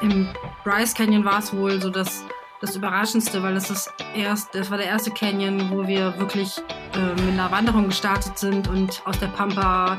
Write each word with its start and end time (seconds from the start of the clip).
im 0.00 0.28
Bryce 0.64 0.94
Canyon 0.94 1.24
war 1.24 1.38
es 1.38 1.54
wohl 1.54 1.80
so 1.80 1.90
das, 1.90 2.24
das 2.60 2.76
Überraschendste, 2.76 3.42
weil 3.42 3.56
es 3.56 3.68
das 3.68 3.92
erst, 4.14 4.54
das 4.54 4.70
war 4.70 4.78
der 4.78 4.86
erste 4.86 5.10
Canyon, 5.10 5.70
wo 5.70 5.86
wir 5.86 6.18
wirklich 6.18 6.58
äh, 6.94 7.22
mit 7.22 7.32
einer 7.32 7.50
Wanderung 7.50 7.88
gestartet 7.88 8.38
sind 8.38 8.68
und 8.68 9.02
aus 9.04 9.18
der 9.18 9.28
Pampa 9.28 9.98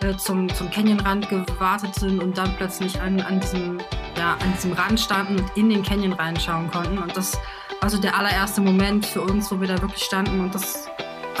äh, 0.00 0.16
zum, 0.16 0.52
zum 0.54 0.70
Canyonrand 0.70 1.28
gewartet 1.28 1.94
sind 1.94 2.22
und 2.22 2.38
dann 2.38 2.54
plötzlich 2.56 3.00
an, 3.00 3.20
an, 3.20 3.40
diesem, 3.40 3.78
ja, 4.16 4.34
an 4.34 4.52
diesem 4.54 4.72
Rand 4.72 5.00
standen 5.00 5.40
und 5.40 5.56
in 5.56 5.70
den 5.70 5.82
Canyon 5.82 6.12
reinschauen 6.12 6.70
konnten. 6.70 6.98
Und 6.98 7.16
das 7.16 7.38
war 7.80 7.90
so 7.90 7.98
der 7.98 8.16
allererste 8.16 8.60
Moment 8.60 9.06
für 9.06 9.22
uns, 9.22 9.50
wo 9.50 9.60
wir 9.60 9.68
da 9.68 9.80
wirklich 9.80 10.02
standen 10.02 10.40
und 10.40 10.54
das 10.54 10.88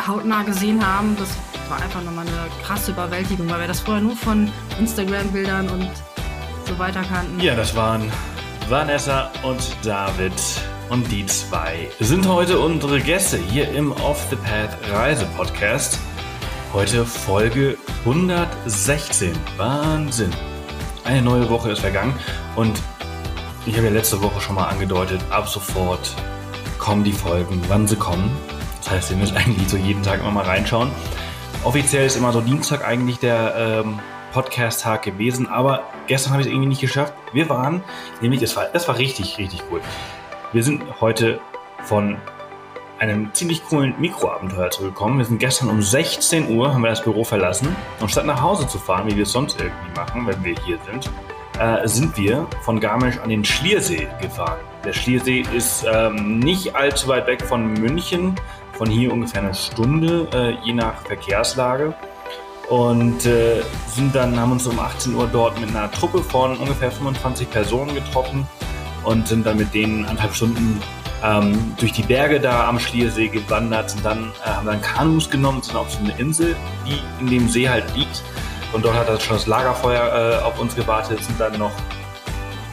hautnah 0.06 0.42
gesehen 0.42 0.84
haben. 0.84 1.16
Das 1.18 1.36
war 1.68 1.80
einfach 1.82 2.02
nochmal 2.02 2.26
eine 2.26 2.48
krasse 2.64 2.92
Überwältigung, 2.92 3.48
weil 3.50 3.60
wir 3.60 3.68
das 3.68 3.80
vorher 3.80 4.02
nur 4.02 4.16
von 4.16 4.50
Instagram-Bildern 4.78 5.68
und 5.68 5.90
so 6.68 6.78
weiter 6.78 7.02
kannten. 7.02 7.40
Ja, 7.40 7.54
das 7.56 7.74
waren 7.74 8.12
Vanessa 8.68 9.30
und 9.42 9.76
David. 9.82 10.32
Und 10.90 11.10
die 11.10 11.24
zwei 11.26 11.88
sind 12.00 12.26
heute 12.26 12.58
unsere 12.58 13.00
Gäste 13.00 13.38
hier 13.38 13.70
im 13.70 13.92
Off 13.92 14.26
the 14.30 14.36
Path 14.36 14.76
Reise 14.90 15.26
Podcast. 15.36 15.98
Heute 16.72 17.04
Folge 17.04 17.76
116. 18.04 19.32
Wahnsinn. 19.56 20.30
Eine 21.04 21.22
neue 21.22 21.48
Woche 21.48 21.70
ist 21.70 21.80
vergangen 21.80 22.14
und 22.56 22.78
ich 23.64 23.74
habe 23.76 23.86
ja 23.86 23.92
letzte 23.92 24.22
Woche 24.22 24.40
schon 24.40 24.54
mal 24.54 24.66
angedeutet, 24.66 25.20
ab 25.30 25.48
sofort 25.48 26.14
kommen 26.78 27.04
die 27.04 27.12
Folgen, 27.12 27.62
wann 27.68 27.86
sie 27.86 27.96
kommen. 27.96 28.30
Das 28.78 28.90
heißt, 28.90 29.10
ihr 29.10 29.16
müsst 29.16 29.36
eigentlich 29.36 29.68
so 29.68 29.76
jeden 29.78 30.02
Tag 30.02 30.20
immer 30.20 30.30
mal 30.30 30.44
reinschauen. 30.44 30.90
Offiziell 31.64 32.06
ist 32.06 32.16
immer 32.16 32.32
so 32.32 32.40
Dienstag 32.40 32.86
eigentlich 32.86 33.18
der 33.18 33.54
ähm, 33.56 34.00
Podcast-Tag 34.32 35.02
gewesen, 35.02 35.46
aber 35.46 35.82
gestern 36.06 36.32
habe 36.32 36.42
ich 36.42 36.48
es 36.48 36.52
irgendwie 36.52 36.68
nicht 36.68 36.80
geschafft. 36.80 37.14
Wir 37.32 37.48
waren, 37.48 37.82
nämlich, 38.20 38.40
das 38.40 38.56
war, 38.56 38.66
das 38.72 38.88
war 38.88 38.98
richtig, 38.98 39.38
richtig 39.38 39.62
cool. 39.70 39.80
Wir 40.52 40.62
sind 40.62 40.82
heute 41.00 41.40
von 41.84 42.16
einem 42.98 43.32
ziemlich 43.32 43.64
coolen 43.64 43.94
Mikroabenteuer 43.98 44.70
zurückgekommen. 44.70 45.18
Wir 45.18 45.24
sind 45.24 45.38
gestern 45.38 45.70
um 45.70 45.82
16 45.82 46.56
Uhr, 46.56 46.72
haben 46.72 46.82
wir 46.82 46.90
das 46.90 47.02
Büro 47.02 47.24
verlassen 47.24 47.74
und 48.00 48.10
statt 48.10 48.26
nach 48.26 48.42
Hause 48.42 48.66
zu 48.66 48.78
fahren, 48.78 49.06
wie 49.06 49.16
wir 49.16 49.22
es 49.22 49.32
sonst 49.32 49.60
irgendwie 49.60 49.94
machen, 49.94 50.26
wenn 50.26 50.44
wir 50.44 50.54
hier 50.64 50.78
sind, 50.90 51.10
äh, 51.58 51.86
sind 51.86 52.16
wir 52.16 52.46
von 52.62 52.80
Garmisch 52.80 53.18
an 53.18 53.28
den 53.28 53.44
Schliersee 53.44 54.08
gefahren. 54.20 54.58
Der 54.84 54.92
Schliersee 54.92 55.44
ist 55.54 55.84
ähm, 55.92 56.38
nicht 56.38 56.74
allzu 56.74 57.08
weit 57.08 57.26
weg 57.26 57.42
von 57.42 57.72
München, 57.74 58.34
von 58.72 58.88
hier 58.88 59.12
ungefähr 59.12 59.42
eine 59.42 59.54
Stunde, 59.54 60.28
äh, 60.32 60.64
je 60.64 60.72
nach 60.72 61.00
Verkehrslage 61.02 61.94
und 62.68 63.24
äh, 63.24 63.62
sind 63.86 64.14
dann, 64.14 64.38
haben 64.38 64.52
uns 64.52 64.66
um 64.66 64.78
18 64.78 65.14
Uhr 65.14 65.28
dort 65.32 65.58
mit 65.60 65.70
einer 65.70 65.90
Truppe 65.90 66.22
von 66.22 66.56
ungefähr 66.56 66.90
25 66.90 67.50
Personen 67.50 67.94
getroffen 67.94 68.46
und 69.04 69.26
sind 69.26 69.46
dann 69.46 69.56
mit 69.56 69.72
denen 69.72 70.04
anderthalb 70.04 70.34
Stunden 70.34 70.80
ähm, 71.22 71.74
durch 71.78 71.92
die 71.92 72.02
Berge 72.02 72.38
da 72.38 72.68
am 72.68 72.78
Schliersee 72.78 73.28
gewandert, 73.28 73.90
sind 73.90 74.04
dann, 74.04 74.32
äh, 74.44 74.50
haben 74.50 74.66
dann 74.66 74.80
Kanus 74.80 75.28
genommen, 75.28 75.62
sind 75.62 75.76
auf 75.76 75.90
so 75.90 75.98
eine 75.98 76.16
Insel, 76.18 76.54
die 76.86 77.00
in 77.20 77.30
dem 77.30 77.48
See 77.48 77.68
halt 77.68 77.84
liegt. 77.96 78.22
Und 78.72 78.84
dort 78.84 78.94
hat 78.94 79.08
dann 79.08 79.18
schon 79.18 79.36
das 79.36 79.46
Lagerfeuer 79.46 80.40
äh, 80.40 80.44
auf 80.44 80.60
uns 80.60 80.76
gewartet, 80.76 81.24
sind 81.24 81.40
dann 81.40 81.58
noch 81.58 81.72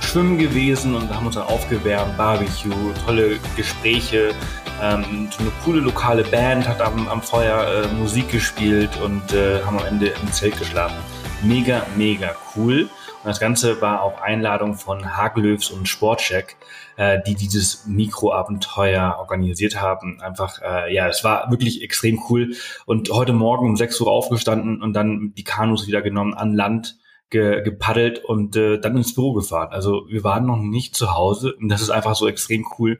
schwimmen 0.01 0.37
gewesen 0.37 0.93
und 0.93 1.13
haben 1.13 1.25
uns 1.25 1.35
dann 1.35 1.47
aufgewärmt, 1.47 2.17
Barbecue, 2.17 2.93
tolle 3.05 3.39
Gespräche, 3.55 4.35
ähm, 4.81 5.29
so 5.31 5.41
eine 5.41 5.51
coole 5.63 5.79
lokale 5.79 6.23
Band 6.23 6.67
hat 6.67 6.81
am, 6.81 7.07
am 7.07 7.21
Feuer 7.21 7.85
äh, 7.85 7.87
Musik 7.93 8.29
gespielt 8.29 8.89
und 9.03 9.33
äh, 9.33 9.61
haben 9.63 9.79
am 9.79 9.85
Ende 9.85 10.07
im 10.07 10.31
Zelt 10.31 10.57
geschlafen. 10.57 10.97
Mega, 11.43 11.85
mega 11.95 12.35
cool. 12.55 12.81
Und 12.81 13.29
das 13.29 13.39
Ganze 13.39 13.81
war 13.81 14.03
auf 14.03 14.21
Einladung 14.21 14.75
von 14.75 15.17
Hagelöfs 15.17 15.71
und 15.71 15.87
Sportcheck, 15.87 16.57
äh, 16.97 17.19
die 17.25 17.35
dieses 17.35 17.87
Mikroabenteuer 17.87 19.15
organisiert 19.17 19.81
haben. 19.81 20.21
Einfach, 20.21 20.61
äh, 20.61 20.93
ja, 20.93 21.07
es 21.07 21.23
war 21.23 21.49
wirklich 21.49 21.81
extrem 21.81 22.21
cool. 22.29 22.53
Und 22.85 23.09
heute 23.09 23.33
Morgen 23.33 23.67
um 23.67 23.77
6 23.77 23.99
Uhr 24.01 24.11
aufgestanden 24.11 24.81
und 24.81 24.93
dann 24.93 25.33
die 25.35 25.43
Kanus 25.43 25.87
wieder 25.87 26.01
genommen 26.01 26.33
an 26.33 26.53
Land 26.53 26.97
ge, 27.29 27.63
gepaddelt 27.63 28.23
und 28.23 28.55
äh, 28.55 28.79
dann 28.79 28.97
ins 28.97 29.15
Büro 29.15 29.33
gefahren. 29.33 29.69
Also 29.71 30.07
wir 30.09 30.23
waren 30.23 30.45
noch 30.45 30.57
nicht 30.57 30.95
zu 30.95 31.13
Hause 31.13 31.55
und 31.55 31.69
das 31.69 31.81
ist 31.81 31.89
einfach 31.89 32.15
so 32.15 32.27
extrem 32.27 32.65
cool. 32.77 32.99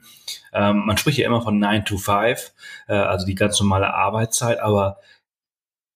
Ähm, 0.54 0.86
man 0.86 0.98
spricht 0.98 1.18
ja 1.18 1.28
immer 1.28 1.42
von 1.42 1.60
9 1.60 1.86
to 1.86 1.98
5, 1.98 2.54
äh, 2.88 2.94
also 2.94 3.26
die 3.26 3.36
ganz 3.36 3.60
normale 3.60 3.94
Arbeitszeit, 3.94 4.60
aber 4.60 4.98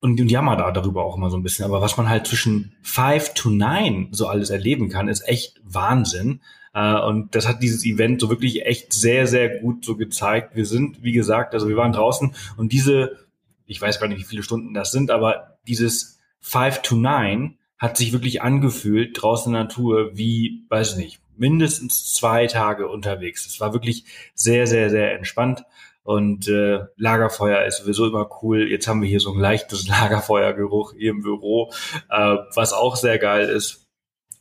und, 0.02 0.20
und 0.20 0.32
jammert 0.32 0.60
da 0.60 0.72
darüber 0.72 1.04
auch 1.04 1.18
immer 1.18 1.30
so 1.30 1.38
ein 1.38 1.44
bisschen. 1.44 1.66
Aber 1.66 1.82
was 1.82 1.98
man 1.98 2.08
halt 2.08 2.28
zwischen 2.28 2.76
5 2.84 3.34
to 3.34 3.50
9 3.50 4.10
so 4.12 4.28
alles 4.28 4.50
erleben 4.50 4.90
kann, 4.90 5.10
ist 5.10 5.28
echt 5.28 5.60
Wahnsinn. 5.64 6.42
Uh, 6.72 7.04
und 7.08 7.34
das 7.34 7.48
hat 7.48 7.64
dieses 7.64 7.84
Event 7.84 8.22
so 8.22 8.30
wirklich 8.30 8.64
echt 8.64 8.94
sehr, 8.94 9.26
sehr 9.26 9.60
gut 9.60 9.84
so 9.84 9.98
gezeigt. 9.98 10.56
Wir 10.56 10.68
sind, 10.68 11.02
wie 11.02 11.14
gesagt, 11.14 11.56
also 11.56 11.68
wir 11.68 11.76
waren 11.76 11.94
draußen 11.94 12.36
und 12.58 12.72
diese, 12.72 13.18
ich 13.66 13.82
weiß 13.82 14.00
gar 14.00 14.08
nicht, 14.08 14.20
wie 14.20 14.24
viele 14.24 14.44
Stunden 14.44 14.76
das 14.76 14.92
sind, 14.92 15.10
aber 15.10 15.58
dieses 15.68 16.20
5 16.42 16.84
to 16.84 16.96
9 16.96 17.58
hat 17.80 17.98
sich 17.98 18.12
wirklich 18.12 18.42
angefühlt 18.42 19.20
draußen 19.20 19.50
in 19.50 19.54
der 19.54 19.64
Natur 19.64 20.12
wie, 20.14 20.66
weiß 20.70 20.92
ich 20.92 20.98
nicht, 20.98 21.20
mindestens 21.38 22.14
zwei 22.14 22.46
Tage 22.48 22.88
unterwegs. 22.88 23.48
Es 23.48 23.60
war 23.60 23.74
wirklich 23.74 24.04
sehr, 24.36 24.68
sehr, 24.68 24.90
sehr 24.90 25.16
entspannt. 25.16 25.64
Und 26.04 26.48
äh, 26.48 26.80
Lagerfeuer 26.98 27.66
ist 27.66 27.78
sowieso 27.78 28.08
immer 28.08 28.30
cool. 28.42 28.70
Jetzt 28.70 28.88
haben 28.88 29.02
wir 29.02 29.08
hier 29.08 29.20
so 29.20 29.32
ein 29.32 29.40
leichtes 29.40 29.88
Lagerfeuergeruch 29.88 30.94
hier 30.98 31.12
im 31.12 31.22
Büro, 31.22 31.72
äh, 32.10 32.36
was 32.56 32.74
auch 32.74 32.96
sehr 32.96 33.18
geil 33.18 33.48
ist. 33.48 33.88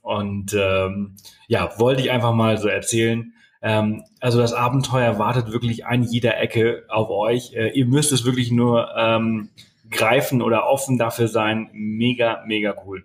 Und 0.03 0.55
ähm, 0.55 1.17
ja, 1.47 1.79
wollte 1.79 2.03
ich 2.03 2.11
einfach 2.11 2.33
mal 2.33 2.59
so 2.59 2.69
erzählen. 2.69 3.33
Ähm, 3.63 4.05
also 4.21 4.41
das 4.41 4.53
Abenteuer 4.53 5.19
wartet 5.19 5.53
wirklich 5.53 5.87
an 5.87 6.03
jeder 6.03 6.39
Ecke 6.39 6.85
auf 6.89 7.11
euch. 7.11 7.53
Äh, 7.55 7.71
ihr 7.71 7.87
müsst 7.87 8.13
es 8.13 8.25
wirklich 8.25 8.51
nur 8.51 8.89
ähm, 8.97 9.51
greifen 9.91 10.43
oder 10.43 10.67
offen 10.67 10.99
dafür 10.99 11.29
sein. 11.29 11.69
Mega, 11.73 12.43
mega 12.47 12.75
cool. 12.87 13.05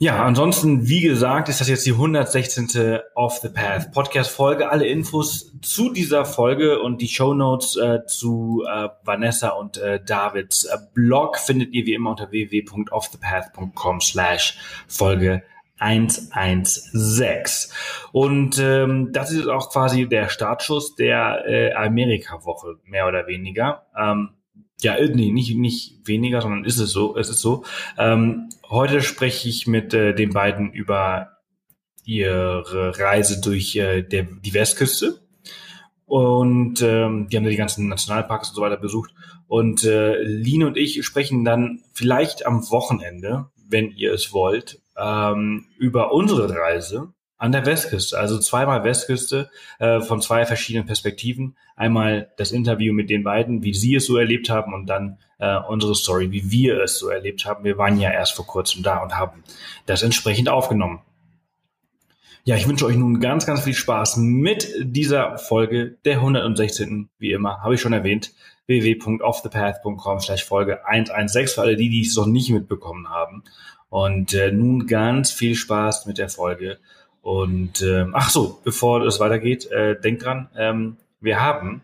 Ja, 0.00 0.22
ansonsten, 0.24 0.86
wie 0.86 1.00
gesagt, 1.00 1.48
ist 1.48 1.60
das 1.60 1.68
jetzt 1.68 1.84
die 1.84 1.90
116. 1.90 3.00
Off 3.16 3.38
the 3.38 3.48
Path 3.48 3.90
Podcast 3.90 4.30
Folge. 4.30 4.70
Alle 4.70 4.86
Infos 4.86 5.52
zu 5.60 5.92
dieser 5.92 6.24
Folge 6.24 6.78
und 6.80 7.02
die 7.02 7.08
Show 7.08 7.34
Notes 7.34 7.74
äh, 7.74 8.06
zu 8.06 8.64
äh, 8.64 8.90
Vanessa 9.02 9.48
und 9.48 9.76
äh, 9.78 9.98
Davids 10.00 10.62
äh, 10.66 10.76
Blog 10.94 11.36
findet 11.36 11.72
ihr 11.72 11.84
wie 11.84 11.94
immer 11.94 12.10
unter 12.10 12.30
www.offthepath.com 12.30 14.00
slash 14.00 14.56
Folge 14.86 15.42
116. 15.78 17.72
Und 18.12 18.56
ähm, 18.60 19.10
das 19.12 19.32
ist 19.32 19.48
auch 19.48 19.68
quasi 19.72 20.08
der 20.08 20.28
Startschuss 20.28 20.94
der 20.94 21.44
äh, 21.44 21.72
Amerika-Woche, 21.72 22.76
mehr 22.84 23.08
oder 23.08 23.26
weniger. 23.26 23.86
Ähm, 23.98 24.30
ja, 24.80 24.94
äh, 24.94 25.08
nee, 25.08 25.30
nicht, 25.30 25.56
nicht 25.56 26.06
weniger, 26.06 26.40
sondern 26.40 26.64
ist 26.64 26.78
es 26.78 26.92
so, 26.92 27.16
es 27.16 27.28
ist 27.28 27.40
so. 27.40 27.64
Ähm, 27.96 28.48
heute 28.68 29.00
spreche 29.00 29.48
ich 29.48 29.66
mit 29.66 29.92
äh, 29.94 30.14
den 30.14 30.32
beiden 30.32 30.72
über 30.72 31.38
ihre 32.04 32.98
Reise 32.98 33.40
durch 33.40 33.76
äh, 33.76 34.02
der, 34.02 34.24
die 34.24 34.54
Westküste. 34.54 35.20
Und 36.06 36.80
ähm, 36.80 37.28
die 37.28 37.36
haben 37.36 37.44
ja 37.44 37.50
die 37.50 37.56
ganzen 37.56 37.88
Nationalparks 37.88 38.50
und 38.50 38.54
so 38.56 38.62
weiter 38.62 38.78
besucht. 38.78 39.10
Und 39.46 39.84
äh, 39.84 40.22
Line 40.22 40.66
und 40.66 40.78
ich 40.78 41.04
sprechen 41.04 41.44
dann 41.44 41.82
vielleicht 41.92 42.46
am 42.46 42.70
Wochenende, 42.70 43.50
wenn 43.68 43.90
ihr 43.90 44.14
es 44.14 44.32
wollt, 44.32 44.80
ähm, 44.96 45.66
über 45.76 46.12
unsere 46.12 46.48
Reise 46.48 47.12
an 47.38 47.52
der 47.52 47.64
Westküste, 47.64 48.18
also 48.18 48.38
zweimal 48.38 48.84
Westküste 48.84 49.48
äh, 49.78 50.00
von 50.00 50.20
zwei 50.20 50.44
verschiedenen 50.44 50.86
Perspektiven. 50.86 51.56
Einmal 51.76 52.32
das 52.36 52.50
Interview 52.50 52.92
mit 52.92 53.10
den 53.10 53.22
beiden, 53.22 53.62
wie 53.62 53.74
sie 53.74 53.94
es 53.94 54.06
so 54.06 54.16
erlebt 54.16 54.50
haben 54.50 54.74
und 54.74 54.86
dann 54.86 55.18
äh, 55.38 55.56
unsere 55.56 55.94
Story, 55.94 56.32
wie 56.32 56.50
wir 56.50 56.82
es 56.82 56.98
so 56.98 57.08
erlebt 57.08 57.46
haben. 57.46 57.64
Wir 57.64 57.78
waren 57.78 57.98
ja 58.00 58.10
erst 58.10 58.32
vor 58.34 58.46
kurzem 58.46 58.82
da 58.82 58.98
und 58.98 59.16
haben 59.16 59.44
das 59.86 60.02
entsprechend 60.02 60.48
aufgenommen. 60.48 61.00
Ja, 62.44 62.56
ich 62.56 62.66
wünsche 62.66 62.86
euch 62.86 62.96
nun 62.96 63.20
ganz, 63.20 63.46
ganz 63.46 63.60
viel 63.60 63.74
Spaß 63.74 64.16
mit 64.16 64.72
dieser 64.80 65.38
Folge 65.38 65.98
der 66.04 66.16
116. 66.16 67.08
Wie 67.18 67.32
immer, 67.32 67.62
habe 67.62 67.74
ich 67.74 67.80
schon 67.80 67.92
erwähnt, 67.92 68.32
www.offthepath.com 68.66 70.20
slash 70.20 70.44
Folge 70.44 70.86
116 70.86 71.54
für 71.54 71.60
alle 71.60 71.76
die, 71.76 71.90
die 71.90 72.02
es 72.02 72.16
noch 72.16 72.26
nicht 72.26 72.50
mitbekommen 72.50 73.10
haben. 73.10 73.44
Und 73.90 74.34
äh, 74.34 74.50
nun 74.50 74.86
ganz 74.86 75.30
viel 75.30 75.54
Spaß 75.54 76.06
mit 76.06 76.18
der 76.18 76.28
Folge 76.28 76.78
und 77.22 77.82
äh, 77.82 78.06
ach 78.12 78.30
so, 78.30 78.60
bevor 78.64 79.02
es 79.02 79.20
weitergeht, 79.20 79.70
äh, 79.70 80.00
denkt 80.00 80.24
dran, 80.24 80.48
ähm, 80.56 80.96
wir 81.20 81.40
haben, 81.40 81.82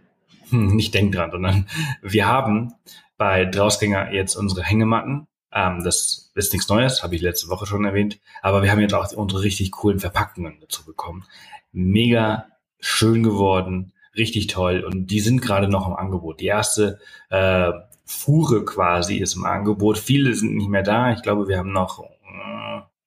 hm, 0.48 0.68
nicht 0.76 0.94
denkt 0.94 1.14
dran, 1.14 1.30
sondern 1.30 1.66
wir 2.02 2.26
haben 2.26 2.74
bei 3.16 3.44
Drausgänger 3.44 4.12
jetzt 4.12 4.36
unsere 4.36 4.62
Hängematten. 4.62 5.26
Ähm, 5.52 5.82
das 5.84 6.32
ist 6.34 6.52
nichts 6.52 6.68
Neues, 6.68 7.02
habe 7.02 7.14
ich 7.14 7.22
letzte 7.22 7.48
Woche 7.48 7.66
schon 7.66 7.84
erwähnt. 7.84 8.18
Aber 8.42 8.62
wir 8.62 8.70
haben 8.70 8.80
jetzt 8.80 8.94
auch 8.94 9.12
unsere 9.12 9.42
richtig 9.42 9.70
coolen 9.70 10.00
Verpackungen 10.00 10.58
dazu 10.60 10.84
bekommen. 10.84 11.24
Mega 11.72 12.46
schön 12.80 13.22
geworden, 13.22 13.92
richtig 14.16 14.48
toll. 14.48 14.84
Und 14.84 15.06
die 15.06 15.20
sind 15.20 15.40
gerade 15.40 15.68
noch 15.68 15.86
im 15.86 15.94
Angebot. 15.94 16.40
Die 16.40 16.46
erste 16.46 16.98
äh, 17.30 17.72
Fuhre 18.04 18.64
quasi 18.64 19.16
ist 19.16 19.36
im 19.36 19.44
Angebot. 19.44 19.98
Viele 19.98 20.34
sind 20.34 20.54
nicht 20.56 20.68
mehr 20.68 20.82
da. 20.82 21.12
Ich 21.12 21.22
glaube, 21.22 21.48
wir 21.48 21.58
haben 21.58 21.72
noch 21.72 22.04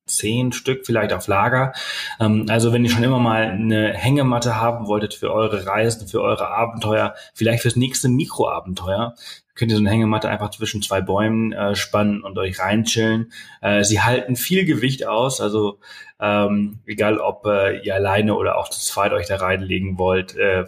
zehn 0.07 0.51
Stück 0.51 0.86
vielleicht 0.86 1.13
auf 1.13 1.27
Lager. 1.27 1.74
Ähm, 2.19 2.45
also 2.50 2.74
wenn 2.74 2.83
ihr 2.83 2.92
schon 2.92 3.04
immer 3.04 3.19
mal 3.19 3.44
eine 3.44 3.94
Hängematte 3.94 4.59
haben 4.59 4.88
wolltet 4.88 5.13
für 5.13 5.31
eure 5.31 5.65
Reisen, 5.65 6.07
für 6.07 6.21
eure 6.21 6.50
Abenteuer, 6.50 7.15
vielleicht 7.33 7.62
fürs 7.62 7.75
nächste 7.75 8.09
Mikroabenteuer, 8.09 9.15
könnt 9.56 9.71
ihr 9.71 9.77
so 9.77 9.83
eine 9.83 9.89
Hängematte 9.89 10.30
einfach 10.30 10.51
zwischen 10.51 10.81
zwei 10.81 11.01
Bäumen 11.01 11.51
äh, 11.51 11.75
spannen 11.75 12.21
und 12.21 12.38
euch 12.38 12.59
reinchillen. 12.59 13.31
Äh, 13.62 13.83
sie 13.83 14.01
halten 14.01 14.36
viel 14.36 14.65
Gewicht 14.65 15.06
aus, 15.06 15.42
also 15.42 15.80
ähm, 16.19 16.80
egal 16.86 17.19
ob 17.19 17.45
äh, 17.45 17.80
ihr 17.80 17.95
alleine 17.95 18.36
oder 18.36 18.57
auch 18.57 18.69
zu 18.69 18.80
zweit 18.80 19.13
euch 19.13 19.27
da 19.27 19.38
reinlegen 19.38 19.98
wollt, 19.98 20.36
äh, 20.36 20.65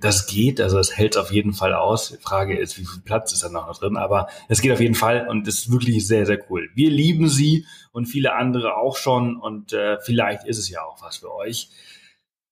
das 0.00 0.26
geht, 0.26 0.60
also 0.60 0.78
es 0.78 0.96
hält 0.96 1.16
auf 1.16 1.32
jeden 1.32 1.52
Fall 1.52 1.72
aus. 1.72 2.10
Die 2.10 2.22
Frage 2.22 2.58
ist, 2.58 2.78
wie 2.78 2.84
viel 2.84 3.02
Platz 3.02 3.32
ist 3.32 3.42
da 3.42 3.48
noch 3.48 3.78
drin, 3.78 3.96
aber 3.96 4.28
es 4.48 4.60
geht 4.60 4.72
auf 4.72 4.80
jeden 4.80 4.94
Fall 4.94 5.26
und 5.28 5.48
ist 5.48 5.70
wirklich 5.70 6.06
sehr, 6.06 6.26
sehr 6.26 6.38
cool. 6.50 6.68
Wir 6.74 6.90
lieben 6.90 7.28
sie 7.28 7.64
und 7.92 8.06
viele 8.06 8.34
andere 8.34 8.76
auch 8.76 8.96
schon 8.96 9.36
und 9.36 9.72
äh, 9.72 9.98
vielleicht 10.00 10.44
ist 10.44 10.58
es 10.58 10.68
ja 10.68 10.82
auch 10.82 11.00
was 11.02 11.18
für 11.18 11.34
euch. 11.34 11.70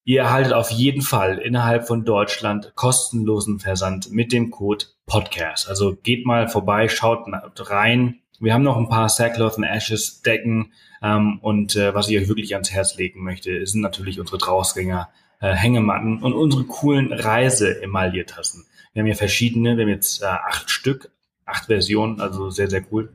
Ihr 0.03 0.21
erhaltet 0.21 0.53
auf 0.53 0.71
jeden 0.71 1.01
Fall 1.01 1.37
innerhalb 1.37 1.85
von 1.85 2.05
Deutschland 2.05 2.71
kostenlosen 2.75 3.59
Versand 3.59 4.09
mit 4.09 4.31
dem 4.31 4.51
Code 4.51 4.85
Podcast. 5.05 5.67
Also 5.67 5.95
geht 5.95 6.25
mal 6.25 6.47
vorbei, 6.47 6.87
schaut 6.87 7.27
rein. 7.57 8.19
Wir 8.39 8.53
haben 8.53 8.63
noch 8.63 8.77
ein 8.77 8.89
paar 8.89 9.09
Sackcloth 9.09 9.57
and 9.57 9.65
Ashes 9.65 10.21
Decken 10.21 10.71
ähm, 11.03 11.39
und 11.41 11.75
äh, 11.75 11.93
was 11.93 12.09
ich 12.09 12.17
euch 12.17 12.29
wirklich 12.29 12.53
ans 12.53 12.71
Herz 12.71 12.95
legen 12.95 13.23
möchte, 13.23 13.65
sind 13.65 13.81
natürlich 13.81 14.19
unsere 14.19 14.37
Drausgänger 14.37 15.09
äh, 15.39 15.53
Hängematten 15.53 16.21
und 16.21 16.33
unsere 16.33 16.63
coolen 16.65 17.13
Reise-Emailliertassen. 17.13 18.65
Wir 18.93 19.01
haben 19.01 19.07
hier 19.07 19.15
verschiedene, 19.15 19.77
wir 19.77 19.83
haben 19.83 19.91
jetzt 19.91 20.21
äh, 20.21 20.25
acht 20.25 20.69
Stück, 20.69 21.11
acht 21.45 21.65
Versionen, 21.65 22.19
also 22.19 22.49
sehr, 22.49 22.69
sehr 22.69 22.83
cool. 22.91 23.11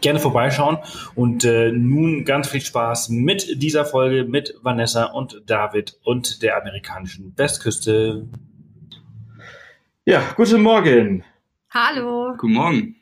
Gerne 0.00 0.20
vorbeischauen 0.20 0.78
und 1.14 1.44
äh, 1.44 1.72
nun 1.72 2.24
ganz 2.24 2.48
viel 2.48 2.60
Spaß 2.60 3.08
mit 3.08 3.62
dieser 3.62 3.84
Folge 3.84 4.24
mit 4.24 4.54
Vanessa 4.62 5.06
und 5.06 5.42
David 5.46 5.98
und 6.04 6.42
der 6.42 6.56
amerikanischen 6.56 7.32
Westküste. 7.36 8.28
Ja, 10.04 10.22
guten 10.36 10.62
Morgen. 10.62 11.24
Hallo. 11.70 12.34
Guten 12.38 12.54
Morgen. 12.54 12.99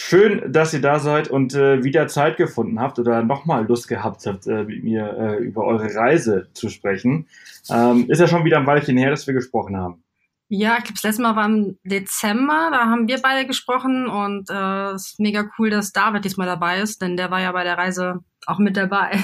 Schön, 0.00 0.52
dass 0.52 0.72
ihr 0.72 0.80
da 0.80 1.00
seid 1.00 1.26
und 1.26 1.56
äh, 1.56 1.82
wieder 1.82 2.06
Zeit 2.06 2.36
gefunden 2.36 2.80
habt 2.80 3.00
oder 3.00 3.24
nochmal 3.24 3.66
Lust 3.66 3.88
gehabt 3.88 4.26
habt, 4.26 4.46
äh, 4.46 4.62
mit 4.62 4.84
mir 4.84 5.12
äh, 5.18 5.42
über 5.42 5.64
eure 5.64 5.92
Reise 5.92 6.46
zu 6.54 6.68
sprechen. 6.68 7.26
Ähm, 7.68 8.08
ist 8.08 8.20
ja 8.20 8.28
schon 8.28 8.44
wieder 8.44 8.58
ein 8.58 8.66
Weilchen 8.66 8.96
her, 8.96 9.10
dass 9.10 9.26
wir 9.26 9.34
gesprochen 9.34 9.76
haben. 9.76 10.04
Ja, 10.48 10.76
ich 10.78 10.84
glaube, 10.84 10.94
das 10.94 11.02
letzte 11.02 11.22
Mal 11.22 11.34
war 11.34 11.46
im 11.46 11.78
Dezember, 11.82 12.70
da 12.70 12.86
haben 12.86 13.08
wir 13.08 13.18
beide 13.20 13.44
gesprochen 13.44 14.06
und 14.06 14.48
äh, 14.50 14.92
es 14.92 15.08
ist 15.08 15.20
mega 15.20 15.50
cool, 15.58 15.68
dass 15.68 15.92
David 15.92 16.24
diesmal 16.24 16.46
dabei 16.46 16.78
ist, 16.78 17.02
denn 17.02 17.16
der 17.16 17.32
war 17.32 17.40
ja 17.40 17.50
bei 17.50 17.64
der 17.64 17.76
Reise 17.76 18.20
auch 18.46 18.60
mit 18.60 18.76
dabei. 18.76 19.18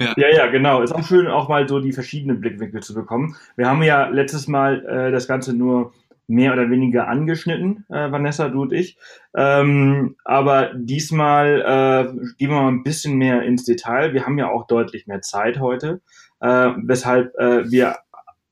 Ja. 0.00 0.12
ja, 0.16 0.28
ja, 0.28 0.46
genau. 0.48 0.82
Ist 0.82 0.92
auch 0.92 1.06
schön, 1.06 1.28
auch 1.28 1.48
mal 1.48 1.68
so 1.68 1.78
die 1.80 1.92
verschiedenen 1.92 2.40
Blickwinkel 2.40 2.82
zu 2.82 2.94
bekommen. 2.94 3.36
Wir 3.56 3.68
haben 3.68 3.82
ja 3.82 4.08
letztes 4.08 4.48
Mal 4.48 4.84
äh, 4.86 5.12
das 5.12 5.28
Ganze 5.28 5.54
nur 5.54 5.92
mehr 6.26 6.52
oder 6.52 6.70
weniger 6.70 7.08
angeschnitten, 7.08 7.84
äh, 7.88 8.10
Vanessa, 8.10 8.48
du 8.48 8.62
und 8.62 8.72
ich. 8.72 8.96
Ähm, 9.34 10.16
aber 10.24 10.72
diesmal 10.74 11.60
äh, 11.60 12.34
gehen 12.38 12.50
wir 12.50 12.62
mal 12.62 12.68
ein 12.68 12.82
bisschen 12.82 13.16
mehr 13.16 13.42
ins 13.42 13.64
Detail. 13.64 14.14
Wir 14.14 14.24
haben 14.24 14.38
ja 14.38 14.50
auch 14.50 14.66
deutlich 14.66 15.06
mehr 15.06 15.20
Zeit 15.20 15.60
heute, 15.60 16.00
äh, 16.40 16.70
weshalb 16.82 17.34
äh, 17.36 17.70
wir 17.70 17.96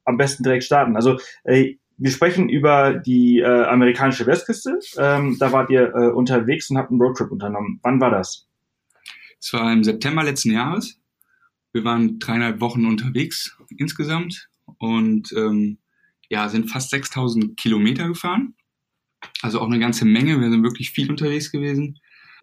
am 0.04 0.16
besten 0.16 0.42
direkt 0.42 0.64
starten. 0.64 0.96
Also 0.96 1.18
äh, 1.44 1.76
wir 1.96 2.10
sprechen 2.10 2.48
über 2.48 2.94
die 2.94 3.38
äh, 3.38 3.64
amerikanische 3.64 4.26
Westküste. 4.26 4.78
Ähm, 4.98 5.36
da 5.38 5.52
wart 5.52 5.70
ihr 5.70 5.94
äh, 5.94 6.08
unterwegs 6.08 6.68
und 6.70 6.78
habt 6.78 6.90
einen 6.90 7.00
Roadtrip 7.00 7.30
unternommen. 7.30 7.80
Wann 7.82 8.00
war 8.00 8.10
das? 8.10 8.48
Es 9.40 9.52
war 9.52 9.72
im 9.72 9.84
September 9.84 10.22
letzten 10.22 10.52
Jahres. 10.52 11.00
Wir 11.72 11.84
waren 11.84 12.18
dreieinhalb 12.18 12.60
Wochen 12.60 12.86
unterwegs 12.86 13.56
insgesamt 13.76 14.48
und 14.78 15.32
ähm, 15.32 15.78
ja, 16.32 16.48
sind 16.48 16.70
fast 16.70 16.88
6000 16.88 17.58
Kilometer 17.58 18.08
gefahren. 18.08 18.54
Also 19.42 19.60
auch 19.60 19.66
eine 19.66 19.78
ganze 19.78 20.06
Menge. 20.06 20.40
Wir 20.40 20.50
sind 20.50 20.62
wirklich 20.62 20.90
viel 20.90 21.10
unterwegs 21.10 21.52
gewesen. 21.52 21.98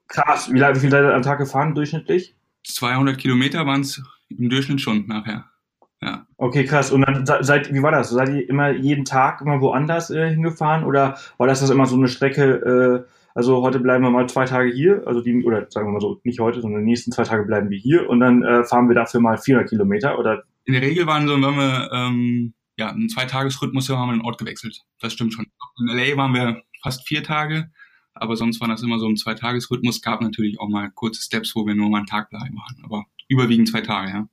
Krass. 0.08 0.48
Wie, 0.54 0.60
wie 0.60 0.80
viel 0.80 0.92
seid 0.92 1.04
ihr 1.04 1.16
am 1.16 1.24
Tag 1.24 1.40
gefahren 1.40 1.74
durchschnittlich? 1.74 2.36
200 2.68 3.18
Kilometer 3.18 3.66
waren 3.66 3.82
es 3.82 4.00
im 4.30 4.48
Durchschnitt 4.48 4.80
schon 4.80 5.08
nachher. 5.08 5.46
Ja. 6.02 6.28
Okay, 6.38 6.66
krass. 6.66 6.92
Und 6.92 7.02
dann 7.02 7.26
seid, 7.44 7.74
wie 7.74 7.82
war 7.82 7.92
das? 7.92 8.12
Seid 8.12 8.30
ihr 8.30 8.48
immer 8.48 8.70
jeden 8.70 9.06
Tag 9.06 9.42
immer 9.42 9.60
woanders 9.60 10.12
äh, 10.12 10.30
hingefahren 10.30 10.84
oder 10.84 11.18
war 11.38 11.48
das 11.48 11.60
das 11.60 11.72
immer 11.72 11.88
so 11.88 11.96
eine 11.96 12.08
Strecke? 12.08 13.06
Äh, 13.08 13.12
also 13.34 13.64
heute 13.64 13.80
bleiben 13.80 14.04
wir 14.04 14.12
mal 14.12 14.30
zwei 14.30 14.46
Tage 14.46 14.72
hier, 14.72 15.02
also 15.08 15.22
die 15.22 15.44
oder 15.44 15.66
sagen 15.70 15.88
wir 15.88 15.94
mal 15.94 16.00
so 16.00 16.22
nicht 16.24 16.40
heute, 16.40 16.62
sondern 16.62 16.82
die 16.82 16.92
nächsten 16.92 17.12
zwei 17.12 17.24
Tage 17.24 17.44
bleiben 17.44 17.70
wir 17.70 17.78
hier 17.78 18.08
und 18.08 18.20
dann 18.20 18.44
äh, 18.44 18.64
fahren 18.64 18.88
wir 18.88 18.96
dafür 18.96 19.20
mal 19.20 19.38
400 19.38 19.68
Kilometer 19.68 20.20
oder? 20.20 20.44
In 20.66 20.74
der 20.74 20.84
Regel 20.84 21.08
waren 21.08 21.28
so, 21.28 21.34
wenn 21.34 21.42
wir 21.42 21.90
ähm, 21.92 22.54
ja, 22.80 22.90
einen 22.90 23.10
Zweitagesrhythmus 23.10 23.90
haben 23.90 24.10
wir 24.10 24.18
den 24.18 24.26
Ort 24.26 24.38
gewechselt. 24.38 24.82
Das 25.00 25.14
stimmt 25.14 25.34
schon. 25.34 25.48
In 25.78 25.88
LA 25.88 26.18
waren 26.18 26.34
wir 26.34 26.64
fast 26.82 27.08
vier 27.08 27.24
Tage, 27.24 27.70
aber 28.14 28.38
sonst 28.38 28.62
war 28.62 28.70
das 28.70 28.82
immer 28.82 29.00
so 29.00 29.08
ein 29.08 29.18
Zweitagesrhythmus. 29.18 30.02
Gab 30.02 30.22
natürlich 30.22 30.60
auch 30.60 30.70
mal 30.70 30.90
kurze 30.90 31.22
Steps, 31.22 31.56
wo 31.56 31.68
wir 31.68 31.76
nur 31.76 31.90
mal 31.90 31.98
einen 31.98 32.08
Tag 32.08 32.30
bleiben 32.30 32.56
waren, 32.56 32.84
aber 32.84 33.06
überwiegend 33.28 33.68
zwei 33.68 33.82
Tage, 33.82 34.10
ja. 34.10 34.28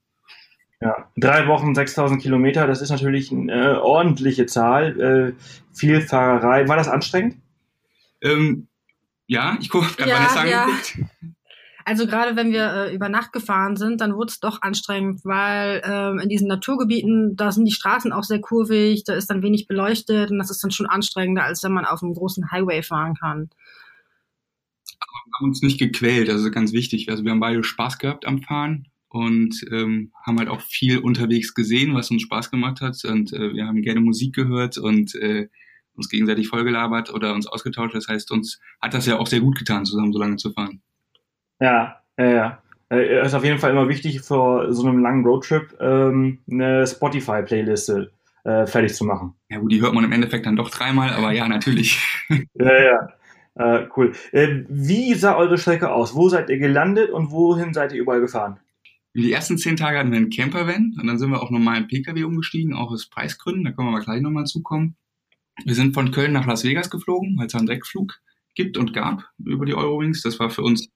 Ja, 0.81 1.11
drei 1.17 1.49
Wochen, 1.49 1.75
6000 1.75 2.21
Kilometer, 2.21 2.67
das 2.67 2.83
ist 2.83 2.91
natürlich 2.91 3.33
eine 3.33 3.53
äh, 3.53 3.77
ordentliche 3.79 4.45
Zahl. 4.47 5.01
Äh, 5.01 5.43
viel 5.75 6.03
Fahrerei. 6.03 6.69
War 6.69 6.77
das 6.77 6.87
anstrengend? 6.87 7.37
Ähm, 8.21 8.69
ja, 9.27 9.57
ich 9.61 9.71
gucke, 9.71 9.87
ja, 9.99 10.15
Vanessa 10.15 10.47
ja. 10.47 10.65
angeguckt. 10.65 10.99
Also 11.89 12.09
gerade 12.09 12.35
wenn 12.35 12.51
wir 12.51 12.67
äh, 12.75 12.95
über 12.95 13.09
Nacht 13.09 13.33
gefahren 13.33 13.77
sind, 13.77 14.01
dann 14.01 14.17
wurde 14.17 14.33
es 14.33 14.41
doch 14.41 14.61
anstrengend, 14.61 15.25
weil 15.25 15.81
ähm, 15.85 16.19
in 16.19 16.29
diesen 16.29 16.49
Naturgebieten, 16.49 17.37
da 17.37 17.53
sind 17.53 17.65
die 17.65 17.73
Straßen 17.73 18.13
auch 18.13 18.25
sehr 18.25 18.41
kurvig, 18.41 19.05
da 19.05 19.15
ist 19.15 19.31
dann 19.31 19.41
wenig 19.41 19.69
beleuchtet 19.69 20.33
und 20.33 20.39
das 20.39 20.51
ist 20.51 20.65
dann 20.65 20.73
schon 20.73 20.87
anstrengender, 20.87 21.45
als 21.45 21.63
wenn 21.63 21.73
man 21.73 21.85
auf 21.85 22.03
einem 22.03 22.15
großen 22.15 22.51
Highway 22.51 22.83
fahren 22.83 23.15
kann. 23.15 23.51
Aber 24.99 25.13
wir 25.27 25.33
haben 25.39 25.47
uns 25.47 25.63
nicht 25.63 25.79
gequält, 25.79 26.27
das 26.29 26.43
ist 26.43 26.51
ganz 26.51 26.73
wichtig. 26.73 27.09
Also 27.09 27.23
wir 27.23 27.31
haben 27.31 27.39
beide 27.39 27.63
Spaß 27.63 27.99
gehabt 27.99 28.27
am 28.27 28.43
Fahren 28.43 28.89
und 29.09 29.55
ähm, 29.71 30.11
haben 30.27 30.41
halt 30.41 30.49
auch 30.49 30.63
viel 30.63 30.99
unterwegs 30.99 31.55
gesehen, 31.55 31.95
was 31.95 32.11
uns 32.11 32.23
Spaß 32.23 32.51
gemacht 32.51 32.81
hat. 32.81 32.97
Und 33.05 33.33
äh, 33.33 33.55
wir 33.55 33.65
haben 33.65 33.83
gerne 33.83 34.01
Musik 34.01 34.35
gehört 34.35 34.77
und 34.77 35.15
äh, 35.15 35.47
uns 35.95 36.09
gegenseitig 36.09 36.49
vollgelabert 36.49 37.15
oder 37.15 37.33
uns 37.33 37.47
ausgetauscht. 37.47 37.95
Das 37.95 38.09
heißt, 38.09 38.33
uns 38.33 38.59
hat 38.83 38.93
das 38.93 39.07
ja 39.07 39.21
auch 39.21 39.29
sehr 39.29 39.41
gut 39.41 39.57
getan, 39.57 39.85
zusammen 39.85 40.13
so 40.13 40.19
lange 40.19 40.35
zu 40.35 40.51
fahren. 40.51 40.83
Ja, 41.61 42.01
ja, 42.19 42.31
ja. 42.31 42.63
Äh, 42.91 43.25
ist 43.25 43.35
auf 43.35 43.45
jeden 43.45 43.59
Fall 43.59 43.73
immer 43.73 43.89
wichtig, 43.89 44.21
vor 44.21 44.73
so 44.73 44.87
einem 44.87 44.99
langen 45.01 45.25
Roadtrip 45.25 45.77
ähm, 45.81 46.39
eine 46.51 46.87
Spotify-Playliste 46.87 48.13
äh, 48.45 48.67
fertig 48.67 48.95
zu 48.95 49.05
machen. 49.05 49.35
Ja, 49.49 49.59
gut, 49.59 49.73
die 49.73 49.81
hört 49.81 49.93
man 49.93 50.05
im 50.05 50.13
Endeffekt 50.13 50.47
dann 50.47 50.57
doch 50.57 50.71
dreimal, 50.71 51.11
aber 51.11 51.33
ja, 51.33 51.49
natürlich. 51.49 52.01
ja, 52.55 52.83
ja. 52.83 53.09
Äh, 53.57 53.89
cool. 53.97 54.13
Äh, 54.33 54.65
wie 54.69 55.15
sah 55.15 55.37
eure 55.37 55.59
Strecke 55.59 55.91
aus? 55.91 56.15
Wo 56.15 56.29
seid 56.29 56.51
ihr 56.51 56.59
gelandet 56.59 57.11
und 57.11 57.31
wohin 57.31 57.73
seid 57.73 57.93
ihr 57.93 58.01
überall 58.01 58.21
gefahren? 58.21 58.61
Die 59.15 59.33
ersten 59.33 59.57
zehn 59.57 59.77
Tage 59.77 59.99
hatten 59.99 60.11
wir 60.11 60.19
einen 60.19 60.29
Campervan 60.29 60.95
und 61.01 61.07
dann 61.07 61.19
sind 61.19 61.31
wir 61.31 61.43
auf 61.43 61.51
normalen 61.51 61.89
Pkw 61.89 62.25
umgestiegen, 62.25 62.75
auch 62.75 62.91
aus 62.91 63.09
Preisgründen. 63.09 63.65
Da 63.65 63.73
können 63.73 63.89
wir 63.89 63.97
aber 63.97 64.05
gleich 64.05 64.21
nochmal 64.21 64.45
zukommen. 64.45 64.95
Wir 65.65 65.75
sind 65.75 65.95
von 65.95 66.11
Köln 66.11 66.33
nach 66.33 66.47
Las 66.47 66.65
Vegas 66.65 66.91
geflogen, 66.91 67.37
weil 67.39 67.47
es 67.47 67.55
einen 67.55 67.67
Direktflug 67.67 68.21
gibt 68.55 68.77
und 68.77 68.93
gab 68.93 69.25
über 69.39 69.65
die 69.65 69.75
Eurowings. 69.75 70.21
Das 70.21 70.39
war 70.39 70.51
für 70.51 70.63
uns 70.63 70.91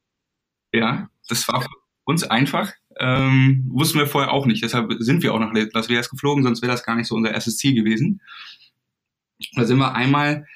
ja, 0.73 1.09
das 1.29 1.47
war 1.49 1.63
für 1.63 1.69
uns 2.05 2.25
einfach. 2.25 2.73
Ähm, 2.99 3.67
wussten 3.71 3.99
wir 3.99 4.07
vorher 4.07 4.33
auch 4.33 4.47
nicht. 4.47 4.63
Deshalb 4.63 4.93
sind 4.99 5.23
wir 5.23 5.33
auch 5.33 5.39
nach 5.39 5.53
Las 5.55 5.89
Vegas 5.89 6.11
geflogen, 6.11 6.45
sonst 6.45 6.63
wäre 6.63 6.73
das 6.73 6.85
gar 6.85 6.97
nicht 6.97 7.07
so 7.07 7.15
unser 7.15 7.33
erstes 7.33 7.57
Ziel 7.57 7.75
gewesen. 7.75 8.21
Da 9.55 9.65
sind 9.65 9.79
wir 9.79 9.95
einmal, 9.95 10.47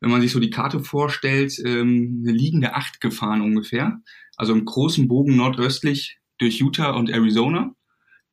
wenn 0.00 0.10
man 0.10 0.20
sich 0.20 0.32
so 0.32 0.40
die 0.40 0.50
Karte 0.50 0.80
vorstellt, 0.80 1.58
ähm, 1.64 2.22
eine 2.24 2.36
liegende 2.36 2.74
Acht 2.74 3.00
gefahren 3.00 3.40
ungefähr. 3.40 4.00
Also 4.36 4.52
im 4.52 4.64
großen 4.64 5.06
Bogen 5.06 5.36
nordöstlich 5.36 6.18
durch 6.38 6.58
Utah 6.58 6.90
und 6.90 7.10
Arizona. 7.10 7.74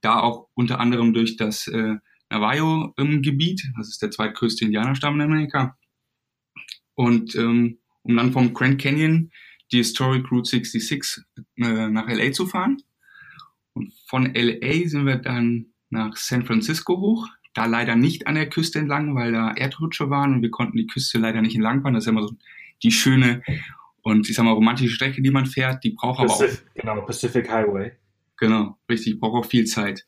Da 0.01 0.19
auch 0.21 0.47
unter 0.53 0.79
anderem 0.79 1.13
durch 1.13 1.35
das 1.35 1.67
äh, 1.67 1.95
Navajo-Gebiet. 2.29 3.71
Das 3.77 3.89
ist 3.89 4.01
der 4.01 4.11
zweitgrößte 4.11 4.65
Indianerstamm 4.65 5.15
in 5.15 5.21
Amerika. 5.21 5.77
Und 6.95 7.35
ähm, 7.35 7.79
um 8.01 8.15
dann 8.15 8.31
vom 8.31 8.53
Grand 8.53 8.81
Canyon 8.81 9.31
die 9.71 9.77
Historic 9.77 10.31
Route 10.31 10.49
66 10.49 11.23
äh, 11.57 11.87
nach 11.89 12.07
LA 12.07 12.31
zu 12.31 12.47
fahren. 12.47 12.81
Und 13.73 13.93
von 14.07 14.33
LA 14.33 14.87
sind 14.87 15.05
wir 15.05 15.17
dann 15.17 15.67
nach 15.89 16.15
San 16.17 16.45
Francisco 16.45 16.99
hoch. 16.99 17.27
Da 17.53 17.65
leider 17.65 17.95
nicht 17.95 18.27
an 18.27 18.35
der 18.35 18.49
Küste 18.49 18.79
entlang, 18.79 19.15
weil 19.15 19.31
da 19.31 19.53
Erdrutsche 19.53 20.09
waren 20.09 20.35
und 20.35 20.41
wir 20.41 20.51
konnten 20.51 20.77
die 20.77 20.87
Küste 20.87 21.17
leider 21.17 21.41
nicht 21.41 21.55
entlang 21.55 21.81
fahren. 21.81 21.93
Das 21.93 22.03
ist 22.03 22.09
immer 22.09 22.27
so 22.27 22.35
die 22.83 22.91
schöne 22.91 23.41
und 24.01 24.29
ich 24.29 24.35
sag 24.35 24.43
mal 24.43 24.53
romantische 24.53 24.93
Strecke, 24.93 25.21
die 25.21 25.31
man 25.31 25.45
fährt. 25.45 25.83
Die 25.83 25.91
braucht 25.91 26.19
aber 26.19 26.31
auch. 26.31 26.43
Genau, 26.75 27.01
Pacific 27.01 27.49
Highway. 27.49 27.91
Genau, 28.37 28.77
richtig, 28.89 29.19
braucht 29.19 29.45
auch 29.45 29.49
viel 29.49 29.65
Zeit. 29.65 30.05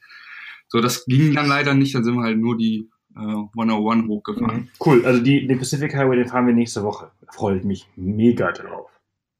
So, 0.67 0.79
das 0.79 1.05
ging 1.05 1.33
dann 1.35 1.47
leider 1.47 1.73
nicht, 1.73 1.93
dann 1.95 2.03
sind 2.03 2.15
wir 2.15 2.23
halt 2.23 2.37
nur 2.37 2.57
die 2.57 2.89
äh, 3.15 3.19
101 3.19 4.07
hochgefahren. 4.07 4.61
Mhm. 4.61 4.69
Cool, 4.83 5.05
also 5.05 5.21
die, 5.21 5.45
den 5.45 5.57
Pacific 5.57 5.93
Highway, 5.93 6.15
den 6.15 6.27
fahren 6.27 6.47
wir 6.47 6.53
nächste 6.53 6.83
Woche. 6.83 7.11
Da 7.19 7.31
freue 7.31 7.57
ich 7.57 7.63
mich 7.65 7.87
mega 7.97 8.51
drauf. 8.53 8.89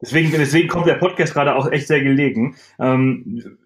Deswegen, 0.02 0.32
deswegen 0.32 0.68
kommt 0.68 0.88
der 0.88 0.96
Podcast 0.96 1.34
gerade 1.34 1.56
auch 1.56 1.72
echt 1.72 1.88
sehr 1.88 2.02
gelegen. 2.02 2.56
Ähm, 2.80 3.58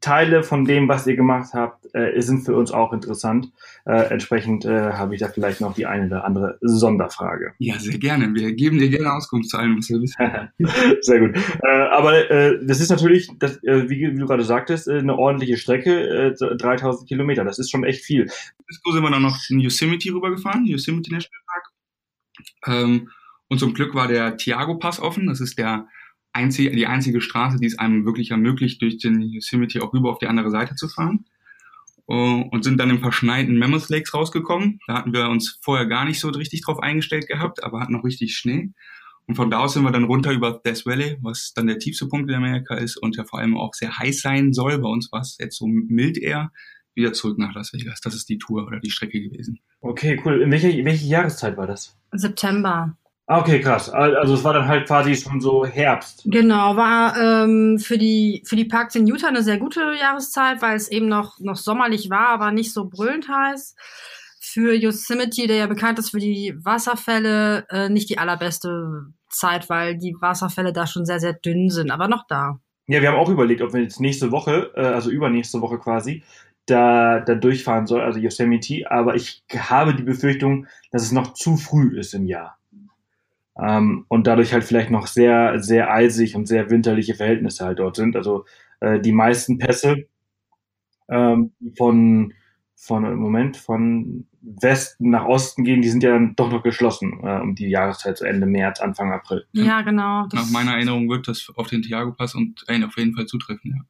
Teile 0.00 0.44
von 0.44 0.64
dem, 0.64 0.88
was 0.88 1.06
ihr 1.06 1.16
gemacht 1.16 1.52
habt, 1.52 1.86
äh, 1.94 2.20
sind 2.20 2.44
für 2.44 2.54
uns 2.54 2.70
auch 2.70 2.92
interessant. 2.92 3.50
Äh, 3.84 4.10
entsprechend 4.10 4.64
äh, 4.64 4.92
habe 4.92 5.14
ich 5.14 5.20
da 5.20 5.28
vielleicht 5.28 5.60
noch 5.60 5.74
die 5.74 5.86
eine 5.86 6.06
oder 6.06 6.24
andere 6.24 6.58
Sonderfrage. 6.60 7.54
Ja, 7.58 7.78
sehr 7.78 7.98
gerne. 7.98 8.32
Wir 8.34 8.52
geben 8.52 8.78
dir 8.78 8.88
gerne 8.88 9.12
Auskunft 9.12 9.50
zu 9.50 9.58
allem, 9.58 9.76
was 9.76 9.88
wir 9.88 10.00
wissen. 10.00 10.50
sehr 11.00 11.18
gut. 11.18 11.36
Äh, 11.62 11.88
aber 11.90 12.30
äh, 12.30 12.64
das 12.64 12.80
ist 12.80 12.90
natürlich, 12.90 13.28
das, 13.38 13.56
äh, 13.64 13.88
wie, 13.88 14.12
wie, 14.12 14.18
du 14.18 14.26
gerade 14.26 14.44
sagtest, 14.44 14.88
eine 14.88 15.16
ordentliche 15.16 15.56
Strecke, 15.56 16.34
äh, 16.40 16.56
3000 16.56 17.08
Kilometer. 17.08 17.44
Das 17.44 17.58
ist 17.58 17.70
schon 17.70 17.82
echt 17.82 18.04
viel. 18.04 18.30
Disco 18.70 18.92
sind 18.92 19.02
wir 19.02 19.10
dann 19.10 19.22
noch 19.22 19.38
in 19.50 19.58
Yosemite 19.58 20.14
rübergefahren, 20.14 20.66
Yosemite 20.66 21.12
National 21.12 21.42
Park. 21.46 21.72
Ähm, 22.66 23.08
und 23.48 23.58
zum 23.58 23.74
Glück 23.74 23.94
war 23.94 24.08
der 24.08 24.36
Tiago 24.36 24.76
Pass 24.76 25.00
offen. 25.00 25.26
Das 25.26 25.40
ist 25.40 25.58
der 25.58 25.88
einzige, 26.32 26.70
die 26.70 26.86
einzige 26.86 27.20
Straße, 27.20 27.58
die 27.58 27.66
es 27.66 27.78
einem 27.78 28.04
wirklich 28.04 28.30
ermöglicht, 28.30 28.82
durch 28.82 28.98
den 28.98 29.22
Yosemite 29.22 29.82
auch 29.82 29.92
rüber 29.92 30.10
auf 30.10 30.18
die 30.18 30.26
andere 30.26 30.50
Seite 30.50 30.74
zu 30.74 30.88
fahren. 30.88 31.26
Uh, 32.06 32.44
und 32.50 32.64
sind 32.64 32.78
dann 32.78 32.90
im 32.90 33.00
verschneiten 33.00 33.56
Mammoth 33.56 33.88
Lakes 33.88 34.12
rausgekommen. 34.12 34.78
Da 34.86 34.92
hatten 34.92 35.14
wir 35.14 35.30
uns 35.30 35.58
vorher 35.62 35.86
gar 35.86 36.04
nicht 36.04 36.20
so 36.20 36.28
richtig 36.28 36.60
drauf 36.60 36.78
eingestellt 36.78 37.26
gehabt, 37.28 37.64
aber 37.64 37.80
hatten 37.80 37.94
noch 37.94 38.04
richtig 38.04 38.36
Schnee. 38.36 38.72
Und 39.26 39.36
von 39.36 39.50
da 39.50 39.60
aus 39.60 39.72
sind 39.72 39.84
wir 39.84 39.90
dann 39.90 40.04
runter 40.04 40.32
über 40.32 40.60
Death 40.66 40.84
Valley, 40.84 41.16
was 41.22 41.54
dann 41.54 41.66
der 41.66 41.78
tiefste 41.78 42.06
Punkt 42.06 42.28
in 42.28 42.36
Amerika 42.36 42.74
ist 42.74 42.98
und 42.98 43.16
ja 43.16 43.24
vor 43.24 43.38
allem 43.38 43.56
auch 43.56 43.72
sehr 43.72 43.96
heiß 43.96 44.20
sein 44.20 44.52
soll. 44.52 44.78
Bei 44.78 44.88
uns 44.88 45.10
war 45.12 45.22
es 45.22 45.38
jetzt 45.40 45.56
so 45.56 45.66
mild 45.66 46.18
eher. 46.18 46.52
Wieder 46.94 47.14
zurück 47.14 47.38
nach 47.38 47.54
Las 47.54 47.72
Vegas. 47.72 48.00
Das 48.02 48.14
ist 48.14 48.28
die 48.28 48.38
Tour 48.38 48.66
oder 48.66 48.80
die 48.80 48.90
Strecke 48.90 49.20
gewesen. 49.20 49.60
Okay, 49.80 50.20
cool. 50.24 50.42
In 50.42 50.50
welcher, 50.50 50.68
welche 50.84 51.06
Jahreszeit 51.06 51.56
war 51.56 51.66
das? 51.66 51.96
September. 52.12 52.96
Ah, 53.26 53.40
okay, 53.40 53.60
krass. 53.60 53.88
Also 53.88 54.34
es 54.34 54.44
war 54.44 54.52
dann 54.52 54.68
halt 54.68 54.86
quasi 54.86 55.16
schon 55.16 55.40
so 55.40 55.64
Herbst. 55.64 56.22
Genau, 56.26 56.76
war 56.76 57.16
ähm, 57.16 57.78
für 57.78 57.96
die 57.96 58.42
für 58.44 58.56
die 58.56 58.66
Parks 58.66 58.94
in 58.96 59.06
Utah 59.06 59.28
eine 59.28 59.42
sehr 59.42 59.56
gute 59.56 59.80
Jahreszeit, 59.98 60.60
weil 60.60 60.76
es 60.76 60.90
eben 60.90 61.08
noch 61.08 61.38
noch 61.40 61.56
sommerlich 61.56 62.10
war, 62.10 62.28
aber 62.28 62.50
nicht 62.52 62.72
so 62.74 62.86
brüllend 62.86 63.26
heiß. 63.28 63.76
Für 64.40 64.74
Yosemite, 64.74 65.46
der 65.46 65.56
ja 65.56 65.66
bekannt 65.66 65.98
ist 65.98 66.10
für 66.10 66.20
die 66.20 66.54
Wasserfälle, 66.62 67.66
äh, 67.70 67.88
nicht 67.88 68.10
die 68.10 68.18
allerbeste 68.18 69.06
Zeit, 69.30 69.70
weil 69.70 69.96
die 69.96 70.14
Wasserfälle 70.20 70.74
da 70.74 70.86
schon 70.86 71.06
sehr 71.06 71.18
sehr 71.18 71.32
dünn 71.32 71.70
sind, 71.70 71.90
aber 71.90 72.08
noch 72.08 72.26
da. 72.28 72.60
Ja, 72.86 73.00
wir 73.00 73.08
haben 73.08 73.18
auch 73.18 73.30
überlegt, 73.30 73.62
ob 73.62 73.72
wir 73.72 73.80
jetzt 73.80 74.00
nächste 74.00 74.32
Woche, 74.32 74.70
äh, 74.76 74.84
also 74.84 75.10
übernächste 75.10 75.62
Woche 75.62 75.78
quasi, 75.78 76.22
da, 76.66 77.20
da 77.20 77.34
durchfahren 77.34 77.86
soll, 77.86 78.02
also 78.02 78.18
Yosemite. 78.18 78.90
Aber 78.90 79.14
ich 79.14 79.42
habe 79.56 79.94
die 79.94 80.02
Befürchtung, 80.02 80.66
dass 80.90 81.02
es 81.02 81.12
noch 81.12 81.32
zu 81.32 81.56
früh 81.56 81.98
ist 81.98 82.12
im 82.12 82.26
Jahr. 82.26 82.58
Ähm, 83.60 84.04
und 84.08 84.26
dadurch 84.26 84.52
halt 84.52 84.64
vielleicht 84.64 84.90
noch 84.90 85.06
sehr, 85.06 85.60
sehr 85.60 85.92
eisig 85.92 86.34
und 86.34 86.46
sehr 86.46 86.70
winterliche 86.70 87.14
Verhältnisse 87.14 87.64
halt 87.64 87.78
dort 87.78 87.96
sind. 87.96 88.16
Also 88.16 88.44
äh, 88.80 89.00
die 89.00 89.12
meisten 89.12 89.58
Pässe 89.58 90.06
ähm, 91.08 91.52
von, 91.76 92.34
von 92.74 93.04
im 93.04 93.18
Moment 93.18 93.56
von 93.56 94.26
Westen 94.40 95.10
nach 95.10 95.24
Osten 95.24 95.64
gehen, 95.64 95.82
die 95.82 95.88
sind 95.88 96.02
ja 96.02 96.10
dann 96.10 96.36
doch 96.36 96.50
noch 96.50 96.62
geschlossen 96.62 97.20
äh, 97.22 97.40
um 97.40 97.54
die 97.54 97.68
Jahreszeit 97.68 98.18
zu 98.18 98.24
Ende 98.24 98.46
März, 98.46 98.80
Anfang 98.80 99.12
April. 99.12 99.46
Ja, 99.52 99.82
genau. 99.82 100.26
Nach 100.32 100.50
meiner 100.50 100.72
Erinnerung 100.72 101.08
wird 101.08 101.28
das 101.28 101.50
auf 101.56 101.68
den 101.68 101.82
Tiago-Pass 101.82 102.34
und 102.34 102.64
einen 102.68 102.84
auf 102.84 102.96
jeden 102.96 103.14
Fall 103.14 103.26
zutreffen, 103.26 103.70
ja. 103.76 103.84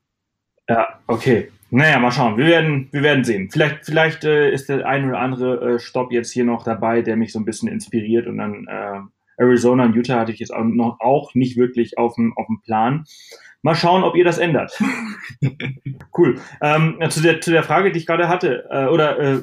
Ja, 0.68 0.98
okay. 1.06 1.50
Naja, 1.70 1.98
mal 1.98 2.12
schauen. 2.12 2.38
Wir 2.38 2.46
werden, 2.46 2.88
wir 2.92 3.02
werden 3.02 3.24
sehen. 3.24 3.50
Vielleicht, 3.50 3.84
vielleicht 3.84 4.24
äh, 4.24 4.50
ist 4.52 4.68
der 4.68 4.86
ein 4.86 5.08
oder 5.08 5.18
andere 5.18 5.74
äh, 5.74 5.78
Stopp 5.78 6.12
jetzt 6.12 6.30
hier 6.30 6.44
noch 6.44 6.62
dabei, 6.62 7.02
der 7.02 7.16
mich 7.16 7.32
so 7.32 7.38
ein 7.38 7.44
bisschen 7.44 7.68
inspiriert 7.68 8.26
und 8.26 8.38
dann 8.38 8.66
äh, 8.66 9.00
Arizona 9.36 9.84
und 9.84 9.94
Utah 9.94 10.20
hatte 10.20 10.32
ich 10.32 10.40
jetzt 10.40 10.54
auch 10.54 10.64
noch 10.64 11.00
auch 11.00 11.34
nicht 11.34 11.56
wirklich 11.56 11.98
auf 11.98 12.14
dem, 12.14 12.36
auf 12.36 12.46
dem 12.46 12.60
Plan. 12.62 13.04
Mal 13.62 13.74
schauen, 13.74 14.04
ob 14.04 14.14
ihr 14.14 14.24
das 14.24 14.38
ändert. 14.38 14.78
cool. 16.18 16.38
Ähm, 16.60 16.98
zu, 17.08 17.22
der, 17.22 17.40
zu 17.40 17.50
der 17.50 17.62
Frage, 17.62 17.92
die 17.92 17.98
ich 17.98 18.06
gerade 18.06 18.28
hatte, 18.28 18.66
äh, 18.70 18.86
oder 18.86 19.18
äh, 19.18 19.42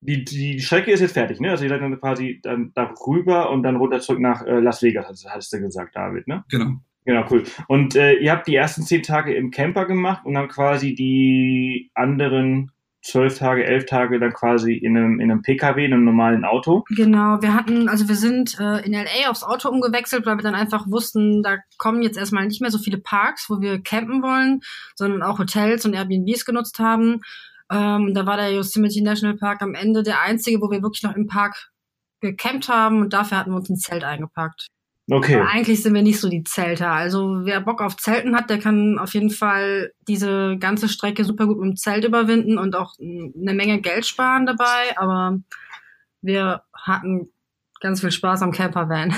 die, 0.00 0.24
die 0.24 0.60
Strecke 0.60 0.90
ist 0.90 1.00
jetzt 1.00 1.14
fertig, 1.14 1.40
ne? 1.40 1.50
Also 1.50 1.64
ihr 1.64 1.70
seid 1.70 1.80
dann 1.80 2.00
quasi 2.00 2.40
dann 2.42 2.72
darüber 2.74 3.50
und 3.50 3.62
dann 3.62 3.76
runter 3.76 4.00
zurück 4.00 4.20
nach 4.20 4.44
äh, 4.44 4.60
Las 4.60 4.82
Vegas, 4.82 5.06
hast, 5.08 5.28
hast 5.28 5.52
du 5.52 5.60
gesagt, 5.60 5.96
David, 5.96 6.26
ne? 6.28 6.44
Genau. 6.50 6.72
Genau, 7.04 7.24
cool. 7.30 7.44
Und 7.68 7.96
äh, 7.96 8.14
ihr 8.14 8.30
habt 8.30 8.46
die 8.48 8.54
ersten 8.54 8.82
zehn 8.82 9.02
Tage 9.02 9.32
im 9.34 9.50
Camper 9.50 9.86
gemacht 9.86 10.26
und 10.26 10.34
dann 10.34 10.48
quasi 10.48 10.94
die 10.94 11.90
anderen 11.94 12.70
zwölf 13.02 13.38
Tage, 13.38 13.64
elf 13.64 13.86
Tage 13.86 14.18
dann 14.18 14.32
quasi 14.32 14.74
in 14.74 14.96
einem, 14.96 15.20
in 15.20 15.30
einem 15.30 15.42
PKW, 15.42 15.84
in 15.84 15.92
einem 15.92 16.04
normalen 16.04 16.44
Auto. 16.44 16.84
Genau, 16.88 17.40
wir 17.40 17.54
hatten, 17.54 17.88
also 17.88 18.08
wir 18.08 18.16
sind 18.16 18.58
äh, 18.58 18.84
in 18.84 18.92
LA 18.92 19.30
aufs 19.30 19.44
Auto 19.44 19.68
umgewechselt, 19.68 20.26
weil 20.26 20.36
wir 20.36 20.42
dann 20.42 20.54
einfach 20.54 20.86
wussten, 20.88 21.42
da 21.42 21.58
kommen 21.78 22.02
jetzt 22.02 22.18
erstmal 22.18 22.46
nicht 22.46 22.60
mehr 22.60 22.70
so 22.70 22.78
viele 22.78 22.98
Parks, 22.98 23.48
wo 23.48 23.60
wir 23.60 23.82
campen 23.82 24.22
wollen, 24.22 24.60
sondern 24.94 25.22
auch 25.22 25.38
Hotels 25.38 25.84
und 25.84 25.94
Airbnbs 25.94 26.44
genutzt 26.44 26.78
haben. 26.78 27.20
Ähm, 27.70 28.14
da 28.14 28.26
war 28.26 28.36
der 28.36 28.52
Yosemite 28.52 29.02
National 29.02 29.36
Park 29.36 29.62
am 29.62 29.74
Ende 29.74 30.02
der 30.02 30.22
einzige, 30.22 30.60
wo 30.60 30.70
wir 30.70 30.82
wirklich 30.82 31.02
noch 31.02 31.14
im 31.14 31.26
Park 31.26 31.70
gecampt 32.20 32.68
haben 32.68 33.02
und 33.02 33.12
dafür 33.12 33.38
hatten 33.38 33.50
wir 33.50 33.56
uns 33.56 33.70
ein 33.70 33.76
Zelt 33.76 34.04
eingepackt. 34.04 34.68
Okay. 35.10 35.36
Aber 35.36 35.48
eigentlich 35.48 35.82
sind 35.82 35.94
wir 35.94 36.02
nicht 36.02 36.20
so 36.20 36.28
die 36.28 36.44
Zelter. 36.44 36.90
Also 36.90 37.40
wer 37.44 37.60
Bock 37.60 37.80
auf 37.80 37.96
Zelten 37.96 38.36
hat, 38.36 38.50
der 38.50 38.58
kann 38.58 38.98
auf 38.98 39.14
jeden 39.14 39.30
Fall 39.30 39.92
diese 40.06 40.58
ganze 40.58 40.88
Strecke 40.88 41.24
super 41.24 41.46
gut 41.46 41.58
mit 41.58 41.70
dem 41.70 41.76
Zelt 41.76 42.04
überwinden 42.04 42.58
und 42.58 42.76
auch 42.76 42.94
eine 42.98 43.54
Menge 43.54 43.80
Geld 43.80 44.04
sparen 44.04 44.44
dabei. 44.44 44.96
Aber 44.96 45.38
wir 46.20 46.62
hatten 46.74 47.30
ganz 47.80 48.00
viel 48.00 48.10
Spaß 48.10 48.42
am 48.42 48.52
Campervan. 48.52 49.14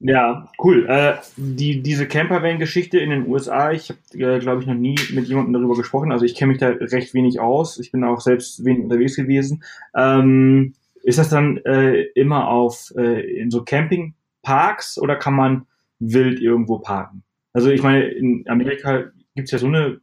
Ja, 0.00 0.50
cool. 0.58 0.86
Äh, 0.88 1.14
die, 1.36 1.82
diese 1.82 2.06
Campervan-Geschichte 2.06 2.98
in 2.98 3.10
den 3.10 3.26
USA, 3.26 3.72
ich 3.72 3.90
habe, 3.90 4.00
äh, 4.12 4.38
glaube 4.38 4.60
ich, 4.60 4.66
noch 4.66 4.74
nie 4.74 4.96
mit 5.12 5.26
jemandem 5.28 5.54
darüber 5.54 5.76
gesprochen. 5.76 6.12
Also 6.12 6.24
ich 6.24 6.34
kenne 6.34 6.52
mich 6.52 6.60
da 6.60 6.68
recht 6.68 7.14
wenig 7.14 7.40
aus. 7.40 7.78
Ich 7.78 7.92
bin 7.92 8.04
auch 8.04 8.20
selbst 8.20 8.64
wenig 8.64 8.82
unterwegs 8.84 9.16
gewesen. 9.16 9.62
Ähm, 9.94 10.74
ist 11.02 11.18
das 11.18 11.28
dann 11.28 11.58
äh, 11.58 12.02
immer 12.14 12.48
auf 12.48 12.92
äh, 12.96 13.40
in 13.40 13.50
so 13.50 13.62
Camping 13.62 14.14
Parks 14.44 14.98
oder 14.98 15.16
kann 15.16 15.34
man 15.34 15.66
wild 15.98 16.40
irgendwo 16.40 16.78
parken? 16.78 17.24
Also 17.52 17.70
ich 17.70 17.82
meine, 17.82 18.04
in 18.04 18.44
Amerika 18.48 19.04
gibt 19.34 19.48
es 19.48 19.50
ja 19.50 19.58
so 19.58 19.66
eine 19.66 20.00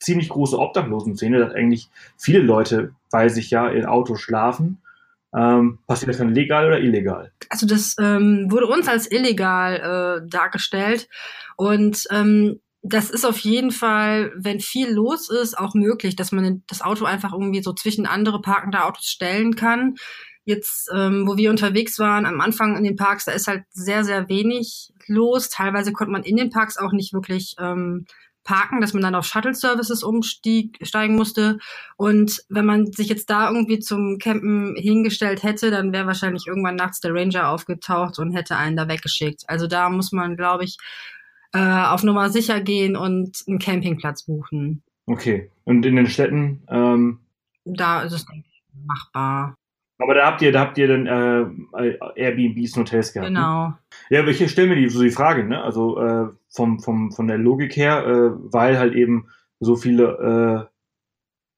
ziemlich 0.00 0.28
große 0.28 0.58
Obdachlosenszene, 0.58 1.38
dass 1.38 1.54
eigentlich 1.54 1.88
viele 2.18 2.40
Leute, 2.40 2.94
weiß 3.10 3.36
ich 3.36 3.50
ja, 3.50 3.68
in 3.68 3.86
Autos 3.86 4.20
schlafen. 4.20 4.78
Ähm, 5.36 5.78
passiert 5.86 6.10
das 6.10 6.18
dann 6.18 6.34
legal 6.34 6.66
oder 6.66 6.80
illegal? 6.80 7.32
Also 7.48 7.66
das 7.66 7.96
ähm, 8.00 8.46
wurde 8.50 8.66
uns 8.66 8.86
als 8.86 9.10
illegal 9.10 10.22
äh, 10.24 10.28
dargestellt 10.28 11.08
und 11.56 12.06
ähm, 12.10 12.60
das 12.86 13.08
ist 13.08 13.24
auf 13.24 13.38
jeden 13.38 13.70
Fall, 13.70 14.30
wenn 14.36 14.60
viel 14.60 14.90
los 14.90 15.30
ist, 15.30 15.58
auch 15.58 15.74
möglich, 15.74 16.16
dass 16.16 16.32
man 16.32 16.62
das 16.68 16.82
Auto 16.82 17.06
einfach 17.06 17.32
irgendwie 17.32 17.62
so 17.62 17.72
zwischen 17.72 18.04
andere 18.04 18.42
parkende 18.42 18.84
Autos 18.84 19.06
stellen 19.06 19.56
kann. 19.56 19.94
Jetzt, 20.44 20.90
ähm, 20.94 21.26
wo 21.26 21.36
wir 21.36 21.50
unterwegs 21.50 21.98
waren, 21.98 22.26
am 22.26 22.40
Anfang 22.40 22.76
in 22.76 22.84
den 22.84 22.96
Parks, 22.96 23.24
da 23.24 23.32
ist 23.32 23.46
halt 23.46 23.64
sehr, 23.70 24.04
sehr 24.04 24.28
wenig 24.28 24.92
los. 25.06 25.48
Teilweise 25.48 25.92
konnte 25.92 26.12
man 26.12 26.22
in 26.22 26.36
den 26.36 26.50
Parks 26.50 26.76
auch 26.76 26.92
nicht 26.92 27.12
wirklich 27.12 27.56
ähm, 27.58 28.06
parken, 28.44 28.80
dass 28.80 28.92
man 28.92 29.02
dann 29.02 29.14
auf 29.14 29.24
Shuttle-Services 29.24 30.02
umsteigen 30.02 31.16
musste. 31.16 31.58
Und 31.96 32.44
wenn 32.48 32.66
man 32.66 32.92
sich 32.92 33.08
jetzt 33.08 33.30
da 33.30 33.48
irgendwie 33.48 33.78
zum 33.80 34.18
Campen 34.18 34.76
hingestellt 34.76 35.42
hätte, 35.42 35.70
dann 35.70 35.92
wäre 35.92 36.06
wahrscheinlich 36.06 36.46
irgendwann 36.46 36.76
nachts 36.76 37.00
der 37.00 37.14
Ranger 37.14 37.48
aufgetaucht 37.48 38.18
und 38.18 38.32
hätte 38.32 38.56
einen 38.56 38.76
da 38.76 38.86
weggeschickt. 38.86 39.44
Also 39.48 39.66
da 39.66 39.88
muss 39.88 40.12
man, 40.12 40.36
glaube 40.36 40.64
ich, 40.64 40.76
äh, 41.52 41.58
auf 41.58 42.02
Nummer 42.02 42.30
sicher 42.30 42.60
gehen 42.60 42.96
und 42.96 43.42
einen 43.48 43.58
Campingplatz 43.58 44.24
buchen. 44.24 44.82
Okay. 45.06 45.50
Und 45.64 45.84
in 45.86 45.96
den 45.96 46.06
Städten? 46.06 46.62
Ähm 46.68 47.20
da 47.64 48.02
ist 48.02 48.12
es 48.12 48.26
machbar. 48.86 49.56
Aber 49.98 50.14
da 50.14 50.26
habt 50.26 50.42
ihr, 50.42 50.50
da 50.50 50.60
habt 50.60 50.76
ihr 50.78 50.88
dann 50.88 51.06
äh, 51.06 51.96
Airbnbs 52.16 52.76
und 52.76 52.88
Hotels 52.88 53.12
gehabt. 53.12 53.30
Ne? 53.30 53.38
Genau. 53.38 53.68
Ne? 53.68 53.78
Ja, 54.10 54.20
aber 54.20 54.30
ich 54.30 54.50
stelle 54.50 54.68
mir 54.68 54.76
die, 54.76 54.88
so 54.88 55.02
die 55.02 55.10
Frage, 55.10 55.44
ne? 55.44 55.62
Also 55.62 56.00
äh, 56.00 56.28
vom, 56.48 56.80
vom, 56.80 57.12
von 57.12 57.26
der 57.28 57.38
Logik 57.38 57.76
her, 57.76 58.04
äh, 58.06 58.30
weil 58.52 58.78
halt 58.78 58.94
eben 58.94 59.28
so 59.60 59.76
viele, 59.76 60.66
äh, 60.68 60.74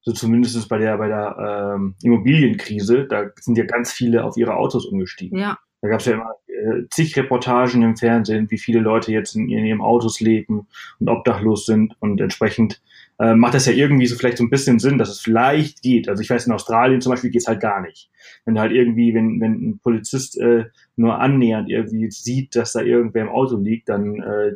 so 0.01 0.13
zumindest 0.13 0.69
bei 0.69 0.77
der, 0.77 0.97
bei 0.97 1.07
der 1.07 1.73
ähm, 1.75 1.95
Immobilienkrise, 2.03 3.05
da 3.07 3.25
sind 3.39 3.57
ja 3.57 3.65
ganz 3.65 3.91
viele 3.91 4.23
auf 4.23 4.37
ihre 4.37 4.55
Autos 4.55 4.85
umgestiegen. 4.85 5.37
Ja. 5.39 5.57
Da 5.81 5.89
gab 5.89 5.99
es 5.99 6.05
ja 6.05 6.13
immer 6.13 6.31
äh, 6.47 6.87
zig 6.89 7.15
Reportagen 7.17 7.81
im 7.81 7.97
Fernsehen, 7.97 8.49
wie 8.49 8.57
viele 8.57 8.79
Leute 8.79 9.11
jetzt 9.11 9.35
in, 9.35 9.49
in 9.49 9.65
ihren 9.65 9.81
Autos 9.81 10.19
leben 10.19 10.67
und 10.99 11.09
obdachlos 11.09 11.65
sind 11.65 11.95
und 11.99 12.21
entsprechend 12.21 12.81
äh, 13.19 13.35
macht 13.35 13.55
das 13.55 13.65
ja 13.65 13.73
irgendwie 13.73 14.05
so 14.05 14.15
vielleicht 14.15 14.37
so 14.37 14.43
ein 14.43 14.49
bisschen 14.49 14.79
Sinn, 14.79 14.97
dass 14.97 15.09
es 15.09 15.19
vielleicht 15.19 15.81
geht. 15.81 16.07
Also 16.07 16.21
ich 16.21 16.29
weiß, 16.29 16.45
in 16.45 16.53
Australien 16.53 17.01
zum 17.01 17.11
Beispiel 17.11 17.31
geht 17.31 17.41
es 17.41 17.47
halt 17.47 17.61
gar 17.61 17.81
nicht. 17.81 18.09
Wenn 18.45 18.59
halt 18.59 18.71
irgendwie, 18.71 19.13
wenn, 19.13 19.41
wenn 19.41 19.69
ein 19.69 19.79
Polizist 19.79 20.37
äh, 20.39 20.65
nur 20.95 21.19
annähernd 21.19 21.69
irgendwie 21.69 22.11
sieht, 22.11 22.55
dass 22.55 22.73
da 22.73 22.81
irgendwer 22.81 23.23
im 23.23 23.29
Auto 23.29 23.57
liegt, 23.57 23.89
dann 23.89 24.21
äh, 24.21 24.55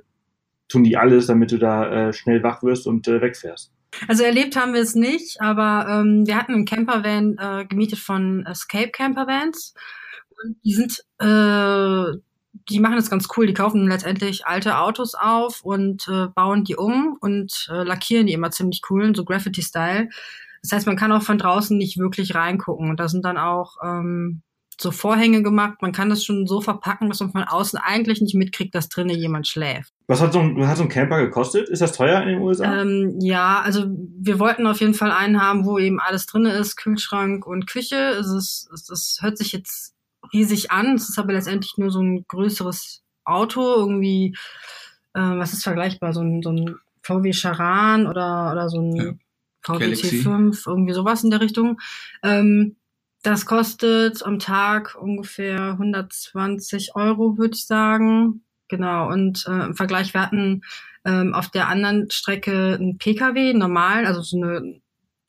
tun 0.68 0.84
die 0.84 0.98
alles, 0.98 1.28
damit 1.28 1.52
du 1.52 1.58
da 1.58 2.10
äh, 2.10 2.14
schnell 2.14 2.44
wach 2.44 2.64
wirst 2.64 2.88
und 2.88 3.08
äh, 3.08 3.22
wegfährst. 3.22 3.74
Also 4.08 4.24
erlebt 4.24 4.56
haben 4.56 4.74
wir 4.74 4.82
es 4.82 4.96
nicht, 4.96 5.42
aber 5.42 5.88
ähm, 5.90 6.26
wir 6.26 6.38
hatten 6.38 6.54
einen 6.54 6.66
Campervan 6.66 7.38
äh, 7.38 7.66
gemietet 7.66 8.00
von 8.00 8.46
Escape 8.46 8.90
Campervans. 8.90 9.74
Und 10.44 10.58
die 10.64 10.74
sind 10.74 11.04
äh, 11.20 12.18
die 12.70 12.80
machen 12.80 12.96
das 12.96 13.10
ganz 13.10 13.28
cool. 13.36 13.48
Die 13.48 13.54
kaufen 13.54 13.88
letztendlich 13.88 14.46
alte 14.46 14.78
Autos 14.80 15.16
auf 15.16 15.62
und 15.64 16.08
äh, 16.08 16.28
bauen 16.28 16.64
die 16.64 16.76
um 16.76 17.18
und 17.20 17.68
äh, 17.72 17.84
lackieren 17.84 18.28
die 18.28 18.34
immer 18.34 18.52
ziemlich 18.52 18.82
cool, 18.90 19.16
so 19.16 19.26
Graffiti-Style. 19.26 20.10
Das 20.62 20.72
heißt, 20.72 20.88
man 20.88 20.96
kann 20.96 21.12
auch 21.12 21.24
von 21.24 21.38
draußen 21.38 21.78
nicht 21.78 21.98
wirklich 21.98 22.36
reingucken. 22.36 22.90
Und 22.90 23.00
da 23.00 23.08
sind 23.08 23.26
dann 23.26 23.38
auch 23.38 23.78
ähm, 23.84 24.44
so 24.80 24.92
Vorhänge 24.92 25.44
gemacht. 25.44 25.82
Man 25.82 25.92
kann 25.92 26.10
das 26.10 26.24
schon 26.24 26.48
so 26.48 26.62
verpacken, 26.62 27.10
dass 27.10 27.20
man 27.20 27.32
von 27.32 27.44
außen 27.44 27.80
eigentlich 27.80 28.22
nicht 28.22 28.36
mitkriegt, 28.36 28.76
dass 28.76 28.90
drinnen 28.90 29.18
jemand 29.18 29.48
schläft. 29.48 29.94
Was 30.08 30.22
hat 30.22 30.34
so 30.34 30.40
ein, 30.40 30.58
was 30.58 30.68
hat 30.68 30.78
so 30.78 30.84
ein 30.84 30.90
Camper 30.90 31.22
gekostet? 31.22 31.70
Ist 31.70 31.82
das 31.82 31.94
teuer 31.94 32.22
in 32.22 32.30
den 32.30 32.42
USA? 32.42 32.82
Ähm, 32.82 33.18
ja, 33.22 33.62
also 33.62 33.86
wir 33.88 34.40
wollten 34.40 34.68
auf 34.68 34.82
jeden 34.82 34.94
Fall 34.94 35.12
einen 35.12 35.42
haben, 35.42 35.66
wo 35.66 35.78
eben 35.80 36.00
alles 36.00 36.26
drin 36.26 36.46
ist, 36.46 36.76
Kühlschrank 36.76 37.46
und 37.46 37.68
Küche. 37.68 37.96
Es 37.96 38.28
ist, 38.28 38.70
es, 38.74 38.90
es 38.90 39.18
hört 39.22 39.38
sich 39.38 39.52
jetzt 39.52 39.96
riesig 40.34 40.72
an. 40.72 40.96
Es 40.96 41.10
ist 41.10 41.20
aber 41.20 41.34
letztendlich 41.34 41.74
nur 41.78 41.92
so 41.92 42.02
ein 42.02 42.26
größeres 42.28 43.02
Auto, 43.24 43.62
irgendwie, 43.62 44.36
äh, 45.14 45.20
was 45.20 45.54
ist 45.54 45.64
vergleichbar, 45.64 46.14
so 46.14 46.22
ein, 46.22 46.42
so 46.42 46.52
ein 46.52 46.76
VW 47.04 47.34
Charan 47.34 48.08
oder, 48.08 48.52
oder 48.52 48.70
so 48.70 48.80
ein 48.80 48.96
ja. 48.96 49.14
VW 49.62 49.94
T5, 49.94 50.68
irgendwie 50.68 50.94
sowas 50.94 51.24
in 51.24 51.30
der 51.30 51.42
Richtung. 51.42 51.80
Ähm, 52.24 52.78
das 53.24 53.46
kostet 53.46 54.24
am 54.24 54.40
Tag 54.40 54.98
ungefähr 55.00 55.72
120 55.74 56.96
Euro, 56.96 57.38
würde 57.38 57.56
ich 57.56 57.68
sagen. 57.68 58.44
Genau. 58.68 59.10
Und 59.10 59.46
äh, 59.48 59.66
im 59.66 59.76
Vergleich, 59.76 60.14
wir 60.14 60.22
hatten 60.22 60.62
ähm, 61.06 61.34
auf 61.34 61.50
der 61.50 61.68
anderen 61.68 62.10
Strecke 62.10 62.78
einen 62.80 62.98
Pkw, 62.98 63.54
normal, 63.54 64.06
also 64.06 64.22
so 64.22 64.38
eine 64.38 64.82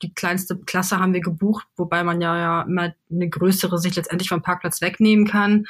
die 0.03 0.13
kleinste 0.13 0.57
Klasse 0.57 0.99
haben 0.99 1.13
wir 1.13 1.21
gebucht, 1.21 1.65
wobei 1.77 2.03
man 2.03 2.21
ja, 2.21 2.37
ja 2.37 2.61
immer 2.63 2.93
eine 3.09 3.29
größere 3.29 3.79
sich 3.79 3.95
letztendlich 3.95 4.29
vom 4.29 4.41
Parkplatz 4.41 4.81
wegnehmen 4.81 5.25
kann. 5.25 5.65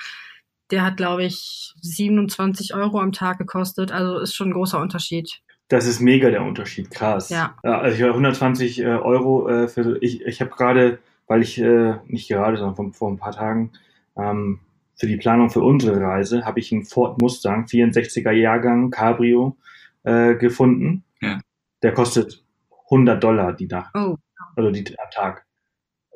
Der 0.72 0.84
hat, 0.84 0.98
glaube 0.98 1.24
ich, 1.24 1.74
27 1.82 2.74
Euro 2.74 3.00
am 3.00 3.12
Tag 3.12 3.38
gekostet. 3.38 3.92
Also 3.92 4.18
ist 4.20 4.36
schon 4.36 4.50
ein 4.50 4.54
großer 4.54 4.80
Unterschied. 4.80 5.42
Das 5.68 5.86
ist 5.86 6.00
mega 6.00 6.30
der 6.30 6.44
Unterschied, 6.44 6.92
krass. 6.92 7.30
Ja. 7.30 7.56
Also 7.62 8.06
120 8.06 8.80
äh, 8.80 8.86
Euro 8.86 9.48
äh, 9.48 9.68
für 9.68 9.98
ich, 10.02 10.22
ich 10.22 10.42
habe 10.42 10.52
gerade, 10.52 11.00
weil 11.28 11.42
ich 11.42 11.60
äh, 11.60 11.96
nicht 12.08 12.28
gerade, 12.28 12.58
sondern 12.58 12.76
vor, 12.76 12.94
vor 12.94 13.12
ein 13.12 13.18
paar 13.18 13.34
Tagen 13.34 13.72
ähm, 14.18 14.60
für 14.96 15.08
die 15.08 15.18
Planung 15.18 15.50
für 15.50 15.62
unsere 15.62 16.00
Reise 16.00 16.46
habe 16.46 16.60
ich 16.60 16.72
einen 16.72 16.86
Ford 16.86 17.22
Mustang 17.22 17.66
64er 17.66 18.32
Jahrgang 18.32 18.90
Cabrio 18.90 19.58
äh, 20.04 20.36
gefunden. 20.36 21.04
Ja. 21.22 21.40
Der 21.82 21.94
kostet 21.94 22.43
100 22.86 23.24
Dollar 23.24 23.54
die 23.54 23.68
Nacht. 23.68 23.94
Oh. 23.96 24.16
Also 24.56 24.72
die, 24.72 24.86
am 25.00 25.10
Tag. 25.12 25.46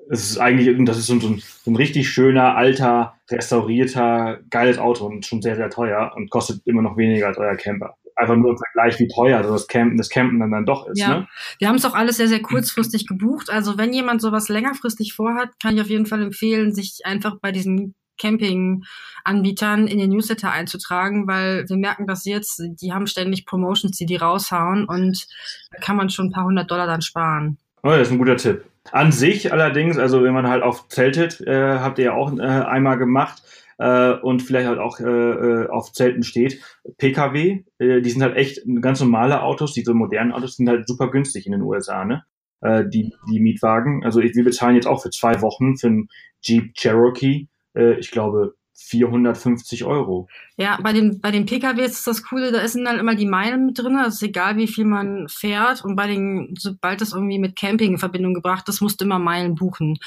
Es 0.10 0.32
ist 0.32 0.38
eigentlich, 0.38 0.74
das 0.86 0.98
ist 0.98 1.08
so, 1.08 1.14
ein, 1.16 1.20
so 1.20 1.72
ein 1.72 1.76
richtig 1.76 2.10
schöner, 2.10 2.56
alter, 2.56 3.16
restaurierter, 3.30 4.40
geiles 4.50 4.78
Auto 4.78 5.06
und 5.06 5.26
schon 5.26 5.42
sehr, 5.42 5.58
sehr 5.58 5.70
teuer 5.70 6.14
und 6.16 6.30
kostet 6.30 6.66
immer 6.66 6.82
noch 6.82 6.96
weniger 6.96 7.28
als 7.28 7.38
euer 7.38 7.56
Camper 7.56 7.98
einfach 8.18 8.36
nur 8.36 8.52
im 8.52 8.58
Vergleich, 8.58 9.00
wie 9.00 9.08
teuer 9.08 9.44
das 9.44 9.68
Campen, 9.68 9.98
das 9.98 10.10
Campen 10.10 10.40
dann, 10.40 10.52
dann 10.52 10.66
doch 10.66 10.88
ist. 10.88 11.00
Ja. 11.00 11.20
Ne? 11.20 11.28
Wir 11.60 11.68
haben 11.68 11.76
es 11.76 11.86
auch 11.86 11.94
alles 11.94 12.18
sehr, 12.18 12.28
sehr 12.28 12.42
kurzfristig 12.42 13.08
gebucht. 13.08 13.50
Also 13.50 13.78
wenn 13.78 13.94
jemand 13.94 14.22
sowas 14.22 14.50
längerfristig 14.50 15.14
vorhat, 15.14 15.50
kann 15.62 15.76
ich 15.76 15.82
auf 15.82 15.90
jeden 15.90 16.08
Fall 16.08 16.22
empfehlen, 16.24 16.74
sich 16.74 17.02
einfach 17.04 17.38
bei 17.40 17.52
diesen 17.52 17.96
Camping-Anbietern 18.18 19.88
in 19.88 20.00
den 20.00 20.10
Newsletter 20.10 20.52
einzutragen, 20.52 21.28
weil 21.28 21.68
wir 21.68 21.78
merken 21.78 22.08
das 22.08 22.26
jetzt, 22.26 22.62
die 22.82 22.94
haben 22.94 23.08
ständig 23.08 23.46
Promotions, 23.46 23.98
die 23.98 24.06
die 24.06 24.16
raushauen 24.16 24.86
und 24.86 25.28
da 25.72 25.80
kann 25.80 25.96
man 25.96 26.10
schon 26.10 26.28
ein 26.28 26.32
paar 26.32 26.46
hundert 26.46 26.70
Dollar 26.72 26.88
dann 26.88 27.02
sparen. 27.02 27.58
Oh, 27.84 27.90
das 27.90 28.08
ist 28.08 28.12
ein 28.12 28.18
guter 28.18 28.38
Tipp. 28.38 28.66
An 28.92 29.12
sich 29.12 29.52
allerdings, 29.52 29.98
also 29.98 30.24
wenn 30.24 30.34
man 30.34 30.48
halt 30.48 30.64
auf 30.64 30.88
Zeltet, 30.88 31.42
äh, 31.42 31.80
habt 31.80 32.00
ihr 32.00 32.06
ja 32.06 32.14
auch 32.14 32.32
äh, 32.38 32.42
einmal 32.42 32.98
gemacht, 32.98 33.42
äh, 33.78 34.14
und 34.14 34.42
vielleicht 34.42 34.68
halt 34.68 34.80
auch 34.80 35.00
äh, 35.00 35.04
äh 35.04 35.70
auf 35.70 35.92
Zelten 35.92 36.24
steht. 36.24 36.62
Pkw, 36.98 37.64
äh, 37.80 38.02
die 38.02 38.10
sind 38.10 38.22
halt 38.22 38.36
echt 38.36 38.62
ganz 38.82 39.00
normale 39.00 39.42
Autos, 39.44 39.74
diese 39.74 39.94
modernen 39.94 40.32
Autos 40.32 40.58
sind 40.58 40.70
halt 40.70 40.88
super 40.88 41.10
günstig 41.12 41.46
in 41.46 41.52
den 41.52 41.62
USA, 41.62 42.06
ne? 42.06 42.24
Äh, 42.62 42.86
die, 42.88 43.14
die 43.30 43.40
Mietwagen. 43.40 44.04
Also 44.04 44.20
ich, 44.20 44.36
wir 44.36 44.44
bezahlen 44.44 44.76
jetzt 44.76 44.88
auch 44.88 45.02
für 45.02 45.12
zwei 45.12 45.42
Wochen 45.42 45.78
für 45.78 45.88
einen 45.88 46.10
Jeep 46.42 46.74
Cherokee 46.74 47.48
äh, 47.78 48.00
ich 48.00 48.12
glaube, 48.12 48.56
450 48.80 49.86
Euro. 49.86 50.28
Ja, 50.56 50.80
bei 50.82 50.94
den, 50.94 51.20
bei 51.20 51.32
den 51.32 51.46
PKWs 51.48 51.94
ist 51.94 52.08
das 52.08 52.24
Coole, 52.24 52.52
da 52.52 52.66
sind 52.68 52.86
dann 52.86 53.00
immer 53.00 53.16
die 53.16 53.26
Meilen 53.26 53.66
mit 53.66 53.80
drin. 53.80 53.98
Ist 53.98 54.22
egal, 54.22 54.58
wie 54.58 54.68
viel 54.68 54.86
man 54.86 55.28
fährt. 55.30 55.84
Und 55.84 55.96
bei 55.96 56.08
den, 56.08 56.54
sobald 56.58 57.02
das 57.02 57.14
irgendwie 57.14 57.40
mit 57.40 57.56
Camping 57.56 57.94
in 57.94 57.98
Verbindung 57.98 58.36
gebracht 58.36 58.70
ist, 58.70 58.82
musst 58.82 59.02
du 59.02 59.06
immer 59.06 59.20
Meilen 59.20 59.56
buchen. 59.56 59.98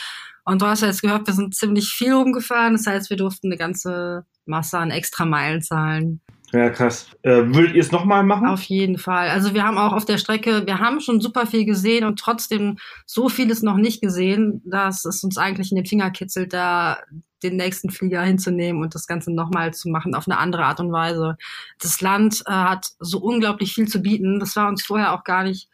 Und 0.44 0.62
du 0.62 0.66
hast 0.66 0.82
ja 0.82 0.86
jetzt 0.86 1.02
gehört, 1.02 1.26
wir 1.26 1.34
sind 1.34 1.54
ziemlich 1.54 1.88
viel 1.88 2.12
rumgefahren. 2.12 2.74
Das 2.74 2.86
heißt, 2.86 3.10
wir 3.10 3.16
durften 3.16 3.48
eine 3.48 3.56
ganze 3.56 4.24
Masse 4.46 4.78
an 4.78 4.92
extra 4.92 5.24
Meilen 5.24 5.62
zahlen. 5.62 6.20
Ja, 6.52 6.70
krass. 6.70 7.08
Äh, 7.22 7.44
würdet 7.46 7.74
ihr 7.74 7.80
es 7.80 7.92
nochmal 7.92 8.24
machen? 8.24 8.48
Auf 8.48 8.62
jeden 8.64 8.98
Fall. 8.98 9.28
Also 9.28 9.54
wir 9.54 9.64
haben 9.64 9.78
auch 9.78 9.92
auf 9.92 10.04
der 10.04 10.18
Strecke, 10.18 10.66
wir 10.66 10.78
haben 10.78 11.00
schon 11.00 11.20
super 11.20 11.46
viel 11.46 11.64
gesehen 11.64 12.04
und 12.04 12.18
trotzdem 12.18 12.78
so 13.06 13.28
vieles 13.28 13.62
noch 13.62 13.76
nicht 13.76 14.00
gesehen, 14.00 14.60
dass 14.64 15.04
es 15.04 15.22
uns 15.22 15.38
eigentlich 15.38 15.70
in 15.70 15.76
den 15.76 15.86
Finger 15.86 16.10
kitzelt, 16.10 16.52
da 16.52 16.98
den 17.42 17.56
nächsten 17.56 17.90
Flieger 17.90 18.22
hinzunehmen 18.22 18.82
und 18.82 18.94
das 18.94 19.06
Ganze 19.06 19.32
nochmal 19.32 19.72
zu 19.72 19.88
machen 19.88 20.14
auf 20.14 20.26
eine 20.28 20.38
andere 20.38 20.64
Art 20.64 20.80
und 20.80 20.92
Weise. 20.92 21.36
Das 21.78 22.00
Land 22.00 22.42
äh, 22.46 22.52
hat 22.52 22.90
so 22.98 23.18
unglaublich 23.18 23.72
viel 23.72 23.88
zu 23.88 24.02
bieten. 24.02 24.40
Das 24.40 24.56
war 24.56 24.68
uns 24.68 24.84
vorher 24.84 25.14
auch 25.14 25.24
gar 25.24 25.44
nicht 25.44 25.68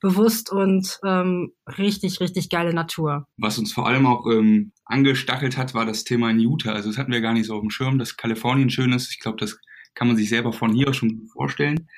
bewusst 0.00 0.52
und 0.52 0.98
ähm, 1.04 1.52
richtig, 1.78 2.20
richtig 2.20 2.50
geile 2.50 2.74
Natur. 2.74 3.26
Was 3.38 3.58
uns 3.58 3.72
vor 3.72 3.86
allem 3.86 4.06
auch 4.06 4.26
ähm, 4.26 4.72
angestachelt 4.84 5.56
hat, 5.56 5.72
war 5.72 5.86
das 5.86 6.04
Thema 6.04 6.30
in 6.30 6.40
Utah. 6.40 6.72
Also 6.72 6.90
das 6.90 6.98
hatten 6.98 7.12
wir 7.12 7.22
gar 7.22 7.32
nicht 7.32 7.46
so 7.46 7.54
auf 7.54 7.62
dem 7.62 7.70
Schirm, 7.70 7.98
dass 7.98 8.16
Kalifornien 8.16 8.68
schön 8.68 8.92
ist. 8.92 9.12
Ich 9.12 9.20
glaube, 9.20 9.38
das 9.38 9.58
kann 9.94 10.08
man 10.08 10.16
sich 10.16 10.28
selber 10.28 10.52
von 10.52 10.72
hier 10.72 10.92
schon 10.92 11.26
vorstellen. 11.32 11.88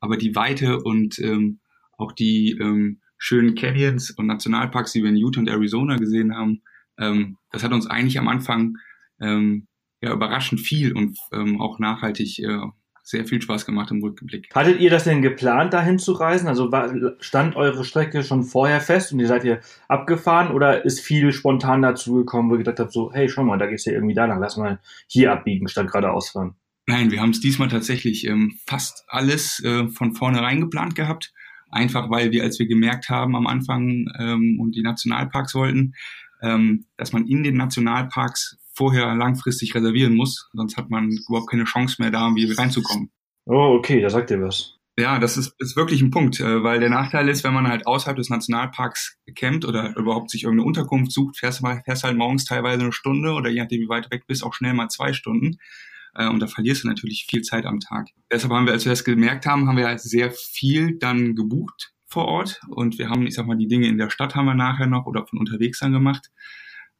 Aber 0.00 0.16
die 0.16 0.34
Weite 0.34 0.80
und 0.80 1.18
ähm, 1.18 1.60
auch 1.96 2.12
die 2.12 2.56
ähm, 2.60 3.00
schönen 3.16 3.54
Canyons 3.54 4.10
und 4.12 4.26
Nationalparks, 4.26 4.92
die 4.92 5.02
wir 5.02 5.10
in 5.10 5.16
Utah 5.16 5.40
und 5.40 5.48
Arizona 5.48 5.96
gesehen 5.96 6.34
haben, 6.34 6.62
ähm, 6.98 7.36
das 7.50 7.64
hat 7.64 7.72
uns 7.72 7.86
eigentlich 7.86 8.18
am 8.18 8.28
Anfang 8.28 8.76
ähm, 9.20 9.66
ja 10.00 10.12
überraschend 10.12 10.60
viel 10.60 10.92
und 10.92 11.18
ähm, 11.32 11.60
auch 11.60 11.78
nachhaltig 11.78 12.38
äh, 12.38 12.58
sehr 13.08 13.24
viel 13.24 13.40
Spaß 13.40 13.64
gemacht 13.64 13.90
im 13.90 14.02
Rückblick. 14.02 14.54
Hattet 14.54 14.80
ihr 14.80 14.90
das 14.90 15.04
denn 15.04 15.22
geplant, 15.22 15.72
dahin 15.72 15.98
zu 15.98 16.12
reisen? 16.12 16.46
Also 16.46 16.70
war, 16.70 16.92
stand 17.20 17.56
eure 17.56 17.82
Strecke 17.82 18.22
schon 18.22 18.44
vorher 18.44 18.82
fest 18.82 19.12
und 19.12 19.20
ihr 19.20 19.26
seid 19.26 19.42
hier 19.42 19.60
abgefahren 19.88 20.52
oder 20.52 20.84
ist 20.84 21.00
viel 21.00 21.32
spontan 21.32 21.80
dazu 21.80 22.16
gekommen, 22.16 22.50
wo 22.50 22.54
ihr 22.54 22.58
gedacht 22.58 22.80
habt, 22.80 22.92
so, 22.92 23.10
hey, 23.10 23.28
schau 23.30 23.44
mal, 23.44 23.56
da 23.56 23.66
geht's 23.66 23.86
ja 23.86 23.94
irgendwie 23.94 24.14
da 24.14 24.26
lang, 24.26 24.40
lass 24.40 24.58
mal 24.58 24.78
hier 25.06 25.32
abbiegen, 25.32 25.68
statt 25.68 25.86
geradeaus 25.86 26.30
fahren? 26.30 26.54
Nein, 26.88 27.10
wir 27.10 27.20
haben 27.20 27.32
es 27.32 27.40
diesmal 27.40 27.68
tatsächlich 27.68 28.26
ähm, 28.26 28.58
fast 28.66 29.04
alles 29.08 29.62
äh, 29.62 29.88
von 29.88 30.14
vornherein 30.14 30.62
geplant 30.62 30.94
gehabt. 30.94 31.34
Einfach 31.70 32.08
weil 32.08 32.32
wir, 32.32 32.42
als 32.42 32.58
wir 32.58 32.66
gemerkt 32.66 33.10
haben 33.10 33.36
am 33.36 33.46
Anfang 33.46 34.06
ähm, 34.18 34.58
und 34.58 34.74
die 34.74 34.80
Nationalparks 34.80 35.54
wollten, 35.54 35.92
ähm, 36.40 36.86
dass 36.96 37.12
man 37.12 37.26
in 37.26 37.42
den 37.42 37.58
Nationalparks 37.58 38.56
vorher 38.72 39.14
langfristig 39.14 39.74
reservieren 39.74 40.14
muss, 40.14 40.48
sonst 40.54 40.78
hat 40.78 40.88
man 40.88 41.10
überhaupt 41.28 41.50
keine 41.50 41.64
Chance 41.64 41.96
mehr, 41.98 42.10
da 42.10 42.26
irgendwie 42.26 42.50
reinzukommen. 42.50 43.10
Oh, 43.44 43.76
okay, 43.78 44.00
da 44.00 44.08
sagt 44.08 44.30
ihr 44.30 44.40
was. 44.40 44.78
Ja, 44.98 45.18
das 45.18 45.36
ist, 45.36 45.54
ist 45.58 45.76
wirklich 45.76 46.00
ein 46.00 46.10
Punkt, 46.10 46.40
äh, 46.40 46.62
weil 46.62 46.80
der 46.80 46.88
Nachteil 46.88 47.28
ist, 47.28 47.44
wenn 47.44 47.52
man 47.52 47.68
halt 47.68 47.86
außerhalb 47.86 48.16
des 48.16 48.30
Nationalparks 48.30 49.18
campt 49.34 49.66
oder 49.66 49.94
überhaupt 49.94 50.30
sich 50.30 50.44
irgendeine 50.44 50.66
Unterkunft 50.66 51.12
sucht, 51.12 51.36
fährst, 51.36 51.62
fährst 51.84 52.04
halt 52.04 52.16
morgens 52.16 52.46
teilweise 52.46 52.80
eine 52.80 52.92
Stunde 52.92 53.32
oder 53.32 53.50
je 53.50 53.60
nachdem, 53.60 53.82
wie 53.82 53.90
weit 53.90 54.10
weg 54.10 54.22
bist, 54.26 54.42
auch 54.42 54.54
schnell 54.54 54.72
mal 54.72 54.88
zwei 54.88 55.12
Stunden. 55.12 55.58
Äh, 56.18 56.28
und 56.28 56.40
da 56.40 56.46
verlierst 56.46 56.84
du 56.84 56.88
natürlich 56.88 57.26
viel 57.30 57.42
Zeit 57.42 57.64
am 57.64 57.80
Tag. 57.80 58.08
Deshalb 58.30 58.52
haben 58.52 58.66
wir, 58.66 58.72
als 58.72 58.84
wir 58.84 58.90
das 58.90 59.04
gemerkt 59.04 59.46
haben, 59.46 59.66
haben 59.66 59.78
wir 59.78 59.86
halt 59.86 60.00
sehr 60.00 60.32
viel 60.32 60.98
dann 60.98 61.34
gebucht 61.34 61.94
vor 62.06 62.26
Ort 62.26 62.60
und 62.68 62.98
wir 62.98 63.08
haben, 63.08 63.26
ich 63.26 63.34
sag 63.34 63.46
mal, 63.46 63.56
die 63.56 63.68
Dinge 63.68 63.86
in 63.86 63.98
der 63.98 64.10
Stadt 64.10 64.34
haben 64.34 64.46
wir 64.46 64.54
nachher 64.54 64.86
noch 64.86 65.06
oder 65.06 65.26
von 65.26 65.38
unterwegs 65.38 65.80
dann 65.80 65.92
gemacht. 65.92 66.30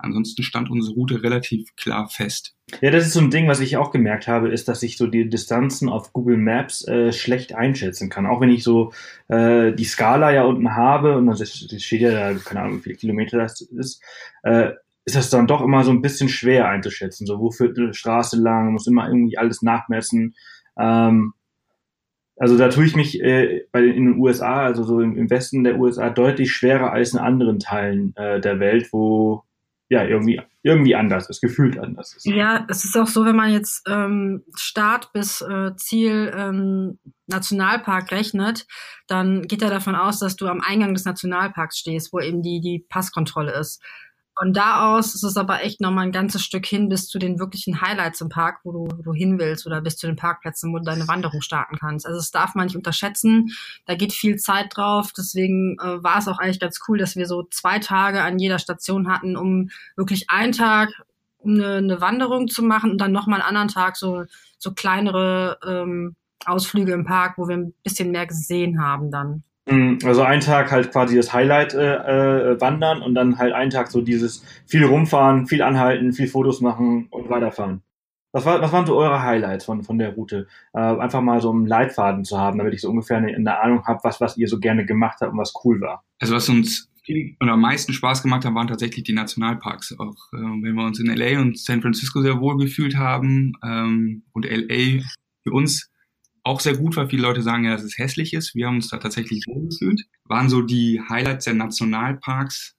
Ansonsten 0.00 0.44
stand 0.44 0.70
unsere 0.70 0.94
Route 0.94 1.24
relativ 1.24 1.74
klar 1.74 2.08
fest. 2.08 2.54
Ja, 2.80 2.92
das 2.92 3.06
ist 3.06 3.14
so 3.14 3.20
ein 3.20 3.30
Ding, 3.30 3.48
was 3.48 3.58
ich 3.58 3.78
auch 3.78 3.90
gemerkt 3.90 4.28
habe, 4.28 4.48
ist, 4.48 4.68
dass 4.68 4.84
ich 4.84 4.96
so 4.96 5.08
die 5.08 5.28
Distanzen 5.28 5.88
auf 5.88 6.12
Google 6.12 6.36
Maps 6.36 6.86
äh, 6.86 7.12
schlecht 7.12 7.52
einschätzen 7.54 8.08
kann. 8.08 8.26
Auch 8.26 8.40
wenn 8.40 8.50
ich 8.50 8.62
so 8.62 8.92
äh, 9.26 9.72
die 9.72 9.84
Skala 9.84 10.30
ja 10.30 10.44
unten 10.44 10.76
habe 10.76 11.16
und 11.16 11.26
das 11.26 11.52
steht 11.52 12.02
ja 12.02 12.12
da, 12.12 12.38
keine 12.38 12.60
Ahnung, 12.60 12.78
wie 12.78 12.82
viele 12.82 12.96
Kilometer 12.96 13.38
das 13.38 13.60
ist, 13.60 14.00
äh, 14.44 14.70
ist 15.08 15.16
das 15.16 15.30
dann 15.30 15.46
doch 15.46 15.62
immer 15.62 15.84
so 15.84 15.90
ein 15.90 16.02
bisschen 16.02 16.28
schwer 16.28 16.68
einzuschätzen. 16.68 17.26
So, 17.26 17.40
wo 17.40 17.50
führt 17.50 17.78
eine 17.78 17.94
Straße 17.94 18.38
lang, 18.38 18.72
muss 18.72 18.86
immer 18.86 19.08
irgendwie 19.08 19.38
alles 19.38 19.62
nachmessen. 19.62 20.34
Ähm, 20.78 21.32
also 22.36 22.58
da 22.58 22.68
tue 22.68 22.84
ich 22.84 22.94
mich 22.94 23.18
äh, 23.22 23.64
bei 23.72 23.80
den, 23.80 23.94
in 23.94 24.04
den 24.04 24.18
USA, 24.18 24.64
also 24.64 24.84
so 24.84 25.00
im, 25.00 25.16
im, 25.16 25.30
Westen 25.30 25.64
der 25.64 25.78
USA, 25.78 26.10
deutlich 26.10 26.52
schwerer 26.52 26.92
als 26.92 27.14
in 27.14 27.20
anderen 27.20 27.58
Teilen 27.58 28.14
äh, 28.16 28.38
der 28.38 28.60
Welt, 28.60 28.92
wo 28.92 29.44
ja 29.88 30.04
irgendwie 30.04 30.42
irgendwie 30.62 30.94
anders 30.94 31.30
ist, 31.30 31.40
gefühlt 31.40 31.78
anders 31.78 32.14
ist. 32.14 32.26
Ja, 32.26 32.66
es 32.68 32.84
ist 32.84 32.94
auch 32.98 33.06
so, 33.06 33.24
wenn 33.24 33.34
man 33.36 33.50
jetzt 33.50 33.88
ähm, 33.88 34.44
Start 34.54 35.10
bis 35.14 35.40
äh, 35.40 35.74
Ziel 35.76 36.30
ähm, 36.36 36.98
Nationalpark 37.28 38.12
rechnet, 38.12 38.66
dann 39.06 39.42
geht 39.42 39.62
er 39.62 39.70
davon 39.70 39.94
aus, 39.94 40.18
dass 40.18 40.36
du 40.36 40.46
am 40.48 40.60
Eingang 40.60 40.92
des 40.92 41.06
Nationalparks 41.06 41.78
stehst, 41.78 42.12
wo 42.12 42.20
eben 42.20 42.42
die 42.42 42.60
die 42.60 42.84
Passkontrolle 42.86 43.52
ist. 43.58 43.82
Von 44.38 44.52
da 44.52 44.94
aus 44.94 45.16
ist 45.16 45.24
es 45.24 45.36
aber 45.36 45.62
echt 45.64 45.80
nochmal 45.80 46.06
ein 46.06 46.12
ganzes 46.12 46.44
Stück 46.44 46.64
hin 46.64 46.88
bis 46.88 47.08
zu 47.08 47.18
den 47.18 47.40
wirklichen 47.40 47.80
Highlights 47.80 48.20
im 48.20 48.28
Park, 48.28 48.60
wo 48.62 48.70
du, 48.70 48.88
wo 48.96 49.02
du 49.02 49.12
hin 49.12 49.40
willst 49.40 49.66
oder 49.66 49.80
bis 49.80 49.96
zu 49.96 50.06
den 50.06 50.14
Parkplätzen, 50.14 50.72
wo 50.72 50.78
du 50.78 50.84
deine 50.84 51.08
Wanderung 51.08 51.40
starten 51.40 51.76
kannst. 51.76 52.06
Also 52.06 52.20
das 52.20 52.30
darf 52.30 52.54
man 52.54 52.66
nicht 52.66 52.76
unterschätzen. 52.76 53.50
Da 53.84 53.96
geht 53.96 54.12
viel 54.12 54.36
Zeit 54.36 54.76
drauf. 54.76 55.10
Deswegen 55.16 55.76
äh, 55.80 56.04
war 56.04 56.18
es 56.18 56.28
auch 56.28 56.38
eigentlich 56.38 56.60
ganz 56.60 56.78
cool, 56.86 56.98
dass 56.98 57.16
wir 57.16 57.26
so 57.26 57.48
zwei 57.50 57.80
Tage 57.80 58.22
an 58.22 58.38
jeder 58.38 58.60
Station 58.60 59.08
hatten, 59.08 59.36
um 59.36 59.70
wirklich 59.96 60.30
einen 60.30 60.52
Tag 60.52 60.90
eine, 61.44 61.78
eine 61.78 62.00
Wanderung 62.00 62.46
zu 62.46 62.62
machen 62.62 62.92
und 62.92 63.00
dann 63.00 63.10
nochmal 63.10 63.40
einen 63.40 63.48
anderen 63.48 63.68
Tag 63.68 63.96
so, 63.96 64.24
so 64.58 64.72
kleinere 64.72 65.58
ähm, 65.66 66.14
Ausflüge 66.44 66.92
im 66.92 67.04
Park, 67.04 67.38
wo 67.38 67.48
wir 67.48 67.56
ein 67.56 67.74
bisschen 67.82 68.12
mehr 68.12 68.26
gesehen 68.28 68.80
haben 68.80 69.10
dann. 69.10 69.42
Mhm, 69.68 69.98
also 70.04 70.22
ein 70.22 70.40
Tag 70.40 70.70
halt 70.70 70.92
quasi 70.92 71.16
das 71.16 71.32
Highlight 71.32 71.74
äh, 71.74 72.52
äh, 72.52 72.60
wandern 72.60 73.02
und 73.02 73.14
dann 73.14 73.38
halt 73.38 73.52
einen 73.52 73.70
Tag 73.70 73.90
so 73.90 74.00
dieses 74.00 74.44
viel 74.66 74.84
rumfahren, 74.84 75.46
viel 75.46 75.62
anhalten, 75.62 76.12
viel 76.12 76.28
Fotos 76.28 76.60
machen 76.60 77.08
und 77.10 77.28
weiterfahren. 77.28 77.82
Was, 78.32 78.44
war, 78.44 78.60
was 78.60 78.72
waren 78.72 78.86
so 78.86 78.96
eure 78.96 79.22
Highlights 79.22 79.64
von, 79.64 79.82
von 79.82 79.98
der 79.98 80.14
Route? 80.14 80.46
Äh, 80.74 80.80
einfach 80.80 81.20
mal 81.20 81.40
so 81.40 81.50
einen 81.50 81.66
Leitfaden 81.66 82.24
zu 82.24 82.38
haben, 82.38 82.58
damit 82.58 82.74
ich 82.74 82.82
so 82.82 82.90
ungefähr 82.90 83.16
eine, 83.16 83.34
eine 83.34 83.60
Ahnung 83.60 83.86
habe, 83.86 84.00
was, 84.02 84.20
was 84.20 84.36
ihr 84.36 84.48
so 84.48 84.58
gerne 84.58 84.84
gemacht 84.84 85.18
habt 85.20 85.32
und 85.32 85.38
was 85.38 85.54
cool 85.64 85.80
war. 85.80 86.04
Also 86.18 86.34
was 86.34 86.48
uns 86.48 86.90
viel 87.02 87.36
oder 87.40 87.52
am 87.52 87.62
meisten 87.62 87.92
Spaß 87.92 88.22
gemacht 88.22 88.44
hat, 88.44 88.54
waren 88.54 88.68
tatsächlich 88.68 89.04
die 89.04 89.14
Nationalparks. 89.14 89.98
Auch 89.98 90.14
äh, 90.32 90.36
wenn 90.36 90.74
wir 90.74 90.84
uns 90.84 91.00
in 91.00 91.06
LA 91.06 91.40
und 91.40 91.58
San 91.58 91.80
Francisco 91.80 92.20
sehr 92.20 92.40
wohl 92.40 92.58
gefühlt 92.58 92.96
haben 92.96 93.54
ähm, 93.64 94.22
und 94.32 94.44
LA 94.44 95.02
für 95.42 95.52
uns 95.52 95.90
auch 96.48 96.60
sehr 96.60 96.76
gut 96.76 96.96
war. 96.96 97.08
Viele 97.08 97.22
Leute 97.22 97.42
sagen 97.42 97.64
ja, 97.64 97.72
dass 97.72 97.82
es 97.82 97.98
hässlich 97.98 98.32
ist. 98.32 98.54
Wir 98.54 98.66
haben 98.66 98.76
uns 98.76 98.88
da 98.88 98.96
tatsächlich 98.96 99.44
wohl 99.46 99.68
gefühlt. 99.68 100.02
Waren 100.24 100.48
so 100.48 100.62
die 100.62 101.00
Highlights 101.08 101.44
der 101.44 101.54
Nationalparks 101.54 102.74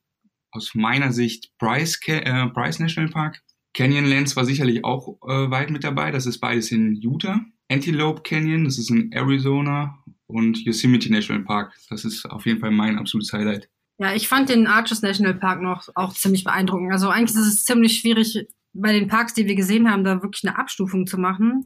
aus 0.52 0.74
meiner 0.74 1.12
Sicht 1.14 1.52
Bryce, 1.60 2.00
äh, 2.08 2.48
Bryce 2.48 2.80
National 2.80 3.12
Park. 3.12 3.42
Canyonlands 3.76 4.36
war 4.36 4.46
sicherlich 4.46 4.84
auch 4.84 5.20
äh, 5.24 5.52
weit 5.52 5.70
mit 5.70 5.84
dabei. 5.84 6.10
Das 6.10 6.26
ist 6.26 6.40
beides 6.40 6.72
in 6.72 6.96
Utah. 6.96 7.40
Antelope 7.72 8.24
Canyon, 8.24 8.66
das 8.66 8.80
ist 8.80 8.90
in 8.90 9.12
Arizona. 9.12 10.04
Und 10.26 10.58
Yosemite 10.66 11.12
National 11.12 11.44
Park, 11.44 11.74
das 11.90 12.06
ist 12.06 12.26
auf 12.26 12.46
jeden 12.46 12.60
Fall 12.60 12.72
mein 12.72 12.98
absolutes 12.98 13.34
Highlight. 13.34 13.70
Ja, 14.00 14.14
ich 14.14 14.28
fand 14.28 14.50
den 14.50 14.68
Arches 14.68 15.02
National 15.02 15.36
Park 15.36 15.62
noch 15.62 15.90
auch 15.96 16.14
ziemlich 16.14 16.44
beeindruckend. 16.44 16.92
Also 16.92 17.10
eigentlich 17.10 17.36
ist 17.36 17.48
es 17.48 17.66
ziemlich 17.66 18.00
schwierig, 18.00 18.48
bei 18.74 18.94
den 18.94 19.08
Parks, 19.08 19.34
die 19.34 19.48
wir 19.48 19.56
gesehen 19.56 19.90
haben, 19.90 20.04
da 20.04 20.22
wirklich 20.22 20.48
eine 20.48 20.58
Abstufung 20.58 21.06
zu 21.06 21.18
machen 21.18 21.64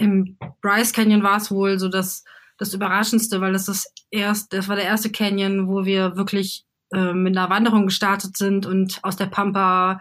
im 0.00 0.38
Bryce 0.62 0.92
Canyon 0.92 1.22
war 1.22 1.36
es 1.36 1.50
wohl 1.50 1.78
so 1.78 1.88
das, 1.88 2.24
das 2.58 2.72
Überraschendste, 2.74 3.40
weil 3.40 3.52
das 3.52 3.68
ist 3.68 3.92
erst, 4.10 4.52
das 4.52 4.68
war 4.68 4.76
der 4.76 4.86
erste 4.86 5.10
Canyon, 5.10 5.68
wo 5.68 5.84
wir 5.84 6.16
wirklich 6.16 6.64
äh, 6.92 7.12
mit 7.12 7.36
einer 7.36 7.50
Wanderung 7.50 7.86
gestartet 7.86 8.36
sind 8.36 8.66
und 8.66 8.98
aus 9.02 9.16
der 9.16 9.26
Pampa 9.26 10.00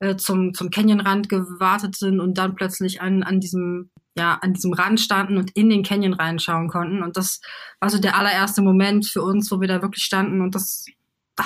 äh, 0.00 0.16
zum, 0.16 0.54
zum 0.54 0.70
Canyonrand 0.70 1.28
gewartet 1.28 1.94
sind 1.96 2.20
und 2.20 2.38
dann 2.38 2.54
plötzlich 2.54 3.02
an, 3.02 3.22
an 3.22 3.38
diesem, 3.38 3.90
ja, 4.16 4.38
an 4.40 4.54
diesem 4.54 4.72
Rand 4.72 5.00
standen 5.00 5.36
und 5.36 5.50
in 5.52 5.68
den 5.68 5.82
Canyon 5.82 6.14
reinschauen 6.14 6.68
konnten. 6.68 7.02
Und 7.02 7.16
das 7.18 7.40
war 7.80 7.90
so 7.90 7.98
der 7.98 8.16
allererste 8.16 8.62
Moment 8.62 9.06
für 9.06 9.22
uns, 9.22 9.50
wo 9.50 9.60
wir 9.60 9.68
da 9.68 9.82
wirklich 9.82 10.04
standen 10.04 10.40
und 10.40 10.54
das 10.54 10.86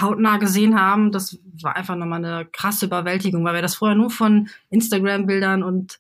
hautnah 0.00 0.37
gesehen 0.37 0.80
haben. 0.80 1.11
Das 1.11 1.37
war 1.62 1.74
einfach 1.74 1.96
nochmal 1.96 2.24
eine 2.24 2.46
krasse 2.46 2.87
Überwältigung, 2.87 3.44
weil 3.44 3.54
wir 3.54 3.62
das 3.62 3.74
vorher 3.74 3.96
nur 3.96 4.11
von 4.11 4.48
Instagram-Bildern 4.70 5.64
und 5.64 5.98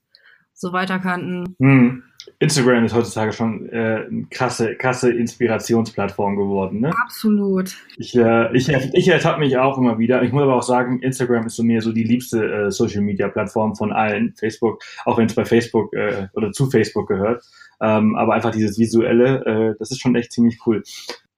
so 0.58 0.72
weiter 0.72 0.98
kannten. 0.98 1.54
Hm. 1.60 2.02
Instagram 2.40 2.84
ist 2.84 2.94
heutzutage 2.94 3.32
schon 3.32 3.68
äh, 3.70 4.06
eine 4.06 4.26
krasse, 4.30 4.74
krasse 4.74 5.12
Inspirationsplattform 5.12 6.36
geworden, 6.36 6.80
ne? 6.80 6.92
Absolut. 7.02 7.76
Ich, 7.96 8.14
äh, 8.16 8.54
ich, 8.54 8.68
ich 8.68 9.08
ertappe 9.08 9.40
mich 9.40 9.56
auch 9.56 9.78
immer 9.78 9.98
wieder. 9.98 10.22
Ich 10.22 10.32
muss 10.32 10.42
aber 10.42 10.56
auch 10.56 10.62
sagen, 10.62 11.00
Instagram 11.00 11.46
ist 11.46 11.56
so 11.56 11.62
mir 11.62 11.80
so 11.80 11.92
die 11.92 12.04
liebste 12.04 12.66
äh, 12.66 12.70
Social 12.70 13.00
Media 13.00 13.28
Plattform 13.28 13.76
von 13.76 13.92
allen. 13.92 14.34
Facebook, 14.38 14.82
auch 15.04 15.16
wenn 15.16 15.26
es 15.26 15.34
bei 15.34 15.44
Facebook 15.44 15.94
äh, 15.94 16.28
oder 16.34 16.52
zu 16.52 16.70
Facebook 16.70 17.08
gehört. 17.08 17.44
Ähm, 17.80 18.16
aber 18.16 18.34
einfach 18.34 18.50
dieses 18.50 18.78
visuelle, 18.78 19.44
äh, 19.46 19.74
das 19.78 19.90
ist 19.90 20.00
schon 20.00 20.16
echt 20.16 20.32
ziemlich 20.32 20.58
cool. 20.66 20.82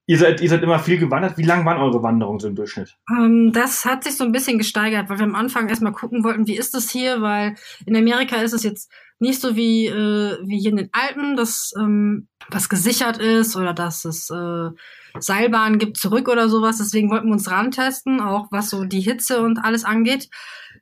Ihr 0.07 0.19
seid, 0.19 0.41
ihr 0.41 0.49
seid 0.49 0.63
immer 0.65 0.81
viel 0.81 0.99
gewandert. 0.99 1.39
Wie 1.39 1.45
lang 1.45 1.65
waren 1.65 1.79
eure 1.79 2.03
Wanderungen 2.03 2.41
so 2.41 2.49
im 2.49 2.57
Durchschnitt? 2.57 2.97
Ähm, 3.17 3.53
das 3.53 3.85
hat 3.85 4.03
sich 4.03 4.17
so 4.17 4.25
ein 4.25 4.33
bisschen 4.33 4.59
gesteigert, 4.59 5.09
weil 5.09 5.19
wir 5.19 5.25
am 5.25 5.37
Anfang 5.37 5.69
erstmal 5.69 5.93
gucken 5.93 6.25
wollten, 6.25 6.49
wie 6.49 6.57
ist 6.57 6.75
das 6.75 6.91
hier, 6.91 7.23
weil 7.23 7.55
in 7.87 7.97
Amerika 7.97 8.37
ist 8.37 8.53
es 8.53 8.65
jetzt 8.65 8.91
nicht 9.21 9.41
so 9.41 9.55
wie, 9.55 9.87
äh, 9.87 10.39
wie 10.45 10.59
hier 10.59 10.71
in 10.71 10.79
den 10.79 10.91
Alpen, 10.93 11.37
dass 11.37 11.73
ähm, 11.79 12.29
was 12.49 12.69
gesichert 12.69 13.19
ist 13.19 13.55
oder 13.55 13.75
dass 13.75 14.05
es 14.05 14.31
äh, 14.31 14.71
Seilbahnen 15.19 15.79
gibt 15.79 15.99
zurück 15.99 16.29
oder 16.29 16.49
sowas. 16.49 16.79
Deswegen 16.79 17.11
wollten 17.11 17.27
wir 17.27 17.35
uns 17.35 17.51
rantesten, 17.51 18.21
auch 18.21 18.49
was 18.51 18.71
so 18.71 18.85
die 18.85 19.01
Hitze 19.01 19.43
und 19.43 19.59
alles 19.59 19.85
angeht. 19.85 20.29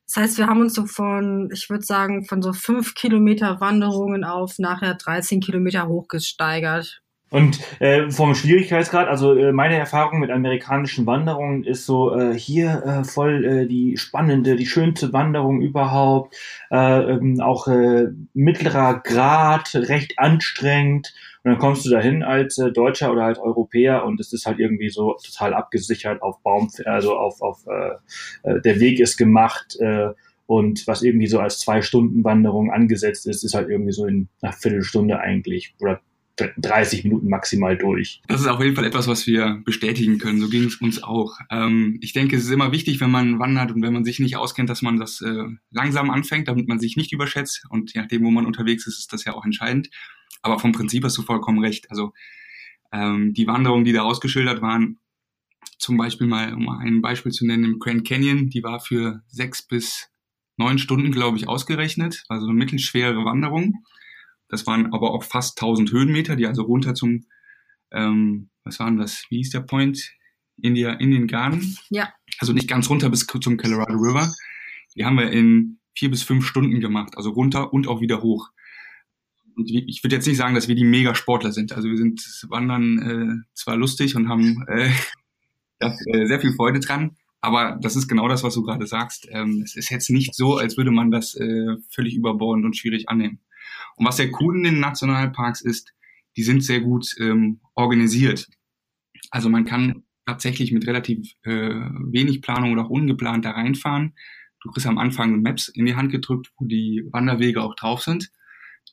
Das 0.06 0.16
heißt, 0.16 0.38
wir 0.38 0.46
haben 0.46 0.60
uns 0.60 0.74
so 0.74 0.86
von, 0.86 1.50
ich 1.52 1.68
würde 1.68 1.84
sagen, 1.84 2.24
von 2.24 2.40
so 2.40 2.52
fünf 2.52 2.94
Kilometer 2.94 3.60
Wanderungen 3.60 4.24
auf 4.24 4.58
nachher 4.58 4.94
13 4.94 5.40
Kilometer 5.40 5.88
hochgesteigert. 5.88 7.02
Und 7.30 7.60
äh, 7.80 8.10
vom 8.10 8.34
Schwierigkeitsgrad, 8.34 9.06
also 9.06 9.34
äh, 9.34 9.52
meine 9.52 9.76
Erfahrung 9.76 10.20
mit 10.20 10.30
amerikanischen 10.30 11.04
Wanderungen 11.06 11.62
ist 11.62 11.84
so 11.84 12.14
äh, 12.14 12.38
hier 12.38 12.82
äh, 12.84 13.04
voll 13.04 13.44
äh, 13.44 13.66
die 13.66 13.98
spannende, 13.98 14.56
die 14.56 14.66
schönste 14.66 15.12
Wanderung 15.12 15.60
überhaupt, 15.60 16.36
äh, 16.70 16.76
ähm, 16.76 17.40
auch 17.40 17.68
äh, 17.68 18.08
mittlerer 18.32 19.00
Grad, 19.00 19.74
recht 19.74 20.18
anstrengend. 20.18 21.14
Und 21.44 21.52
dann 21.52 21.58
kommst 21.60 21.84
du 21.84 21.90
dahin 21.90 22.22
als 22.22 22.56
äh, 22.56 22.72
Deutscher 22.72 23.12
oder 23.12 23.24
als 23.24 23.38
Europäer 23.38 24.04
und 24.04 24.20
es 24.20 24.32
ist 24.32 24.46
halt 24.46 24.58
irgendwie 24.58 24.88
so 24.88 25.14
total 25.22 25.52
abgesichert 25.52 26.22
auf 26.22 26.42
Baum, 26.42 26.70
also 26.86 27.14
auf, 27.16 27.42
auf 27.42 27.66
äh, 27.66 28.50
äh, 28.50 28.60
der 28.62 28.80
Weg 28.80 29.00
ist 29.00 29.18
gemacht. 29.18 29.76
Äh, 29.80 30.08
und 30.46 30.86
was 30.86 31.02
irgendwie 31.02 31.26
so 31.26 31.40
als 31.40 31.58
zwei 31.58 31.82
Stunden 31.82 32.24
Wanderung 32.24 32.70
angesetzt 32.70 33.26
ist, 33.26 33.44
ist 33.44 33.54
halt 33.54 33.68
irgendwie 33.68 33.92
so 33.92 34.06
in 34.06 34.28
einer 34.40 34.54
Viertelstunde 34.54 35.20
eigentlich 35.20 35.74
oder 35.78 36.00
30 36.56 37.04
Minuten 37.04 37.28
maximal 37.28 37.76
durch. 37.76 38.22
Das 38.28 38.40
ist 38.40 38.46
auf 38.46 38.62
jeden 38.62 38.76
Fall 38.76 38.84
etwas, 38.84 39.08
was 39.08 39.26
wir 39.26 39.60
bestätigen 39.64 40.18
können. 40.18 40.40
So 40.40 40.48
ging 40.48 40.64
es 40.64 40.76
uns 40.76 41.02
auch. 41.02 41.36
Ähm, 41.50 41.98
ich 42.00 42.12
denke, 42.12 42.36
es 42.36 42.44
ist 42.44 42.50
immer 42.50 42.72
wichtig, 42.72 43.00
wenn 43.00 43.10
man 43.10 43.38
wandert 43.38 43.72
und 43.72 43.82
wenn 43.82 43.92
man 43.92 44.04
sich 44.04 44.18
nicht 44.20 44.36
auskennt, 44.36 44.70
dass 44.70 44.82
man 44.82 44.98
das 44.98 45.20
äh, 45.20 45.44
langsam 45.70 46.10
anfängt, 46.10 46.48
damit 46.48 46.68
man 46.68 46.78
sich 46.78 46.96
nicht 46.96 47.12
überschätzt. 47.12 47.64
Und 47.70 47.94
je 47.94 48.00
nachdem, 48.00 48.24
wo 48.24 48.30
man 48.30 48.46
unterwegs 48.46 48.86
ist, 48.86 48.98
ist 48.98 49.12
das 49.12 49.24
ja 49.24 49.34
auch 49.34 49.44
entscheidend. 49.44 49.90
Aber 50.42 50.58
vom 50.58 50.72
Prinzip 50.72 51.04
hast 51.04 51.18
du 51.18 51.22
vollkommen 51.22 51.58
recht. 51.58 51.90
Also 51.90 52.12
ähm, 52.92 53.34
die 53.34 53.46
Wanderungen, 53.46 53.84
die 53.84 53.92
da 53.92 54.02
ausgeschildert 54.02 54.62
waren, 54.62 55.00
zum 55.78 55.96
Beispiel 55.96 56.26
mal, 56.26 56.54
um 56.54 56.68
ein 56.68 57.02
Beispiel 57.02 57.32
zu 57.32 57.46
nennen, 57.46 57.64
im 57.64 57.78
Grand 57.78 58.06
Canyon, 58.06 58.48
die 58.48 58.62
war 58.62 58.80
für 58.80 59.22
sechs 59.28 59.62
bis 59.62 60.10
neun 60.56 60.78
Stunden, 60.78 61.12
glaube 61.12 61.36
ich, 61.36 61.48
ausgerechnet. 61.48 62.24
Also 62.28 62.46
eine 62.46 62.54
mittelschwere 62.54 63.24
Wanderung. 63.24 63.84
Das 64.48 64.66
waren 64.66 64.92
aber 64.92 65.12
auch 65.12 65.24
fast 65.24 65.60
1000 65.60 65.92
Höhenmeter, 65.92 66.36
die 66.36 66.46
also 66.46 66.62
runter 66.62 66.94
zum, 66.94 67.26
ähm, 67.90 68.50
was 68.64 68.78
waren 68.80 68.96
das, 68.96 69.24
wie 69.30 69.38
hieß 69.38 69.50
der 69.50 69.60
Point? 69.60 70.12
India, 70.60 70.92
Indian 70.94 71.26
Garden. 71.26 71.76
Ja. 71.90 72.12
Also 72.38 72.52
nicht 72.52 72.68
ganz 72.68 72.90
runter 72.90 73.10
bis 73.10 73.26
zum 73.26 73.56
Colorado 73.56 73.94
River. 73.94 74.32
Die 74.96 75.04
haben 75.04 75.16
wir 75.16 75.30
in 75.30 75.78
vier 75.96 76.10
bis 76.10 76.22
fünf 76.22 76.46
Stunden 76.46 76.80
gemacht, 76.80 77.16
also 77.16 77.30
runter 77.30 77.72
und 77.72 77.88
auch 77.88 78.00
wieder 78.00 78.22
hoch. 78.22 78.48
Und 79.56 79.68
ich 79.70 80.04
würde 80.04 80.16
jetzt 80.16 80.26
nicht 80.26 80.36
sagen, 80.36 80.54
dass 80.54 80.68
wir 80.68 80.76
die 80.76 80.84
Mega-Sportler 80.84 81.52
sind. 81.52 81.72
Also 81.72 81.88
wir 81.88 81.96
sind 81.96 82.20
Wandern 82.48 82.98
äh, 82.98 83.54
zwar 83.54 83.76
lustig 83.76 84.14
und 84.14 84.28
haben 84.28 84.64
äh, 84.68 84.90
da, 85.78 85.96
äh, 86.06 86.26
sehr 86.26 86.40
viel 86.40 86.52
Freude 86.54 86.80
dran, 86.80 87.16
aber 87.40 87.78
das 87.80 87.96
ist 87.96 88.08
genau 88.08 88.28
das, 88.28 88.42
was 88.42 88.54
du 88.54 88.62
gerade 88.62 88.86
sagst. 88.86 89.26
Ähm, 89.30 89.62
es 89.64 89.76
ist 89.76 89.90
jetzt 89.90 90.10
nicht 90.10 90.34
so, 90.34 90.56
als 90.56 90.76
würde 90.76 90.90
man 90.90 91.10
das 91.10 91.34
äh, 91.34 91.76
völlig 91.90 92.14
überbordend 92.14 92.64
und 92.64 92.76
schwierig 92.76 93.08
annehmen. 93.08 93.40
Und 93.98 94.06
was 94.06 94.16
sehr 94.16 94.30
cool 94.40 94.56
in 94.56 94.64
den 94.64 94.80
Nationalparks 94.80 95.60
ist, 95.60 95.92
die 96.36 96.42
sind 96.42 96.62
sehr 96.62 96.80
gut 96.80 97.14
ähm, 97.18 97.60
organisiert. 97.74 98.48
Also 99.30 99.48
man 99.48 99.64
kann 99.64 100.04
tatsächlich 100.24 100.72
mit 100.72 100.86
relativ 100.86 101.32
äh, 101.42 101.50
wenig 101.50 102.42
Planung 102.42 102.72
oder 102.72 102.84
auch 102.84 102.90
ungeplant 102.90 103.44
da 103.44 103.52
reinfahren. 103.52 104.14
Du 104.62 104.70
kriegst 104.70 104.86
am 104.86 104.98
Anfang 104.98 105.42
Maps 105.42 105.68
in 105.68 105.86
die 105.86 105.96
Hand 105.96 106.12
gedrückt, 106.12 106.50
wo 106.58 106.64
die 106.64 107.04
Wanderwege 107.10 107.62
auch 107.62 107.74
drauf 107.74 108.02
sind. 108.02 108.30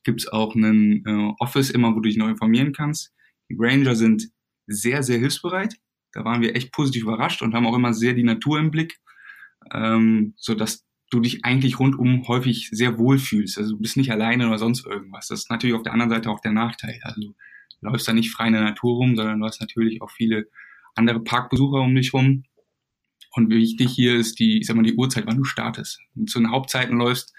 Gibt's 0.03 0.27
auch 0.27 0.55
einen 0.55 1.05
äh, 1.05 1.33
Office 1.39 1.71
immer, 1.71 1.91
wo 1.91 1.99
du 1.99 2.09
dich 2.09 2.17
neu 2.17 2.29
informieren 2.29 2.73
kannst. 2.73 3.13
Die 3.49 3.55
Ranger 3.57 3.95
sind 3.95 4.29
sehr, 4.67 5.03
sehr 5.03 5.19
hilfsbereit. 5.19 5.75
Da 6.11 6.23
waren 6.23 6.41
wir 6.41 6.55
echt 6.55 6.71
positiv 6.71 7.03
überrascht 7.03 7.41
und 7.41 7.53
haben 7.53 7.67
auch 7.67 7.75
immer 7.75 7.93
sehr 7.93 8.13
die 8.13 8.23
Natur 8.23 8.59
im 8.59 8.71
Blick, 8.71 8.99
ähm, 9.73 10.33
so 10.37 10.55
dass 10.55 10.84
du 11.11 11.19
dich 11.19 11.45
eigentlich 11.45 11.79
rundum 11.79 12.27
häufig 12.27 12.69
sehr 12.71 12.97
wohl 12.97 13.19
fühlst. 13.19 13.57
Also 13.57 13.71
du 13.75 13.79
bist 13.79 13.97
nicht 13.97 14.11
alleine 14.11 14.47
oder 14.47 14.57
sonst 14.57 14.85
irgendwas. 14.85 15.27
Das 15.27 15.41
ist 15.41 15.51
natürlich 15.51 15.75
auf 15.75 15.83
der 15.83 15.93
anderen 15.93 16.09
Seite 16.09 16.29
auch 16.29 16.39
der 16.39 16.51
Nachteil. 16.51 16.99
Also 17.03 17.21
du 17.21 17.33
läufst 17.81 18.07
da 18.07 18.13
nicht 18.13 18.31
frei 18.31 18.47
in 18.47 18.53
der 18.53 18.63
Natur 18.63 18.95
rum, 18.95 19.15
sondern 19.15 19.39
du 19.39 19.45
hast 19.45 19.61
natürlich 19.61 20.01
auch 20.01 20.11
viele 20.11 20.47
andere 20.95 21.19
Parkbesucher 21.19 21.81
um 21.81 21.95
dich 21.95 22.13
rum. 22.13 22.43
Und 23.31 23.49
wichtig 23.49 23.91
hier 23.91 24.15
ist 24.15 24.39
die, 24.39 24.59
ich 24.59 24.67
sag 24.67 24.75
mal, 24.75 24.83
die 24.83 24.95
Uhrzeit, 24.95 25.25
wann 25.27 25.37
du 25.37 25.43
startest. 25.43 25.99
Wenn 26.13 26.25
du 26.25 26.31
zu 26.31 26.39
den 26.39 26.51
Hauptzeiten 26.51 26.97
läufst, 26.97 27.33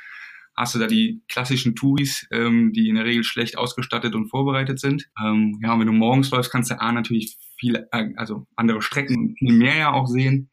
hast 0.54 0.74
du 0.74 0.78
da 0.78 0.86
die 0.86 1.22
klassischen 1.28 1.74
Touris, 1.74 2.26
ähm, 2.30 2.72
die 2.72 2.88
in 2.88 2.94
der 2.94 3.04
Regel 3.04 3.24
schlecht 3.24 3.58
ausgestattet 3.58 4.14
und 4.14 4.28
vorbereitet 4.28 4.78
sind. 4.78 5.08
Ähm, 5.22 5.58
ja, 5.62 5.78
wenn 5.78 5.86
du 5.86 5.92
morgens 5.92 6.30
läufst, 6.30 6.52
kannst 6.52 6.70
du 6.70 6.80
A 6.80 6.92
natürlich 6.92 7.36
viele, 7.58 7.88
äh, 7.92 8.10
also 8.16 8.46
andere 8.56 8.82
Strecken 8.82 9.16
und 9.16 9.38
viel 9.38 9.52
mehr 9.52 9.76
ja 9.76 9.92
auch 9.92 10.06
sehen. 10.06 10.50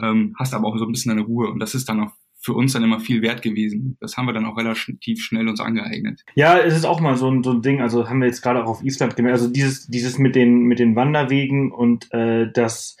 ähm, 0.00 0.34
hast 0.38 0.54
aber 0.54 0.68
auch 0.68 0.76
so 0.76 0.84
ein 0.84 0.92
bisschen 0.92 1.10
deine 1.10 1.26
Ruhe. 1.26 1.48
Und 1.48 1.58
das 1.58 1.74
ist 1.74 1.88
dann 1.88 2.00
auch 2.00 2.12
für 2.46 2.54
uns 2.54 2.74
dann 2.74 2.84
immer 2.84 3.00
viel 3.00 3.22
wert 3.22 3.42
gewesen. 3.42 3.96
Das 4.00 4.16
haben 4.16 4.26
wir 4.26 4.32
dann 4.32 4.46
auch 4.46 4.56
relativ 4.56 5.20
schnell 5.20 5.48
uns 5.48 5.58
angeeignet. 5.58 6.22
Ja, 6.36 6.56
es 6.56 6.76
ist 6.76 6.84
auch 6.84 7.00
mal 7.00 7.16
so 7.16 7.28
ein, 7.28 7.42
so 7.42 7.50
ein 7.50 7.60
Ding, 7.60 7.82
also 7.82 8.08
haben 8.08 8.20
wir 8.20 8.28
jetzt 8.28 8.40
gerade 8.40 8.62
auch 8.62 8.68
auf 8.68 8.84
Island 8.84 9.16
gemerkt, 9.16 9.40
also 9.40 9.52
dieses, 9.52 9.88
dieses 9.88 10.16
mit 10.18 10.36
den, 10.36 10.60
mit 10.60 10.78
den 10.78 10.94
Wanderwegen 10.94 11.72
und 11.72 12.12
äh, 12.14 12.48
dass 12.52 12.96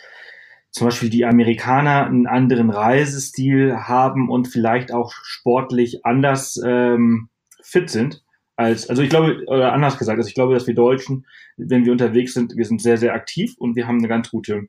zum 0.72 0.88
Beispiel 0.88 1.10
die 1.10 1.24
Amerikaner 1.24 2.06
einen 2.06 2.26
anderen 2.26 2.70
Reisestil 2.70 3.76
haben 3.76 4.28
und 4.28 4.48
vielleicht 4.48 4.90
auch 4.90 5.12
sportlich 5.22 6.04
anders 6.04 6.60
ähm, 6.66 7.28
fit 7.62 7.88
sind 7.88 8.24
als, 8.56 8.90
also 8.90 9.00
ich 9.00 9.10
glaube, 9.10 9.44
oder 9.46 9.72
anders 9.72 9.96
gesagt, 9.96 10.18
also 10.18 10.26
ich 10.26 10.34
glaube, 10.34 10.54
dass 10.54 10.66
wir 10.66 10.74
Deutschen, 10.74 11.24
wenn 11.56 11.84
wir 11.84 11.92
unterwegs 11.92 12.34
sind, 12.34 12.56
wir 12.56 12.64
sind 12.64 12.82
sehr, 12.82 12.98
sehr 12.98 13.14
aktiv 13.14 13.54
und 13.58 13.76
wir 13.76 13.86
haben 13.86 13.98
eine 13.98 14.08
ganz 14.08 14.28
gute 14.28 14.66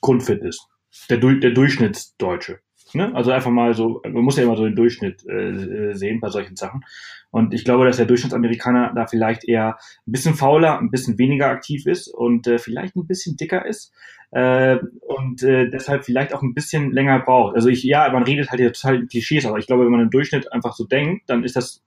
Grundfitness. 0.00 0.66
Der, 1.08 1.18
der 1.18 1.50
Durchschnittsdeutsche. 1.52 2.58
Ne? 2.96 3.14
Also 3.14 3.30
einfach 3.30 3.50
mal 3.50 3.74
so, 3.74 4.00
man 4.04 4.24
muss 4.24 4.36
ja 4.36 4.44
immer 4.44 4.56
so 4.56 4.64
den 4.64 4.74
Durchschnitt 4.74 5.24
äh, 5.28 5.94
sehen 5.94 6.20
bei 6.20 6.30
solchen 6.30 6.56
Sachen. 6.56 6.84
Und 7.30 7.54
ich 7.54 7.64
glaube, 7.64 7.84
dass 7.84 7.98
der 7.98 8.06
Durchschnittsamerikaner 8.06 8.92
da 8.94 9.06
vielleicht 9.06 9.46
eher 9.46 9.76
ein 10.06 10.12
bisschen 10.12 10.34
fauler, 10.34 10.78
ein 10.78 10.90
bisschen 10.90 11.18
weniger 11.18 11.46
aktiv 11.48 11.86
ist 11.86 12.08
und 12.08 12.46
äh, 12.46 12.58
vielleicht 12.58 12.96
ein 12.96 13.06
bisschen 13.06 13.36
dicker 13.36 13.66
ist 13.66 13.92
äh, 14.30 14.78
und 15.06 15.42
äh, 15.42 15.70
deshalb 15.70 16.04
vielleicht 16.04 16.32
auch 16.34 16.42
ein 16.42 16.54
bisschen 16.54 16.92
länger 16.92 17.20
braucht. 17.20 17.54
Also 17.54 17.68
ich, 17.68 17.82
ja, 17.84 18.10
man 18.10 18.22
redet 18.22 18.50
halt 18.50 18.60
ja 18.60 18.70
total 18.70 19.06
Klischees, 19.06 19.46
aber 19.46 19.58
ich 19.58 19.66
glaube, 19.66 19.84
wenn 19.84 19.92
man 19.92 20.00
im 20.00 20.10
Durchschnitt 20.10 20.52
einfach 20.52 20.74
so 20.74 20.84
denkt, 20.84 21.28
dann 21.28 21.44
ist 21.44 21.56
das 21.56 21.82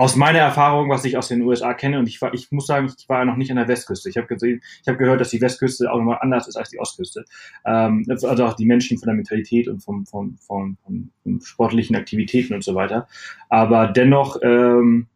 aus 0.00 0.16
meiner 0.16 0.38
Erfahrung, 0.38 0.88
was 0.88 1.04
ich 1.04 1.18
aus 1.18 1.28
den 1.28 1.42
USA 1.42 1.74
kenne, 1.74 1.98
und 1.98 2.08
ich 2.08 2.22
war, 2.22 2.32
ich 2.32 2.50
muss 2.50 2.66
sagen, 2.66 2.90
ich 2.98 3.06
war 3.10 3.22
noch 3.26 3.36
nicht 3.36 3.50
an 3.50 3.58
der 3.58 3.68
Westküste. 3.68 4.08
Ich 4.08 4.16
habe 4.16 4.26
gesehen, 4.28 4.62
ich 4.80 4.88
habe 4.88 4.96
gehört, 4.96 5.20
dass 5.20 5.28
die 5.28 5.42
Westküste 5.42 5.92
auch 5.92 5.98
nochmal 5.98 6.20
anders 6.22 6.48
ist 6.48 6.56
als 6.56 6.70
die 6.70 6.80
Ostküste. 6.80 7.26
Ähm, 7.66 8.06
also 8.08 8.46
auch 8.46 8.54
die 8.54 8.64
Menschen 8.64 8.96
von 8.96 9.08
der 9.08 9.14
Mentalität 9.14 9.68
und 9.68 9.80
vom, 9.80 10.06
vom, 10.06 10.38
vom, 10.38 10.78
vom 10.86 11.40
sportlichen 11.42 11.96
Aktivitäten 11.96 12.54
und 12.54 12.64
so 12.64 12.74
weiter. 12.74 13.08
Aber 13.50 13.88
dennoch 13.88 14.38
ähm, 14.42 15.08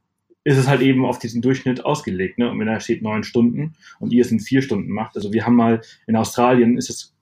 ist 0.44 0.58
es 0.58 0.68
halt 0.68 0.82
eben 0.82 1.06
auf 1.06 1.18
diesen 1.18 1.40
Durchschnitt 1.40 1.82
ausgelegt. 1.82 2.36
Ne? 2.36 2.50
Und 2.50 2.60
wenn 2.60 2.66
da 2.66 2.78
steht 2.78 3.00
neun 3.00 3.24
Stunden 3.24 3.76
und 4.00 4.12
ihr 4.12 4.20
es 4.20 4.32
in 4.32 4.40
vier 4.40 4.60
Stunden 4.60 4.90
macht, 4.90 5.16
also 5.16 5.32
wir 5.32 5.46
haben 5.46 5.56
mal 5.56 5.80
in 6.06 6.14
Australien 6.14 6.76
ist 6.76 6.90
es 6.90 7.13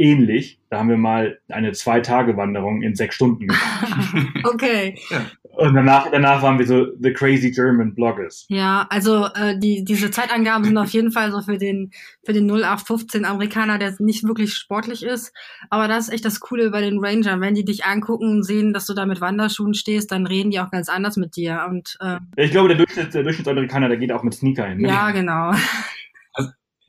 ähnlich. 0.00 0.58
Da 0.70 0.78
haben 0.78 0.88
wir 0.88 0.96
mal 0.96 1.38
eine 1.48 1.72
Zwei-Tage-Wanderung 1.72 2.82
in 2.82 2.94
sechs 2.94 3.16
Stunden 3.16 3.48
gemacht. 3.48 4.14
okay. 4.44 4.96
Ja. 5.10 5.26
Und 5.56 5.74
danach, 5.74 6.10
danach 6.10 6.42
waren 6.42 6.58
wir 6.58 6.66
so 6.66 6.86
The 7.00 7.12
Crazy 7.12 7.50
German 7.50 7.94
Bloggers. 7.94 8.46
Ja, 8.48 8.86
also 8.88 9.26
äh, 9.34 9.58
die, 9.58 9.84
diese 9.84 10.10
Zeitangaben 10.10 10.64
sind 10.64 10.78
auf 10.78 10.90
jeden 10.90 11.12
Fall 11.12 11.32
so 11.32 11.42
für 11.42 11.58
den, 11.58 11.90
für 12.24 12.32
den 12.32 12.48
0815 12.48 13.24
Amerikaner, 13.24 13.78
der 13.78 13.94
nicht 13.98 14.24
wirklich 14.24 14.54
sportlich 14.54 15.02
ist. 15.02 15.34
Aber 15.68 15.86
das 15.86 16.08
ist 16.08 16.14
echt 16.14 16.24
das 16.24 16.40
Coole 16.40 16.70
bei 16.70 16.80
den 16.80 17.04
Rangern. 17.04 17.40
Wenn 17.40 17.54
die 17.54 17.64
dich 17.64 17.84
angucken 17.84 18.30
und 18.30 18.42
sehen, 18.44 18.72
dass 18.72 18.86
du 18.86 18.94
da 18.94 19.04
mit 19.04 19.20
Wanderschuhen 19.20 19.74
stehst, 19.74 20.12
dann 20.12 20.26
reden 20.26 20.50
die 20.50 20.60
auch 20.60 20.70
ganz 20.70 20.88
anders 20.88 21.16
mit 21.16 21.36
dir. 21.36 21.66
Und, 21.68 21.98
äh, 22.00 22.20
ich 22.36 22.52
glaube, 22.52 22.68
der, 22.68 22.78
Durchschnitts, 22.78 23.12
der 23.12 23.24
Durchschnittsamerikaner, 23.24 23.88
der 23.88 23.98
geht 23.98 24.12
auch 24.12 24.22
mit 24.22 24.34
Sneaker 24.34 24.66
hin. 24.66 24.78
Ne? 24.78 24.88
Ja, 24.88 25.10
genau. 25.10 25.52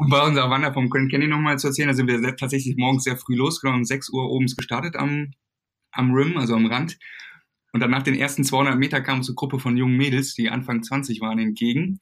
Um 0.01 0.09
bei 0.09 0.19
unserer 0.19 0.49
Wander 0.49 0.73
vom 0.73 0.89
Grand 0.89 1.11
Canyon 1.11 1.29
nochmal 1.29 1.59
zu 1.59 1.67
erzählen, 1.67 1.89
da 1.89 1.93
sind 1.93 2.07
wir 2.07 2.35
tatsächlich 2.35 2.75
morgens 2.75 3.03
sehr 3.03 3.17
früh 3.17 3.35
losgegangen, 3.35 3.81
um 3.81 3.85
6 3.85 4.09
Uhr 4.09 4.31
oben 4.31 4.47
gestartet 4.47 4.95
am, 4.95 5.27
am 5.91 6.11
Rim, 6.11 6.37
also 6.37 6.55
am 6.55 6.65
Rand. 6.65 6.97
Und 7.71 7.81
dann 7.81 7.91
nach 7.91 8.01
den 8.01 8.15
ersten 8.15 8.43
200 8.43 8.79
Meter 8.79 9.01
kam 9.01 9.19
uns 9.19 9.29
eine 9.29 9.35
Gruppe 9.35 9.59
von 9.59 9.77
jungen 9.77 9.97
Mädels, 9.97 10.33
die 10.33 10.49
Anfang 10.49 10.81
20 10.81 11.21
waren, 11.21 11.37
entgegen. 11.37 11.99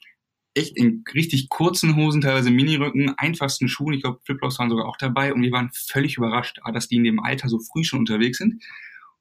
Echt 0.54 0.78
in 0.78 1.04
richtig 1.14 1.50
kurzen 1.50 1.98
Hosen, 1.98 2.22
teilweise 2.22 2.52
Minirücken, 2.52 3.16
einfachsten 3.18 3.68
Schuhen. 3.68 3.96
Ich 3.96 4.04
glaube, 4.04 4.22
Flipflops 4.24 4.60
waren 4.60 4.70
sogar 4.70 4.86
auch 4.86 4.96
dabei. 4.96 5.34
Und 5.34 5.42
wir 5.42 5.52
waren 5.52 5.70
völlig 5.74 6.16
überrascht, 6.16 6.62
dass 6.74 6.88
die 6.88 6.96
in 6.96 7.04
dem 7.04 7.20
Alter 7.20 7.50
so 7.50 7.60
früh 7.60 7.84
schon 7.84 8.00
unterwegs 8.00 8.38
sind. 8.38 8.64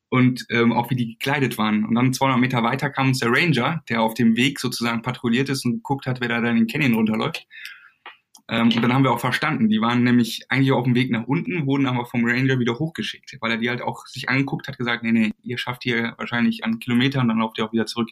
Und 0.08 0.46
ähm, 0.50 0.72
auch 0.72 0.88
wie 0.90 0.94
die 0.94 1.18
gekleidet 1.18 1.58
waren. 1.58 1.84
Und 1.84 1.96
dann 1.96 2.12
200 2.12 2.38
Meter 2.38 2.62
weiter 2.62 2.90
kam 2.90 3.08
uns 3.08 3.18
der 3.18 3.32
Ranger, 3.32 3.82
der 3.88 4.02
auf 4.02 4.14
dem 4.14 4.36
Weg 4.36 4.60
sozusagen 4.60 5.02
patrouilliert 5.02 5.48
ist 5.48 5.64
und 5.64 5.78
geguckt 5.78 6.06
hat, 6.06 6.20
wer 6.20 6.28
da 6.28 6.40
dann 6.40 6.54
den 6.54 6.68
Canyon 6.68 6.94
runterläuft. 6.94 7.44
Ähm, 8.48 8.72
und 8.74 8.82
dann 8.82 8.94
haben 8.94 9.04
wir 9.04 9.12
auch 9.12 9.20
verstanden, 9.20 9.68
die 9.68 9.80
waren 9.80 10.02
nämlich 10.02 10.46
eigentlich 10.48 10.72
auf 10.72 10.84
dem 10.84 10.94
Weg 10.94 11.10
nach 11.10 11.26
unten, 11.26 11.66
wurden 11.66 11.86
aber 11.86 12.06
vom 12.06 12.24
Ranger 12.24 12.58
wieder 12.58 12.78
hochgeschickt, 12.78 13.36
weil 13.40 13.50
er 13.50 13.56
die 13.58 13.68
halt 13.68 13.82
auch 13.82 14.06
sich 14.06 14.28
angeguckt 14.28 14.68
hat, 14.68 14.78
gesagt, 14.78 15.02
nee, 15.02 15.12
nee, 15.12 15.32
ihr 15.42 15.58
schafft 15.58 15.82
hier 15.82 16.14
wahrscheinlich 16.16 16.64
an 16.64 16.78
Kilometern 16.78 17.22
und 17.22 17.28
dann 17.28 17.38
lauft 17.38 17.58
ihr 17.58 17.66
auch 17.66 17.72
wieder 17.72 17.86
zurück. 17.86 18.08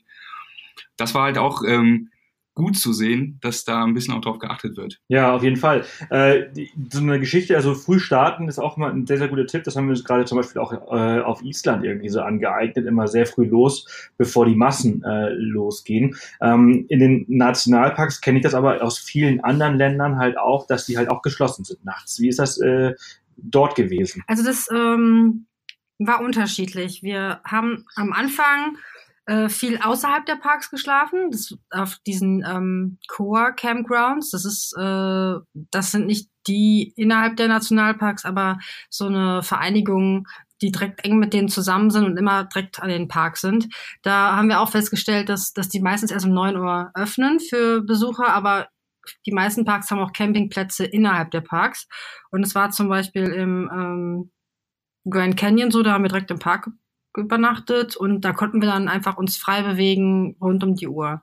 Das 0.96 1.14
war 1.14 1.24
halt 1.24 1.38
auch 1.38 1.62
ähm, 1.66 2.10
gut 2.56 2.76
zu 2.76 2.94
sehen, 2.94 3.38
dass 3.42 3.64
da 3.64 3.84
ein 3.84 3.92
bisschen 3.92 4.14
auch 4.14 4.22
drauf 4.22 4.38
geachtet 4.38 4.76
wird. 4.76 4.98
Ja, 5.08 5.34
auf 5.34 5.42
jeden 5.42 5.56
Fall. 5.56 5.84
Äh, 6.08 6.44
so 6.90 7.00
eine 7.00 7.20
Geschichte, 7.20 7.54
also 7.54 7.74
früh 7.74 8.00
starten 8.00 8.48
ist 8.48 8.58
auch 8.58 8.78
mal 8.78 8.90
ein 8.90 9.06
sehr, 9.06 9.18
sehr 9.18 9.28
guter 9.28 9.46
Tipp. 9.46 9.62
Das 9.64 9.76
haben 9.76 9.84
wir 9.84 9.90
uns 9.90 10.04
gerade 10.04 10.24
zum 10.24 10.38
Beispiel 10.38 10.60
auch 10.60 10.72
äh, 10.72 11.20
auf 11.20 11.42
Island 11.42 11.84
irgendwie 11.84 12.08
so 12.08 12.22
angeeignet, 12.22 12.86
immer 12.86 13.08
sehr 13.08 13.26
früh 13.26 13.44
los, 13.44 14.10
bevor 14.16 14.46
die 14.46 14.56
Massen 14.56 15.04
äh, 15.04 15.28
losgehen. 15.34 16.16
Ähm, 16.40 16.86
in 16.88 16.98
den 16.98 17.26
Nationalparks 17.28 18.22
kenne 18.22 18.38
ich 18.38 18.42
das 18.42 18.54
aber 18.54 18.82
aus 18.82 18.98
vielen 18.98 19.44
anderen 19.44 19.76
Ländern 19.76 20.16
halt 20.16 20.38
auch, 20.38 20.66
dass 20.66 20.86
die 20.86 20.96
halt 20.96 21.10
auch 21.10 21.20
geschlossen 21.20 21.64
sind 21.64 21.84
nachts. 21.84 22.20
Wie 22.20 22.28
ist 22.28 22.38
das 22.38 22.58
äh, 22.58 22.94
dort 23.36 23.74
gewesen? 23.74 24.24
Also 24.26 24.42
das 24.42 24.66
ähm, 24.74 25.44
war 25.98 26.22
unterschiedlich. 26.22 27.02
Wir 27.02 27.40
haben 27.44 27.84
am 27.96 28.14
Anfang 28.14 28.78
äh, 29.26 29.48
viel 29.48 29.78
außerhalb 29.78 30.24
der 30.24 30.36
Parks 30.36 30.70
geschlafen, 30.70 31.30
das, 31.30 31.56
auf 31.70 31.96
diesen 32.06 32.44
ähm, 32.44 32.98
Core 33.08 33.54
Campgrounds. 33.54 34.30
Das 34.30 34.44
ist, 34.44 34.72
äh, 34.78 35.34
das 35.70 35.90
sind 35.90 36.06
nicht 36.06 36.30
die 36.46 36.92
innerhalb 36.96 37.36
der 37.36 37.48
Nationalparks, 37.48 38.24
aber 38.24 38.58
so 38.88 39.06
eine 39.06 39.42
Vereinigung, 39.42 40.26
die 40.62 40.70
direkt 40.70 41.04
eng 41.04 41.18
mit 41.18 41.32
denen 41.32 41.48
zusammen 41.48 41.90
sind 41.90 42.04
und 42.04 42.16
immer 42.16 42.44
direkt 42.44 42.80
an 42.80 42.88
den 42.88 43.08
Parks 43.08 43.40
sind. 43.40 43.68
Da 44.02 44.36
haben 44.36 44.48
wir 44.48 44.60
auch 44.60 44.70
festgestellt, 44.70 45.28
dass, 45.28 45.52
dass 45.52 45.68
die 45.68 45.80
meistens 45.80 46.12
erst 46.12 46.26
um 46.26 46.32
neun 46.32 46.56
Uhr 46.56 46.90
öffnen 46.94 47.40
für 47.40 47.82
Besucher, 47.82 48.28
aber 48.28 48.68
die 49.26 49.32
meisten 49.32 49.64
Parks 49.64 49.90
haben 49.90 50.00
auch 50.00 50.12
Campingplätze 50.12 50.84
innerhalb 50.84 51.30
der 51.30 51.40
Parks. 51.40 51.88
Und 52.30 52.44
es 52.44 52.54
war 52.54 52.70
zum 52.70 52.88
Beispiel 52.88 53.24
im 53.24 53.70
ähm, 53.72 54.30
Grand 55.08 55.36
Canyon 55.36 55.70
so, 55.70 55.82
da 55.82 55.92
haben 55.92 56.04
wir 56.04 56.08
direkt 56.08 56.30
im 56.30 56.38
Park 56.38 56.68
übernachtet 57.16 57.96
und 57.96 58.22
da 58.22 58.32
konnten 58.32 58.60
wir 58.60 58.68
dann 58.68 58.88
einfach 58.88 59.16
uns 59.16 59.36
frei 59.36 59.62
bewegen 59.62 60.36
rund 60.40 60.62
um 60.64 60.74
die 60.74 60.88
Uhr 60.88 61.22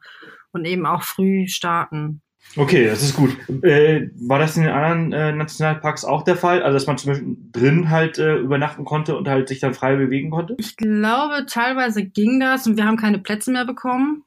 und 0.51 0.65
eben 0.65 0.86
auch 0.86 1.03
früh 1.03 1.47
starten. 1.47 2.21
Okay, 2.56 2.86
das 2.86 3.01
ist 3.01 3.15
gut. 3.15 3.36
Äh, 3.63 4.10
war 4.15 4.38
das 4.38 4.58
in 4.58 4.63
den 4.63 4.71
anderen 4.71 5.12
äh, 5.12 5.32
Nationalparks 5.32 6.06
auch 6.06 6.23
der 6.23 6.36
Fall? 6.36 6.62
Also, 6.62 6.75
dass 6.75 6.86
man 6.86 6.97
zum 6.97 7.12
Beispiel 7.12 7.36
drin 7.51 7.89
halt 7.89 8.19
äh, 8.19 8.36
übernachten 8.36 8.86
konnte 8.86 9.17
und 9.17 9.27
halt 9.27 9.47
sich 9.47 9.60
dann 9.60 9.73
frei 9.73 9.95
bewegen 9.95 10.29
konnte? 10.29 10.56
Ich 10.60 10.75
glaube, 10.75 11.45
teilweise 11.47 12.06
ging 12.06 12.39
das 12.39 12.67
und 12.67 12.77
wir 12.77 12.86
haben 12.86 12.97
keine 12.97 13.17
Plätze 13.17 13.51
mehr 13.51 13.65
bekommen. 13.65 14.23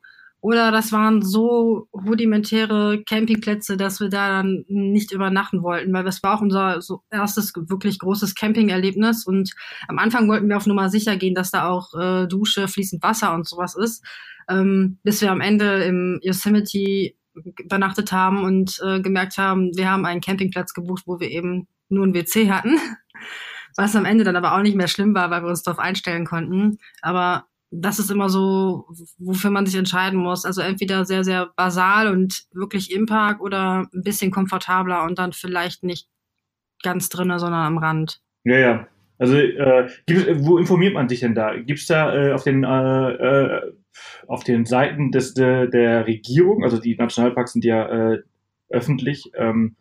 Oder 0.47 0.71
das 0.71 0.93
waren 0.93 1.23
so 1.23 1.89
rudimentäre 1.93 3.03
Campingplätze, 3.03 3.77
dass 3.77 3.99
wir 3.99 4.09
da 4.09 4.29
dann 4.29 4.65
nicht 4.69 5.11
übernachten 5.11 5.61
wollten, 5.65 5.93
weil 5.93 6.05
das 6.05 6.23
war 6.23 6.37
auch 6.37 6.41
unser 6.41 6.81
so 6.81 7.03
erstes 7.11 7.53
wirklich 7.53 7.99
großes 7.99 8.37
Campingerlebnis. 8.37 9.27
Und 9.27 9.51
am 9.89 9.99
Anfang 9.99 10.29
wollten 10.29 10.49
wir 10.49 10.57
auf 10.57 10.69
Nummer 10.69 10.89
sicher 10.89 11.17
gehen, 11.17 11.35
dass 11.35 11.51
da 11.51 11.69
auch 11.69 11.93
äh, 11.95 12.29
Dusche, 12.29 12.69
fließend 12.69 13.03
Wasser 13.03 13.35
und 13.35 13.49
sowas 13.49 13.75
ist. 13.75 14.05
Ähm, 14.49 15.01
bis 15.03 15.21
wir 15.21 15.33
am 15.33 15.41
Ende 15.41 15.83
im 15.83 16.21
Yosemite 16.23 17.15
übernachtet 17.35 18.13
haben 18.13 18.45
und 18.45 18.81
äh, 18.85 19.01
gemerkt 19.01 19.39
haben, 19.39 19.77
wir 19.77 19.91
haben 19.91 20.07
einen 20.07 20.21
Campingplatz 20.21 20.75
gebucht, 20.75 21.03
wo 21.07 21.19
wir 21.19 21.29
eben 21.29 21.67
nur 21.89 22.07
ein 22.07 22.15
WC 22.15 22.53
hatten. 22.53 22.79
Was 23.77 23.97
am 23.97 24.05
Ende 24.05 24.23
dann 24.23 24.37
aber 24.37 24.55
auch 24.55 24.63
nicht 24.63 24.77
mehr 24.77 24.87
schlimm 24.87 25.13
war, 25.13 25.29
weil 25.33 25.43
wir 25.43 25.49
uns 25.49 25.65
darauf 25.65 25.81
einstellen 25.81 26.25
konnten. 26.25 26.79
Aber 27.03 27.47
das 27.81 27.99
ist 27.99 28.11
immer 28.11 28.29
so, 28.29 28.87
wofür 29.19 29.51
man 29.51 29.67
sich 29.67 29.77
entscheiden 29.77 30.19
muss. 30.19 30.45
Also 30.45 30.63
entweder 30.63 31.05
sehr, 31.05 31.25
sehr 31.25 31.51
basal 31.57 32.09
und 32.09 32.45
wirklich 32.53 32.93
im 32.95 33.07
Park 33.07 33.41
oder 33.41 33.87
ein 33.93 34.03
bisschen 34.03 34.31
komfortabler 34.31 35.05
und 35.05 35.19
dann 35.19 35.33
vielleicht 35.33 35.83
nicht 35.83 36.09
ganz 36.83 37.09
drinnen, 37.09 37.39
sondern 37.39 37.67
am 37.67 37.79
Rand. 37.79 38.21
Ja, 38.45 38.59
ja. 38.59 38.87
Also 39.19 39.37
äh, 39.37 39.89
gibt, 40.07 40.45
wo 40.45 40.59
informiert 40.59 40.95
man 40.95 41.09
sich 41.09 41.21
denn 41.21 41.35
da? 41.35 41.57
Gibt 41.57 41.81
es 41.81 41.87
da 41.87 42.15
äh, 42.15 42.33
auf 42.33 42.45
den 42.45 42.65
äh, 42.65 43.11
äh, 43.11 43.73
auf 44.27 44.45
den 44.45 44.67
Seiten 44.67 45.11
des 45.11 45.33
der, 45.35 45.67
der 45.67 46.07
Regierung, 46.07 46.65
also 46.65 46.79
die 46.79 46.97
Nationalparks 46.97 47.53
sind 47.53 47.65
ja 47.65 48.13
äh, 48.13 48.23
öffentlich, 48.69 49.31
ähm, 49.35 49.77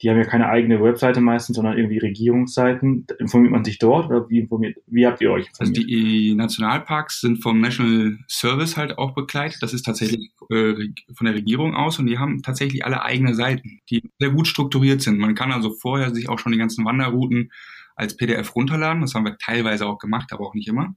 die 0.00 0.10
haben 0.10 0.16
ja 0.16 0.24
keine 0.24 0.48
eigene 0.48 0.80
Webseite 0.82 1.20
meistens, 1.20 1.56
sondern 1.56 1.76
irgendwie 1.76 1.98
Regierungsseiten. 1.98 3.06
Informiert 3.18 3.52
man 3.52 3.64
sich 3.64 3.78
dort 3.78 4.06
oder 4.06 4.28
wie, 4.28 4.38
informiert, 4.38 4.76
wie 4.86 5.06
habt 5.06 5.20
ihr 5.20 5.32
euch 5.32 5.48
informiert? 5.48 5.76
Also 5.78 5.88
die 5.88 6.34
Nationalparks 6.34 7.20
sind 7.20 7.42
vom 7.42 7.60
National 7.60 8.18
Service 8.28 8.76
halt 8.76 8.96
auch 8.96 9.14
begleitet. 9.14 9.60
Das 9.60 9.74
ist 9.74 9.82
tatsächlich 9.82 10.30
äh, 10.50 10.74
von 11.14 11.24
der 11.24 11.34
Regierung 11.34 11.74
aus 11.74 11.98
und 11.98 12.06
die 12.06 12.18
haben 12.18 12.42
tatsächlich 12.42 12.84
alle 12.84 13.02
eigene 13.02 13.34
Seiten, 13.34 13.80
die 13.90 14.08
sehr 14.20 14.30
gut 14.30 14.46
strukturiert 14.46 15.02
sind. 15.02 15.18
Man 15.18 15.34
kann 15.34 15.50
also 15.50 15.72
vorher 15.72 16.14
sich 16.14 16.28
auch 16.28 16.38
schon 16.38 16.52
die 16.52 16.58
ganzen 16.58 16.84
Wanderrouten 16.84 17.50
als 17.96 18.16
PDF 18.16 18.54
runterladen. 18.54 19.02
Das 19.02 19.14
haben 19.14 19.24
wir 19.24 19.36
teilweise 19.38 19.86
auch 19.86 19.98
gemacht, 19.98 20.32
aber 20.32 20.46
auch 20.46 20.54
nicht 20.54 20.68
immer. 20.68 20.94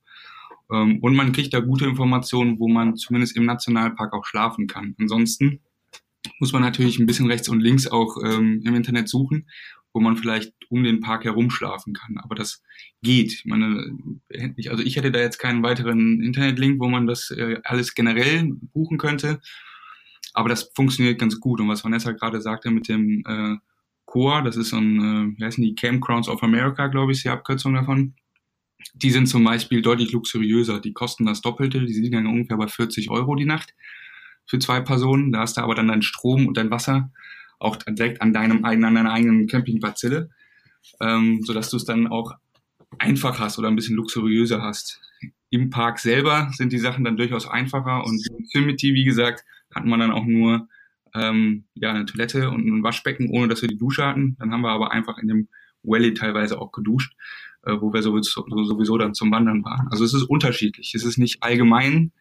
Ähm, 0.72 1.00
und 1.02 1.16
man 1.16 1.32
kriegt 1.32 1.56
da 1.56 1.60
gute 1.60 1.86
Informationen, 1.86 2.60
wo 2.60 2.68
man 2.68 2.96
zumindest 2.96 3.36
im 3.36 3.46
Nationalpark 3.46 4.14
auch 4.14 4.26
schlafen 4.26 4.68
kann. 4.68 4.96
Ansonsten 5.00 5.62
muss 6.42 6.52
man 6.54 6.64
natürlich 6.64 6.98
ein 6.98 7.06
bisschen 7.06 7.28
rechts 7.28 7.48
und 7.48 7.62
links 7.62 7.88
auch 7.88 8.18
ähm, 8.26 8.64
im 8.66 8.76
Internet 8.76 9.08
suchen. 9.08 9.48
wo 9.94 10.00
man 10.00 10.16
vielleicht 10.16 10.54
um 10.70 10.84
den 10.86 11.02
Park 11.02 11.26
herum 11.26 11.50
schlafen 11.50 11.94
kann. 11.94 12.18
Aber 12.18 12.34
das 12.34 12.64
geht. 13.04 13.34
Ich 13.34 13.46
meine, 13.46 13.94
also 14.70 14.84
ich 14.84 14.96
hätte 14.96 15.12
da 15.12 15.20
jetzt 15.20 15.38
keinen 15.38 15.64
weiteren 15.64 16.22
Internetlink, 16.22 16.80
wo 16.80 16.88
man 16.88 17.08
das 17.08 17.30
äh, 17.30 17.60
alles 17.66 17.94
generell 17.94 18.54
buchen 18.74 18.98
könnte. 18.98 19.42
Aber 20.34 20.48
das 20.48 20.72
funktioniert 20.74 21.20
ganz 21.20 21.42
gut. 21.42 21.60
Und 21.60 21.68
was 21.68 21.84
Vanessa 21.84 22.14
gerade 22.14 22.40
sagte 22.42 22.72
mit 22.72 22.88
dem 22.88 23.22
äh, 23.28 23.58
Core, 24.06 24.44
das 24.44 24.56
ist 24.56 24.70
so 24.70 24.78
ein, 24.78 25.34
äh, 25.36 25.38
wie 25.38 25.44
heißen 25.44 25.62
die, 25.62 25.76
Campgrounds 25.76 26.30
of 26.30 26.42
America, 26.42 26.88
glaube 26.88 27.12
ich, 27.12 27.18
ist 27.18 27.26
die 27.26 27.30
Abkürzung 27.30 27.74
davon. 27.74 28.14
Die 28.94 29.12
sind 29.12 29.28
zum 29.28 29.44
Beispiel 29.44 29.82
deutlich 29.82 30.14
luxuriöser. 30.14 30.80
Die 30.80 30.94
kosten 30.94 31.26
das 31.26 31.42
Doppelte. 31.42 31.86
Die 31.86 32.00
liegen 32.00 32.16
dann 32.16 32.28
ungefähr 32.28 32.58
bei 32.58 32.70
40 32.70 33.10
Euro 33.12 33.36
die 33.36 33.46
Nacht 33.46 33.76
für 34.52 34.60
zwei 34.60 34.82
Personen. 34.82 35.32
Da 35.32 35.40
hast 35.40 35.56
du 35.56 35.62
aber 35.62 35.76
dann 35.76 35.88
deinen 35.88 36.02
Strom 36.02 36.46
und 36.46 36.58
dein 36.58 36.72
Wasser 36.72 37.10
auch 37.58 37.78
direkt 37.78 38.22
an 38.22 38.34
deinem 38.34 38.66
eigenen, 38.66 38.90
an 38.90 38.96
deiner 38.96 39.14
eigenen 39.14 39.48
Campingparzelle, 39.48 40.30
ähm, 41.00 41.42
sodass 41.44 41.70
du 41.70 41.78
es 41.78 41.86
dann 41.86 42.08
auch 42.08 42.34
einfach 43.00 43.40
hast 43.40 43.58
oder 43.60 43.70
ein 43.70 43.78
bisschen 43.78 43.96
luxuriöser 43.96 44.62
hast. 44.62 45.00
Im 45.52 45.70
Park 45.70 46.00
selber 46.00 46.52
sind 46.58 46.74
die 46.74 46.80
Sachen 46.80 47.06
dann 47.06 47.16
durchaus 47.16 47.48
einfacher 47.48 48.04
und 48.04 48.22
in 48.28 48.40
Yosemite, 48.40 48.88
wie 48.88 49.06
gesagt, 49.06 49.46
hat 49.74 49.86
man 49.86 50.02
dann 50.02 50.12
auch 50.12 50.26
nur 50.26 50.68
ähm, 51.16 51.64
ja, 51.76 51.92
eine 51.92 52.06
Toilette 52.06 52.50
und 52.50 52.68
ein 52.68 52.84
Waschbecken, 52.84 53.30
ohne 53.30 53.48
dass 53.48 53.62
wir 53.62 53.70
die 53.70 53.78
Dusche 53.78 54.06
hatten. 54.06 54.36
Dann 54.38 54.52
haben 54.52 54.62
wir 54.62 54.72
aber 54.72 54.92
einfach 54.92 55.18
in 55.18 55.30
dem 55.30 55.48
Valley 55.82 56.14
teilweise 56.14 56.60
auch 56.60 56.74
geduscht, 56.74 57.14
äh, 57.64 57.72
wo 57.80 57.94
wir 57.94 58.02
sowieso, 58.02 58.46
sowieso 58.50 58.98
dann 58.98 59.14
zum 59.14 59.32
Wandern 59.32 59.64
waren. 59.64 59.88
Also 59.92 60.04
es 60.04 60.14
ist 60.14 60.24
unterschiedlich. 60.24 60.94
Es 60.94 61.06
ist 61.06 61.18
nicht 61.18 61.42
allgemein 61.42 62.12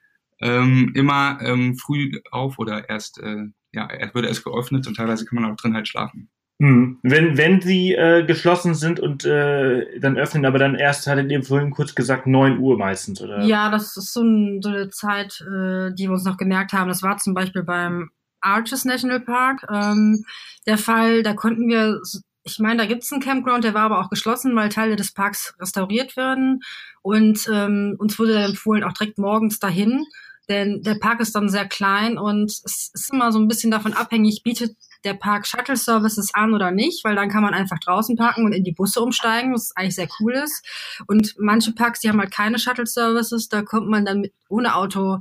ähm, 0.40 0.92
immer 0.94 1.38
ähm, 1.42 1.76
früh 1.76 2.20
auf 2.30 2.58
oder 2.58 2.88
erst, 2.88 3.20
äh, 3.20 3.44
ja, 3.72 3.86
er 3.86 4.14
wird 4.14 4.26
erst 4.26 4.44
geöffnet 4.44 4.86
und 4.86 4.96
teilweise 4.96 5.24
kann 5.24 5.40
man 5.40 5.50
auch 5.50 5.56
drin 5.56 5.74
halt 5.74 5.88
schlafen. 5.88 6.30
Hm. 6.60 6.98
Wenn, 7.02 7.38
wenn 7.38 7.62
sie 7.62 7.94
äh, 7.94 8.22
geschlossen 8.26 8.74
sind 8.74 9.00
und 9.00 9.24
äh, 9.24 9.98
dann 9.98 10.18
öffnen, 10.18 10.44
aber 10.44 10.58
dann 10.58 10.74
erst, 10.74 11.06
hattet 11.06 11.30
ihr 11.32 11.42
vorhin 11.42 11.70
kurz 11.70 11.94
gesagt, 11.94 12.26
neun 12.26 12.58
Uhr 12.58 12.76
meistens, 12.76 13.22
oder? 13.22 13.42
Ja, 13.42 13.70
das 13.70 13.96
ist 13.96 14.12
so, 14.12 14.22
ein, 14.22 14.60
so 14.60 14.68
eine 14.68 14.90
Zeit, 14.90 15.40
äh, 15.40 15.90
die 15.94 16.04
wir 16.04 16.12
uns 16.12 16.24
noch 16.24 16.36
gemerkt 16.36 16.74
haben. 16.74 16.88
Das 16.88 17.02
war 17.02 17.16
zum 17.16 17.32
Beispiel 17.32 17.62
beim 17.62 18.10
Arches 18.42 18.84
National 18.84 19.20
Park 19.20 19.64
ähm, 19.72 20.24
der 20.66 20.76
Fall. 20.76 21.22
Da 21.22 21.32
konnten 21.32 21.66
wir, 21.66 21.98
ich 22.44 22.58
meine, 22.58 22.82
da 22.82 22.86
gibt's 22.86 23.10
einen 23.10 23.22
Campground, 23.22 23.64
der 23.64 23.72
war 23.72 23.84
aber 23.84 24.00
auch 24.00 24.10
geschlossen, 24.10 24.54
weil 24.54 24.68
Teile 24.68 24.96
des 24.96 25.12
Parks 25.12 25.54
restauriert 25.58 26.14
werden. 26.18 26.60
Und 27.00 27.48
ähm, 27.50 27.96
uns 27.98 28.18
wurde 28.18 28.34
dann 28.34 28.50
empfohlen, 28.50 28.84
auch 28.84 28.92
direkt 28.92 29.16
morgens 29.16 29.60
dahin. 29.60 30.04
Denn 30.50 30.82
der 30.82 30.96
Park 30.96 31.20
ist 31.20 31.34
dann 31.34 31.48
sehr 31.48 31.66
klein 31.66 32.18
und 32.18 32.50
es 32.50 32.90
ist 32.92 33.12
immer 33.12 33.30
so 33.30 33.38
ein 33.38 33.46
bisschen 33.46 33.70
davon 33.70 33.92
abhängig, 33.92 34.42
bietet 34.42 34.76
der 35.04 35.14
Park 35.14 35.46
Shuttle 35.46 35.76
Services 35.76 36.34
an 36.34 36.52
oder 36.52 36.72
nicht, 36.72 37.04
weil 37.04 37.14
dann 37.14 37.30
kann 37.30 37.42
man 37.42 37.54
einfach 37.54 37.78
draußen 37.78 38.16
parken 38.16 38.44
und 38.44 38.52
in 38.52 38.64
die 38.64 38.72
Busse 38.72 39.00
umsteigen, 39.00 39.54
was 39.54 39.74
eigentlich 39.76 39.94
sehr 39.94 40.08
cool 40.18 40.34
ist. 40.34 40.66
Und 41.06 41.36
manche 41.38 41.72
Parks, 41.72 42.00
die 42.00 42.08
haben 42.08 42.20
halt 42.20 42.32
keine 42.32 42.58
Shuttle 42.58 42.86
Services, 42.86 43.48
da 43.48 43.62
kommt 43.62 43.88
man 43.88 44.04
dann 44.04 44.22
mit, 44.22 44.34
ohne 44.48 44.74
Auto 44.74 45.20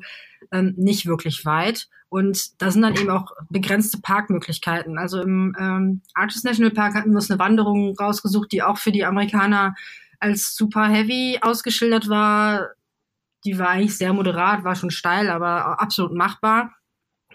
ähm, 0.52 0.74
nicht 0.78 1.06
wirklich 1.06 1.46
weit. 1.46 1.88
Und 2.10 2.60
da 2.60 2.72
sind 2.72 2.82
dann 2.82 2.96
eben 2.96 3.12
auch 3.12 3.28
begrenzte 3.52 4.02
Parkmöglichkeiten. 4.02 4.98
Also 4.98 5.22
im 5.22 5.56
ähm, 5.60 6.02
Arches 6.16 6.44
National 6.44 6.72
Park 6.72 6.96
hatten 6.96 7.12
wir 7.12 7.18
uns 7.18 7.30
eine 7.30 7.40
Wanderung 7.40 7.96
rausgesucht, 7.96 8.52
die 8.52 8.64
auch 8.64 8.80
für 8.80 8.92
die 8.92 9.06
Amerikaner 9.06 9.76
als 10.20 10.56
super 10.56 10.88
heavy 10.88 11.38
ausgeschildert 11.42 12.10
war. 12.10 12.70
Die 13.46 13.58
war 13.58 13.70
eigentlich 13.70 13.98
sehr 13.98 14.14
moderat, 14.14 14.64
war 14.64 14.76
schon 14.76 14.92
steil, 14.92 15.30
aber 15.30 15.82
absolut 15.82 16.14
machbar. 16.14 16.74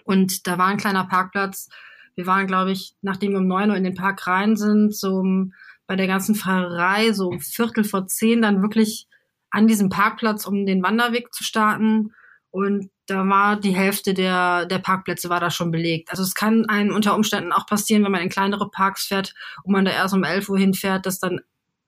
Und 0.03 0.47
da 0.47 0.57
war 0.57 0.67
ein 0.67 0.77
kleiner 0.77 1.05
Parkplatz, 1.05 1.69
wir 2.15 2.25
waren, 2.25 2.47
glaube 2.47 2.71
ich, 2.71 2.95
nachdem 3.01 3.31
wir 3.31 3.39
um 3.39 3.47
neun 3.47 3.69
Uhr 3.69 3.75
in 3.75 3.83
den 3.83 3.95
Park 3.95 4.25
rein 4.25 4.55
sind, 4.55 4.95
so 4.95 5.15
um, 5.15 5.53
bei 5.85 5.95
der 5.95 6.07
ganzen 6.07 6.33
Fahrerei, 6.33 7.11
so 7.11 7.27
um 7.27 7.39
Viertel 7.39 7.83
vor 7.83 8.07
zehn 8.07 8.41
dann 8.41 8.61
wirklich 8.61 9.07
an 9.51 9.67
diesem 9.67 9.89
Parkplatz, 9.89 10.45
um 10.45 10.65
den 10.65 10.81
Wanderweg 10.81 11.33
zu 11.33 11.43
starten. 11.43 12.13
Und 12.49 12.89
da 13.07 13.27
war 13.27 13.59
die 13.59 13.75
Hälfte 13.75 14.13
der, 14.13 14.65
der 14.65 14.79
Parkplätze 14.79 15.29
war 15.29 15.39
da 15.39 15.51
schon 15.51 15.71
belegt. 15.71 16.09
Also 16.09 16.23
es 16.23 16.33
kann 16.33 16.65
einem 16.65 16.95
unter 16.95 17.15
Umständen 17.15 17.51
auch 17.51 17.67
passieren, 17.67 18.03
wenn 18.03 18.11
man 18.11 18.21
in 18.21 18.29
kleinere 18.29 18.69
Parks 18.69 19.05
fährt 19.05 19.33
und 19.63 19.73
man 19.73 19.85
da 19.85 19.91
erst 19.91 20.13
um 20.13 20.23
elf 20.23 20.49
Uhr 20.49 20.57
hinfährt, 20.57 21.05
dass 21.05 21.19
dann 21.19 21.41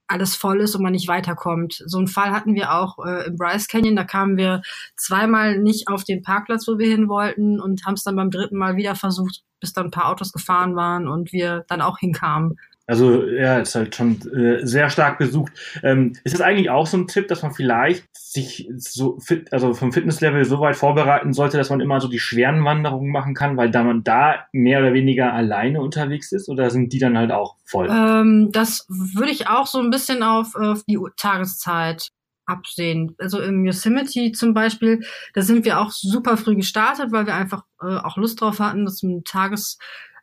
alles 0.08 0.36
voll 0.36 0.62
ist 0.62 0.76
und 0.76 0.84
man 0.84 0.94
nicht 0.94 1.08
weiterkommt. 1.08 1.84
So 1.86 1.98
einen 1.98 2.08
Fall 2.08 2.32
hatten 2.32 2.56
wir 2.56 2.74
auch 2.74 2.98
äh, 3.06 3.28
im 3.28 3.36
Bryce 3.36 3.68
Canyon. 3.68 3.96
Da 3.96 4.04
kamen 4.04 4.38
wir 4.38 4.62
zweimal 4.96 5.60
nicht 5.60 5.88
auf 5.88 6.04
den 6.04 6.22
Parkplatz, 6.22 6.68
wo 6.68 6.78
wir 6.78 6.88
hin 6.88 7.10
wollten 7.10 7.60
und 7.60 7.86
haben 7.86 7.96
es 7.96 8.04
dann 8.04 8.16
beim 8.16 8.32
dritten 8.32 8.58
Mal 8.58 8.78
wieder 8.78 8.96
versucht, 8.96 9.44
bis 9.60 9.74
dann 9.74 9.86
ein 9.88 9.92
paar 9.92 10.10
Autos 10.10 10.32
gefahren 10.32 10.76
waren 10.76 11.08
und 11.08 11.32
wir 11.32 11.66
dann 11.68 11.82
auch 11.82 12.00
hinkamen. 12.00 12.58
Also 12.88 13.28
ja, 13.28 13.60
ist 13.60 13.76
halt 13.76 13.96
schon 13.96 14.22
äh, 14.32 14.66
sehr 14.66 14.90
stark 14.90 15.18
besucht. 15.20 15.52
Ähm, 15.84 16.14
ist 16.24 16.34
das 16.34 16.42
eigentlich 16.42 16.70
auch 16.70 16.88
so 16.88 16.98
ein 16.98 17.08
Tipp, 17.08 17.28
dass 17.28 17.42
man 17.42 17.54
vielleicht 17.54 18.06
sich 18.14 18.70
so 18.78 19.20
fit, 19.20 19.52
also 19.52 19.74
vom 19.74 19.92
Fitnesslevel 19.92 20.46
so 20.46 20.62
weit 20.62 20.78
vorbereiten 20.78 21.34
sollte, 21.34 21.58
dass 21.58 21.70
man 21.70 21.82
immer 21.82 22.00
so 22.00 22.08
die 22.08 22.20
schweren 22.20 22.64
Wanderungen 22.64 23.12
machen 23.12 23.34
kann, 23.34 23.58
weil 23.58 23.72
da 23.72 23.84
man 23.84 24.06
da 24.06 24.46
mehr 24.54 24.80
oder 24.80 24.94
weniger 24.94 25.34
alleine 25.34 25.82
unterwegs 25.82 26.32
ist 26.32 26.48
oder 26.48 26.70
sind 26.70 26.94
die 26.94 27.00
dann 27.00 27.18
halt 27.18 27.32
auch 27.32 27.58
voll? 27.66 27.90
Ähm, 27.92 28.50
das 28.54 28.86
würde 28.88 29.32
ich 29.32 29.48
auch 29.48 29.68
so 29.68 29.80
ein 29.80 29.90
bisschen 29.90 30.24
auf, 30.24 30.56
auf 30.56 30.84
die 30.88 30.98
Tageszeit 31.18 32.12
absehen. 32.48 33.16
Also 33.20 33.42
im 33.42 33.66
Yosemite 33.66 34.32
zum 34.32 34.54
Beispiel, 34.54 35.06
da 35.34 35.42
sind 35.42 35.66
wir 35.66 35.80
auch 35.80 35.92
super 35.92 36.38
früh 36.38 36.56
gestartet, 36.56 37.12
weil 37.12 37.26
wir 37.26 37.36
einfach 37.36 37.64
äh, 37.82 37.98
auch 37.98 38.18
Lust 38.18 38.42
drauf 38.42 38.60
hatten, 38.60 38.86
das 38.86 39.04
im 39.04 39.24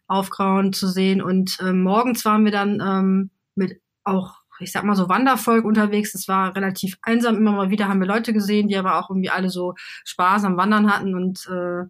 Tagesaufgrauen 0.09 0.73
zu 0.73 0.89
sehen. 0.89 1.23
Und 1.23 1.59
äh, 1.61 1.73
morgens 1.73 2.25
waren 2.25 2.45
wir 2.45 2.53
dann 2.53 2.81
ähm, 2.81 3.31
mit 3.55 3.81
auch, 4.05 4.35
ich 4.61 4.73
sag 4.73 4.85
mal 4.85 4.97
so 4.97 5.09
Wandervolk 5.09 5.65
unterwegs. 5.65 6.13
Das 6.13 6.29
war 6.29 6.55
relativ 6.55 6.97
einsam. 7.03 7.37
Immer 7.37 7.53
mal 7.53 7.71
wieder 7.71 7.89
haben 7.89 8.01
wir 8.01 8.07
Leute 8.07 8.33
gesehen, 8.33 8.69
die 8.69 8.77
aber 8.77 8.99
auch 8.99 9.11
irgendwie 9.11 9.31
alle 9.31 9.51
so 9.51 9.75
Spaß 10.05 10.45
am 10.45 10.57
Wandern 10.57 10.93
hatten 10.93 11.15
und 11.15 11.47
äh, 11.47 11.89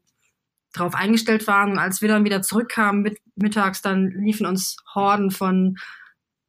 darauf 0.73 0.95
eingestellt 0.95 1.47
waren. 1.47 1.73
Und 1.73 1.79
als 1.79 2.03
wir 2.03 2.09
dann 2.09 2.25
wieder 2.25 2.43
zurückkamen 2.43 3.03
mit, 3.03 3.19
mittags, 3.37 3.83
dann 3.83 4.11
liefen 4.11 4.47
uns 4.47 4.77
Horden 4.95 5.31
von 5.31 5.77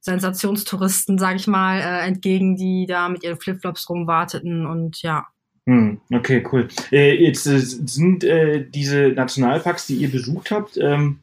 Sensationstouristen, 0.01 1.17
sag 1.17 1.36
ich 1.36 1.47
mal, 1.47 1.80
äh, 1.80 2.08
entgegen, 2.08 2.56
die 2.56 2.86
da 2.88 3.10
mit 3.10 3.23
ihren 3.23 3.39
Flipflops 3.39 3.89
rumwarteten 3.89 4.65
und 4.65 5.01
ja. 5.01 5.28
Hm, 5.67 5.99
okay, 6.13 6.45
cool. 6.51 6.67
Äh, 6.91 7.15
jetzt 7.15 7.47
äh, 7.47 7.58
sind 7.58 8.23
äh, 8.23 8.69
diese 8.69 9.10
Nationalparks, 9.10 9.88
die 9.88 9.95
ihr 9.95 10.12
besucht 10.12 10.51
habt, 10.51 10.78
ähm, 10.78 11.21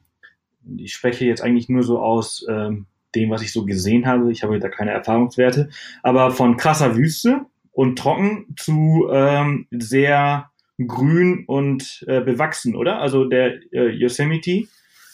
ich 0.77 0.93
spreche 0.93 1.25
jetzt 1.25 1.43
eigentlich 1.43 1.69
nur 1.69 1.83
so 1.83 1.99
aus 1.99 2.47
ähm, 2.49 2.87
dem, 3.15 3.31
was 3.31 3.43
ich 3.43 3.53
so 3.53 3.65
gesehen 3.65 4.07
habe. 4.07 4.33
Ich 4.33 4.43
habe 4.43 4.59
da 4.59 4.69
keine 4.69 4.93
Erfahrungswerte, 4.93 5.69
aber 6.03 6.31
von 6.31 6.57
krasser 6.57 6.97
Wüste 6.97 7.47
und 7.73 7.99
trocken 7.99 8.55
zu 8.57 9.09
ähm, 9.11 9.67
sehr 9.71 10.51
grün 10.79 11.45
und 11.47 12.05
äh, 12.07 12.21
bewachsen, 12.21 12.75
oder? 12.75 13.01
Also 13.01 13.25
der 13.25 13.61
äh, 13.73 13.89
Yosemite, 13.91 14.69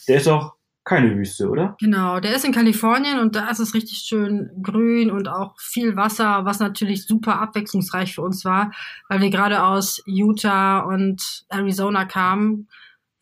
der 0.06 0.16
ist 0.16 0.28
auch 0.28 0.54
keine 0.84 1.14
Wüste, 1.16 1.50
oder? 1.50 1.76
Genau, 1.80 2.18
der 2.18 2.34
ist 2.34 2.46
in 2.46 2.52
Kalifornien 2.52 3.18
und 3.18 3.36
da 3.36 3.50
ist 3.50 3.58
es 3.58 3.74
richtig 3.74 3.98
schön 3.98 4.50
grün 4.62 5.10
und 5.10 5.28
auch 5.28 5.54
viel 5.60 5.96
Wasser, 5.96 6.46
was 6.46 6.60
natürlich 6.60 7.04
super 7.04 7.40
abwechslungsreich 7.40 8.14
für 8.14 8.22
uns 8.22 8.44
war, 8.46 8.72
weil 9.08 9.20
wir 9.20 9.28
gerade 9.28 9.62
aus 9.62 10.02
Utah 10.06 10.80
und 10.80 11.44
Arizona 11.50 12.06
kamen, 12.06 12.68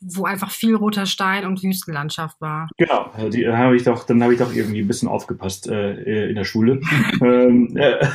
wo 0.00 0.24
einfach 0.24 0.50
viel 0.50 0.74
roter 0.74 1.06
Stein 1.06 1.46
und 1.46 1.62
Wüstenlandschaft 1.62 2.40
war. 2.40 2.68
Genau, 2.76 3.10
die 3.30 3.44
äh, 3.44 3.52
habe 3.52 3.76
ich 3.76 3.84
doch, 3.84 4.04
dann 4.04 4.22
habe 4.22 4.34
ich 4.34 4.38
doch 4.38 4.54
irgendwie 4.54 4.80
ein 4.80 4.86
bisschen 4.86 5.08
aufgepasst 5.08 5.68
äh, 5.68 6.28
in 6.28 6.34
der 6.34 6.44
Schule. 6.44 6.80
ähm, 7.22 7.76
äh, 7.76 8.06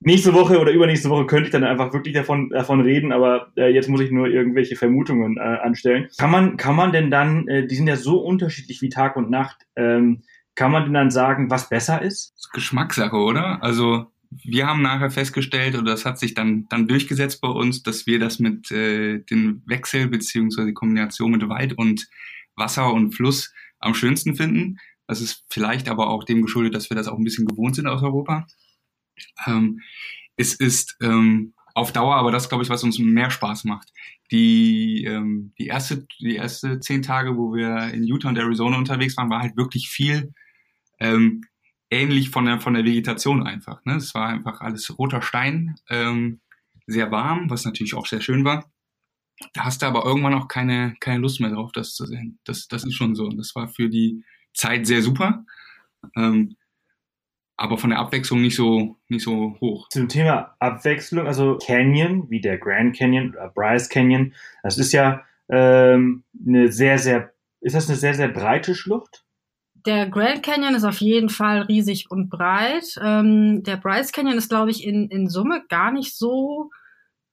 nächste 0.00 0.34
Woche 0.34 0.58
oder 0.60 0.72
übernächste 0.72 1.10
Woche 1.10 1.26
könnte 1.26 1.46
ich 1.46 1.52
dann 1.52 1.64
einfach 1.64 1.92
wirklich 1.92 2.14
davon, 2.14 2.50
davon 2.50 2.80
reden, 2.80 3.12
aber 3.12 3.52
äh, 3.56 3.72
jetzt 3.72 3.88
muss 3.88 4.00
ich 4.00 4.10
nur 4.10 4.28
irgendwelche 4.28 4.76
Vermutungen 4.76 5.36
äh, 5.36 5.40
anstellen. 5.40 6.08
Kann 6.16 6.30
man, 6.30 6.56
kann 6.56 6.76
man 6.76 6.92
denn 6.92 7.10
dann, 7.10 7.48
äh, 7.48 7.66
die 7.66 7.74
sind 7.74 7.88
ja 7.88 7.96
so 7.96 8.18
unterschiedlich 8.20 8.80
wie 8.80 8.88
Tag 8.88 9.16
und 9.16 9.30
Nacht, 9.30 9.66
ähm, 9.76 10.22
kann 10.54 10.72
man 10.72 10.84
denn 10.84 10.94
dann 10.94 11.10
sagen, 11.10 11.50
was 11.50 11.68
besser 11.68 12.02
ist? 12.02 12.32
Das 12.34 12.46
ist 12.46 12.52
Geschmackssache, 12.52 13.16
oder? 13.16 13.62
Also 13.62 14.06
wir 14.30 14.66
haben 14.66 14.82
nachher 14.82 15.10
festgestellt, 15.10 15.74
oder 15.74 15.92
das 15.92 16.04
hat 16.04 16.18
sich 16.18 16.34
dann, 16.34 16.66
dann 16.68 16.86
durchgesetzt 16.86 17.40
bei 17.40 17.48
uns, 17.48 17.82
dass 17.82 18.06
wir 18.06 18.18
das 18.18 18.38
mit 18.38 18.70
äh, 18.70 19.20
dem 19.20 19.62
Wechsel 19.66 20.08
beziehungsweise 20.08 20.72
Kombination 20.74 21.30
mit 21.30 21.48
Wald 21.48 21.78
und 21.78 22.08
Wasser 22.54 22.92
und 22.92 23.14
Fluss 23.14 23.52
am 23.78 23.94
schönsten 23.94 24.36
finden. 24.36 24.78
Das 25.06 25.20
ist 25.20 25.44
vielleicht 25.48 25.88
aber 25.88 26.08
auch 26.08 26.24
dem 26.24 26.42
geschuldet, 26.42 26.74
dass 26.74 26.90
wir 26.90 26.96
das 26.96 27.08
auch 27.08 27.16
ein 27.16 27.24
bisschen 27.24 27.46
gewohnt 27.46 27.76
sind 27.76 27.86
aus 27.86 28.02
Europa. 28.02 28.46
Ähm, 29.46 29.80
es 30.36 30.54
ist 30.54 30.96
ähm, 31.00 31.54
auf 31.74 31.92
Dauer 31.92 32.16
aber 32.16 32.30
das, 32.30 32.48
glaube 32.48 32.64
ich, 32.64 32.70
was 32.70 32.84
uns 32.84 32.98
mehr 32.98 33.30
Spaß 33.30 33.64
macht. 33.64 33.92
Die, 34.30 35.04
ähm, 35.04 35.52
die, 35.58 35.66
erste, 35.68 36.06
die 36.20 36.36
erste 36.36 36.80
zehn 36.80 37.02
Tage, 37.02 37.36
wo 37.36 37.54
wir 37.54 37.94
in 37.94 38.04
Utah 38.04 38.28
und 38.28 38.36
Arizona 38.36 38.76
unterwegs 38.76 39.16
waren, 39.16 39.30
war 39.30 39.40
halt 39.40 39.56
wirklich 39.56 39.88
viel 39.88 40.34
ähm, 41.00 41.42
ähnlich 41.90 42.30
von 42.30 42.44
der, 42.44 42.60
von 42.60 42.74
der 42.74 42.84
Vegetation 42.84 43.46
einfach. 43.46 43.84
Ne? 43.84 43.96
Es 43.96 44.14
war 44.14 44.28
einfach 44.28 44.60
alles 44.60 44.98
roter 44.98 45.22
Stein, 45.22 45.76
ähm, 45.88 46.40
sehr 46.86 47.10
warm, 47.10 47.50
was 47.50 47.64
natürlich 47.64 47.94
auch 47.94 48.06
sehr 48.06 48.20
schön 48.20 48.44
war. 48.44 48.70
Da 49.52 49.64
hast 49.64 49.82
du 49.82 49.86
aber 49.86 50.04
irgendwann 50.04 50.34
auch 50.34 50.48
keine, 50.48 50.96
keine 51.00 51.20
Lust 51.20 51.40
mehr 51.40 51.50
drauf, 51.50 51.70
das 51.72 51.94
zu 51.94 52.06
sehen. 52.06 52.38
Das, 52.44 52.66
das 52.68 52.84
ist 52.84 52.94
schon 52.94 53.14
so. 53.14 53.24
Und 53.24 53.36
das 53.36 53.54
war 53.54 53.68
für 53.68 53.88
die 53.88 54.24
Zeit 54.52 54.86
sehr 54.86 55.02
super. 55.02 55.44
Ähm, 56.16 56.56
aber 57.56 57.76
von 57.76 57.90
der 57.90 57.98
Abwechslung 57.98 58.40
nicht 58.40 58.54
so, 58.54 58.96
nicht 59.08 59.22
so 59.24 59.56
hoch. 59.60 59.88
Zum 59.90 60.08
Thema 60.08 60.54
Abwechslung, 60.60 61.26
also 61.26 61.58
Canyon, 61.58 62.30
wie 62.30 62.40
der 62.40 62.58
Grand 62.58 62.96
Canyon 62.96 63.30
oder 63.30 63.48
Bryce 63.48 63.88
Canyon, 63.88 64.32
das 64.62 64.78
ist 64.78 64.92
ja 64.92 65.24
ähm, 65.48 66.24
eine 66.46 66.70
sehr, 66.70 66.98
sehr, 66.98 67.32
ist 67.60 67.74
das 67.74 67.88
eine 67.88 67.98
sehr, 67.98 68.14
sehr 68.14 68.28
breite 68.28 68.74
Schlucht? 68.74 69.24
Der 69.86 70.08
Grand 70.08 70.42
Canyon 70.42 70.74
ist 70.74 70.84
auf 70.84 71.00
jeden 71.00 71.28
Fall 71.28 71.62
riesig 71.62 72.10
und 72.10 72.28
breit. 72.28 72.98
Ähm, 73.02 73.62
der 73.62 73.76
Bryce 73.76 74.12
Canyon 74.12 74.38
ist, 74.38 74.48
glaube 74.48 74.70
ich, 74.70 74.84
in, 74.84 75.08
in 75.08 75.28
Summe 75.28 75.64
gar 75.68 75.92
nicht 75.92 76.16
so 76.16 76.70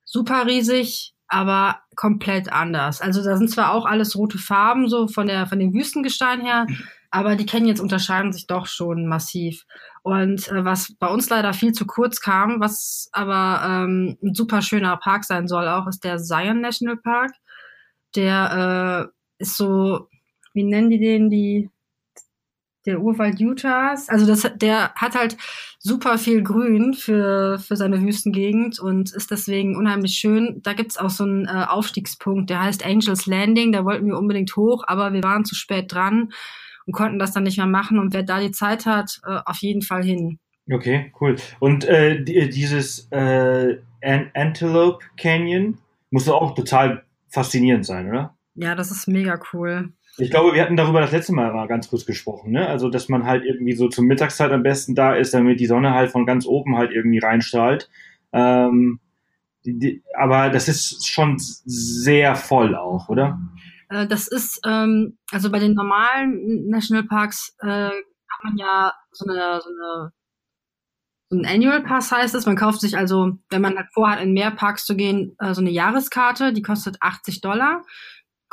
super 0.03 0.45
riesig, 0.45 1.13
aber 1.27 1.79
komplett 1.95 2.51
anders. 2.51 3.01
Also 3.01 3.23
da 3.23 3.37
sind 3.37 3.49
zwar 3.49 3.73
auch 3.73 3.85
alles 3.85 4.15
rote 4.15 4.37
Farben, 4.37 4.87
so 4.87 5.07
von 5.07 5.27
der, 5.27 5.47
von 5.47 5.59
dem 5.59 5.73
Wüstengestein 5.73 6.41
her, 6.41 6.67
aber 7.09 7.35
die 7.35 7.45
Canyons 7.45 7.79
unterscheiden 7.79 8.31
sich 8.31 8.45
doch 8.45 8.67
schon 8.67 9.07
massiv. 9.07 9.65
Und 10.03 10.47
äh, 10.49 10.63
was 10.63 10.93
bei 10.99 11.07
uns 11.07 11.29
leider 11.29 11.53
viel 11.53 11.71
zu 11.71 11.85
kurz 11.87 12.19
kam, 12.19 12.59
was 12.59 13.09
aber 13.11 13.61
ähm, 13.65 14.17
ein 14.21 14.35
super 14.35 14.61
schöner 14.61 14.97
Park 14.97 15.23
sein 15.23 15.47
soll 15.47 15.67
auch, 15.67 15.87
ist 15.87 16.03
der 16.03 16.17
Zion 16.17 16.61
National 16.61 16.97
Park. 16.97 17.31
Der 18.15 19.09
äh, 19.09 19.43
ist 19.43 19.57
so, 19.57 20.09
wie 20.53 20.63
nennen 20.63 20.89
die 20.89 20.99
den, 20.99 21.29
die 21.29 21.69
der 22.85 23.01
Urwald 23.01 23.39
Utahs. 23.39 24.09
Also 24.09 24.25
das, 24.25 24.49
der 24.55 24.93
hat 24.95 25.15
halt 25.15 25.37
super 25.79 26.17
viel 26.17 26.43
Grün 26.43 26.93
für, 26.93 27.59
für 27.59 27.75
seine 27.75 28.01
Wüstengegend 28.01 28.79
und 28.79 29.13
ist 29.13 29.31
deswegen 29.31 29.75
unheimlich 29.75 30.15
schön. 30.15 30.61
Da 30.63 30.73
gibt's 30.73 30.97
auch 30.97 31.09
so 31.09 31.23
einen 31.23 31.45
äh, 31.45 31.65
Aufstiegspunkt, 31.67 32.49
der 32.49 32.63
heißt 32.63 32.85
Angels 32.85 33.25
Landing. 33.25 33.71
Da 33.71 33.85
wollten 33.85 34.07
wir 34.07 34.17
unbedingt 34.17 34.55
hoch, 34.55 34.83
aber 34.87 35.13
wir 35.13 35.23
waren 35.23 35.45
zu 35.45 35.55
spät 35.55 35.91
dran 35.91 36.31
und 36.85 36.93
konnten 36.93 37.19
das 37.19 37.33
dann 37.33 37.43
nicht 37.43 37.57
mehr 37.57 37.67
machen. 37.67 37.99
Und 37.99 38.13
wer 38.13 38.23
da 38.23 38.39
die 38.39 38.51
Zeit 38.51 38.85
hat, 38.85 39.19
äh, 39.25 39.39
auf 39.45 39.57
jeden 39.57 39.81
Fall 39.81 40.03
hin. 40.03 40.39
Okay, 40.71 41.11
cool. 41.21 41.35
Und 41.59 41.85
äh, 41.85 42.23
dieses 42.23 43.07
äh, 43.11 43.77
Antelope 44.01 45.05
Canyon 45.17 45.77
muss 46.09 46.27
auch 46.27 46.55
total 46.55 47.03
faszinierend 47.29 47.85
sein, 47.85 48.09
oder? 48.09 48.35
Ja, 48.55 48.73
das 48.73 48.89
ist 48.89 49.07
mega 49.07 49.39
cool. 49.53 49.93
Ich 50.17 50.31
glaube, 50.31 50.53
wir 50.53 50.61
hatten 50.61 50.77
darüber 50.77 51.01
das 51.01 51.11
letzte 51.11 51.33
Mal 51.33 51.53
mal 51.53 51.67
ganz 51.67 51.89
kurz 51.89 52.05
gesprochen, 52.05 52.51
ne? 52.51 52.67
Also, 52.67 52.89
dass 52.89 53.09
man 53.09 53.25
halt 53.25 53.43
irgendwie 53.43 53.73
so 53.73 53.89
zur 53.89 54.05
Mittagszeit 54.05 54.51
am 54.51 54.63
besten 54.63 54.95
da 54.95 55.13
ist, 55.13 55.33
damit 55.33 55.59
die 55.59 55.65
Sonne 55.65 55.93
halt 55.93 56.11
von 56.11 56.25
ganz 56.25 56.45
oben 56.45 56.77
halt 56.77 56.91
irgendwie 56.91 57.19
reinstrahlt. 57.19 57.89
Ähm, 58.31 58.99
die, 59.65 59.77
die, 59.77 60.03
aber 60.17 60.49
das 60.49 60.67
ist 60.67 61.07
schon 61.07 61.35
sehr 61.37 62.35
voll 62.35 62.75
auch, 62.75 63.09
oder? 63.09 63.39
Äh, 63.89 64.07
das 64.07 64.27
ist, 64.27 64.61
ähm, 64.65 65.17
also 65.31 65.51
bei 65.51 65.59
den 65.59 65.73
normalen 65.73 66.69
Nationalparks 66.69 67.55
äh, 67.59 67.89
hat 67.89 68.43
man 68.43 68.57
ja 68.57 68.93
so 69.11 69.25
eine, 69.27 69.59
so 69.61 69.69
eine 69.69 70.11
so 71.29 71.37
ein 71.37 71.45
Annual 71.45 71.81
Pass 71.81 72.11
heißt 72.11 72.35
es. 72.35 72.45
Man 72.45 72.55
kauft 72.55 72.81
sich 72.81 72.97
also, 72.97 73.33
wenn 73.49 73.61
man 73.61 73.75
halt 73.75 73.87
vorhat, 73.93 74.21
in 74.21 74.33
mehr 74.33 74.51
Parks 74.51 74.85
zu 74.85 74.95
gehen, 74.95 75.35
äh, 75.39 75.53
so 75.53 75.61
eine 75.61 75.71
Jahreskarte, 75.71 76.53
die 76.53 76.61
kostet 76.61 76.97
80 77.01 77.41
Dollar. 77.41 77.83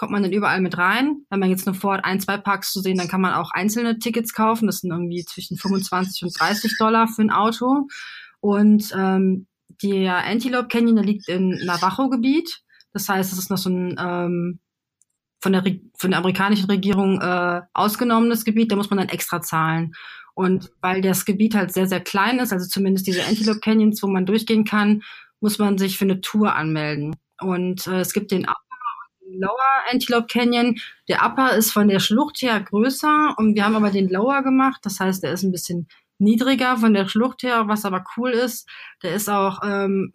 Kommt 0.03 0.11
man 0.11 0.25
dann 0.25 0.33
überall 0.33 0.61
mit 0.61 0.79
rein. 0.79 1.19
Wenn 1.31 1.39
man 1.39 1.49
jetzt 1.49 1.65
nur 1.65 1.77
vorhat, 1.77 2.05
ein, 2.05 2.19
zwei 2.19 2.37
Parks 2.37 2.73
zu 2.73 2.81
sehen, 2.81 2.99
dann 2.99 3.07
kann 3.07 3.21
man 3.21 3.35
auch 3.35 3.53
einzelne 3.53 4.01
Tickets 4.01 4.35
kaufen. 4.35 4.67
Das 4.67 4.81
sind 4.81 4.91
irgendwie 4.91 5.25
zwischen 5.25 5.57
25 5.57 6.25
und 6.25 6.41
30 6.41 6.77
Dollar 6.77 7.07
für 7.07 7.23
ein 7.23 7.31
Auto. 7.31 7.87
Und 8.41 8.93
ähm, 8.99 9.47
der 9.81 10.27
Antelope 10.27 10.67
Canyon, 10.67 10.97
der 10.97 11.05
liegt 11.05 11.29
in 11.29 11.51
Navajo-Gebiet. 11.51 12.63
Das 12.93 13.09
heißt, 13.09 13.33
es 13.33 13.39
ist 13.39 13.49
noch 13.49 13.59
so 13.59 13.71
ein 13.71 13.95
ähm, 13.97 14.59
von 15.41 15.53
der, 15.53 15.63
von 15.97 16.11
der 16.11 16.19
amerikanischen 16.19 16.67
Regierung 16.69 17.21
äh, 17.21 17.61
ausgenommenes 17.73 18.45
Gebiet, 18.45 18.73
da 18.73 18.77
muss 18.77 18.91
man 18.91 18.99
dann 18.99 19.09
extra 19.09 19.41
zahlen. 19.41 19.93
Und 20.35 20.73
weil 20.81 21.01
das 21.01 21.25
Gebiet 21.25 21.55
halt 21.55 21.73
sehr, 21.73 21.87
sehr 21.87 22.01
klein 22.01 22.41
ist, 22.41 22.53
also 22.53 22.67
zumindest 22.67 23.07
diese 23.07 23.25
Antelope 23.25 23.61
Canyons, 23.61 24.03
wo 24.03 24.09
man 24.09 24.27
durchgehen 24.27 24.65
kann, 24.65 25.05
muss 25.39 25.61
man 25.61 25.79
sich 25.79 25.97
für 25.97 26.07
eine 26.07 26.21
Tour 26.21 26.57
anmelden. 26.57 27.15
Und 27.41 27.87
äh, 27.87 28.01
es 28.01 28.13
gibt 28.13 28.33
den 28.33 28.49
Lower 29.39 29.91
Antelope 29.91 30.27
Canyon. 30.27 30.77
Der 31.09 31.25
Upper 31.25 31.55
ist 31.55 31.73
von 31.73 31.89
der 31.89 32.01
Schlucht 32.01 32.43
her 32.43 32.61
größer 32.61 33.35
und 33.37 33.55
wir 33.55 33.65
haben 33.65 33.77
aber 33.77 33.91
den 33.91 34.09
Lower 34.09 34.43
gemacht. 34.43 34.81
Das 34.85 35.01
heißt, 35.01 35.23
der 35.23 35.33
ist 35.33 35.43
ein 35.43 35.53
bisschen 35.53 35.89
niedriger 36.19 36.77
von 36.77 36.95
der 36.95 37.09
Schlucht 37.09 37.43
her, 37.43 37.69
was 37.69 37.85
aber 37.85 38.05
cool 38.17 38.31
ist. 38.31 38.69
Der 39.03 39.15
ist 39.15 39.29
auch 39.29 39.61
ähm, 39.65 40.13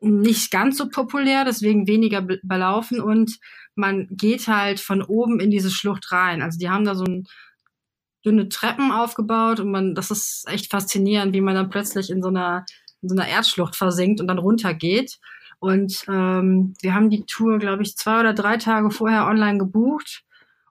nicht 0.00 0.50
ganz 0.50 0.78
so 0.78 0.88
populär, 0.88 1.44
deswegen 1.44 1.86
weniger 1.86 2.22
belaufen 2.42 3.00
und 3.00 3.38
man 3.74 4.08
geht 4.10 4.48
halt 4.48 4.80
von 4.80 5.02
oben 5.02 5.40
in 5.40 5.50
diese 5.50 5.70
Schlucht 5.70 6.12
rein. 6.12 6.42
Also 6.42 6.58
die 6.58 6.68
haben 6.68 6.84
da 6.84 6.94
so 6.94 7.04
ein 7.04 7.26
dünne 8.24 8.48
Treppen 8.48 8.90
aufgebaut 8.90 9.60
und 9.60 9.70
man, 9.70 9.94
das 9.94 10.10
ist 10.10 10.44
echt 10.48 10.70
faszinierend, 10.70 11.34
wie 11.34 11.40
man 11.40 11.54
dann 11.54 11.70
plötzlich 11.70 12.10
in 12.10 12.22
so 12.22 12.28
einer, 12.28 12.64
in 13.02 13.08
so 13.08 13.14
einer 13.14 13.28
Erdschlucht 13.28 13.76
versinkt 13.76 14.20
und 14.20 14.28
dann 14.28 14.38
runtergeht. 14.38 15.18
Und 15.64 16.04
ähm, 16.08 16.74
wir 16.82 16.94
haben 16.94 17.08
die 17.08 17.24
Tour, 17.24 17.58
glaube 17.58 17.82
ich, 17.82 17.96
zwei 17.96 18.20
oder 18.20 18.34
drei 18.34 18.58
Tage 18.58 18.90
vorher 18.90 19.26
online 19.26 19.56
gebucht. 19.56 20.22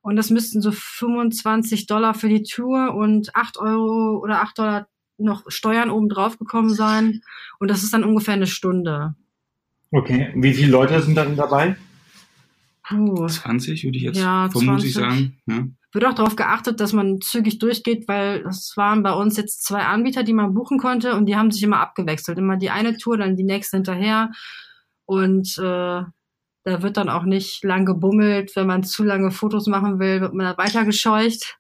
Und 0.02 0.18
das 0.18 0.30
müssten 0.30 0.62
so 0.62 0.72
25 0.72 1.88
Dollar 1.88 2.14
für 2.14 2.30
die 2.30 2.44
Tour 2.44 2.94
und 2.94 3.36
8 3.36 3.58
Euro 3.58 4.20
oder 4.22 4.44
8 4.44 4.60
Dollar 4.60 4.88
noch 5.18 5.46
Steuern 5.48 5.90
oben 5.90 6.10
drauf 6.10 6.38
gekommen 6.38 6.70
sein. 6.70 7.22
Und 7.58 7.72
das 7.72 7.82
ist 7.82 7.92
dann 7.92 8.04
ungefähr 8.04 8.36
eine 8.36 8.46
Stunde. 8.46 9.16
Okay, 9.90 10.32
wie 10.36 10.54
viele 10.54 10.72
Leute 10.72 11.02
sind 11.02 11.16
dann 11.16 11.36
dabei? 11.36 11.76
Puh. 12.88 13.26
20 13.26 13.84
würde 13.84 13.98
ich 13.98 14.04
jetzt 14.04 14.20
ja, 14.20 14.48
vermutlich 14.52 14.94
20. 14.94 14.94
sagen. 14.94 15.38
Ja. 15.48 15.68
Wird 15.92 16.06
auch 16.06 16.14
darauf 16.14 16.36
geachtet, 16.36 16.80
dass 16.80 16.94
man 16.94 17.20
zügig 17.20 17.58
durchgeht, 17.58 18.08
weil 18.08 18.46
es 18.46 18.74
waren 18.76 19.02
bei 19.02 19.14
uns 19.14 19.38
jetzt 19.38 19.64
zwei 19.64 19.86
Anbieter, 19.86 20.22
die 20.22 20.34
man 20.34 20.54
buchen 20.54 20.78
konnte 20.78 21.16
und 21.16 21.26
die 21.26 21.36
haben 21.36 21.50
sich 21.50 21.64
immer 21.64 21.80
abgewechselt. 21.80 22.38
Immer 22.38 22.58
die 22.58 22.70
eine 22.70 22.96
Tour, 22.98 23.18
dann 23.18 23.36
die 23.36 23.44
nächste 23.44 23.78
hinterher. 23.78 24.30
Und 25.06 25.58
äh, 25.58 26.04
da 26.66 26.82
wird 26.82 26.98
dann 26.98 27.10
auch 27.10 27.24
nicht 27.24 27.64
lang 27.64 27.86
gebummelt. 27.86 28.56
Wenn 28.56 28.68
man 28.68 28.84
zu 28.84 29.04
lange 29.04 29.32
Fotos 29.32 29.68
machen 29.68 30.00
will, 30.00 30.22
wird 30.22 30.34
man 30.34 30.46
da 30.46 30.58
weitergescheucht. 30.58 31.58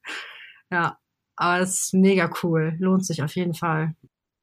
Ja, 0.71 0.97
aber 1.35 1.61
es 1.61 1.85
ist 1.85 1.93
mega 1.93 2.29
cool. 2.43 2.75
Lohnt 2.79 3.05
sich 3.05 3.21
auf 3.23 3.35
jeden 3.35 3.53
Fall. 3.53 3.95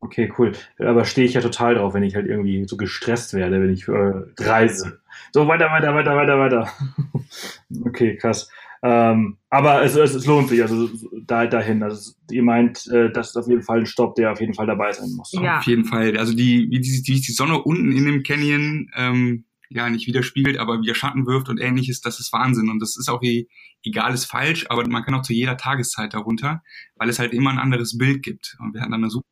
Okay, 0.02 0.32
cool. 0.38 0.52
Aber 0.78 1.04
stehe 1.04 1.26
ich 1.26 1.34
ja 1.34 1.40
total 1.42 1.74
drauf, 1.74 1.92
wenn 1.92 2.02
ich 2.02 2.14
halt 2.14 2.26
irgendwie 2.26 2.66
so 2.66 2.76
gestresst 2.76 3.34
werde, 3.34 3.60
wenn 3.60 3.72
ich 3.72 3.86
äh, 3.86 4.12
reise. 4.38 5.00
So, 5.32 5.46
weiter, 5.46 5.70
weiter, 5.70 5.94
weiter, 5.94 6.16
weiter, 6.16 6.38
weiter. 6.38 6.72
okay, 7.84 8.16
krass. 8.16 8.50
Ähm, 8.82 9.36
aber 9.50 9.82
es, 9.82 9.94
es, 9.94 10.14
es 10.14 10.26
lohnt 10.26 10.48
sich, 10.48 10.62
also 10.62 10.88
da, 11.26 11.46
dahin. 11.46 11.82
Also 11.82 12.12
ihr 12.30 12.42
meint, 12.42 12.86
äh, 12.86 13.10
das 13.12 13.30
ist 13.30 13.36
auf 13.36 13.48
jeden 13.48 13.62
Fall 13.62 13.80
ein 13.80 13.86
Stopp, 13.86 14.14
der 14.14 14.32
auf 14.32 14.40
jeden 14.40 14.54
Fall 14.54 14.66
dabei 14.66 14.92
sein 14.92 15.10
muss. 15.16 15.32
Ja. 15.32 15.58
Auf 15.58 15.64
jeden 15.64 15.84
Fall. 15.84 16.16
Also 16.16 16.34
die, 16.34 16.68
wie 16.70 16.80
die, 16.80 17.02
die, 17.02 17.20
die 17.20 17.32
Sonne 17.32 17.62
unten 17.62 17.92
in 17.92 18.06
dem 18.06 18.22
Canyon 18.22 18.90
ähm, 18.96 19.44
ja 19.68 19.88
nicht 19.90 20.06
widerspiegelt, 20.06 20.58
aber 20.58 20.80
wie 20.80 20.88
er 20.88 20.94
Schatten 20.94 21.26
wirft 21.26 21.48
und 21.48 21.60
ähnliches, 21.60 22.00
das 22.00 22.20
ist 22.20 22.32
Wahnsinn. 22.32 22.70
Und 22.70 22.80
das 22.80 22.96
ist 22.96 23.08
auch 23.08 23.22
wie, 23.22 23.48
egal 23.84 24.14
ist 24.14 24.24
falsch, 24.24 24.66
aber 24.68 24.88
man 24.88 25.04
kann 25.04 25.14
auch 25.14 25.22
zu 25.22 25.34
jeder 25.34 25.56
Tageszeit 25.56 26.14
darunter, 26.14 26.62
weil 26.96 27.08
es 27.08 27.18
halt 27.18 27.34
immer 27.34 27.50
ein 27.50 27.58
anderes 27.58 27.98
Bild 27.98 28.22
gibt. 28.22 28.56
Und 28.60 28.74
wir 28.74 28.80
hatten 28.80 28.92
dann 28.92 29.02
eine 29.02 29.10
super 29.10 29.28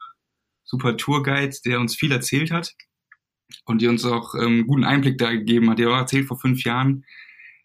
super 0.68 0.96
Tourguide, 0.96 1.56
der 1.64 1.80
uns 1.80 1.96
viel 1.96 2.12
erzählt 2.12 2.50
hat 2.50 2.74
und 3.64 3.80
die 3.80 3.88
uns 3.88 4.04
auch 4.04 4.34
ähm, 4.34 4.66
guten 4.66 4.84
Einblick 4.84 5.18
da 5.18 5.30
gegeben 5.30 5.70
hat. 5.70 5.78
Der 5.78 5.88
war 5.88 6.00
erzählt, 6.00 6.28
vor 6.28 6.38
fünf 6.38 6.62
Jahren 6.64 7.04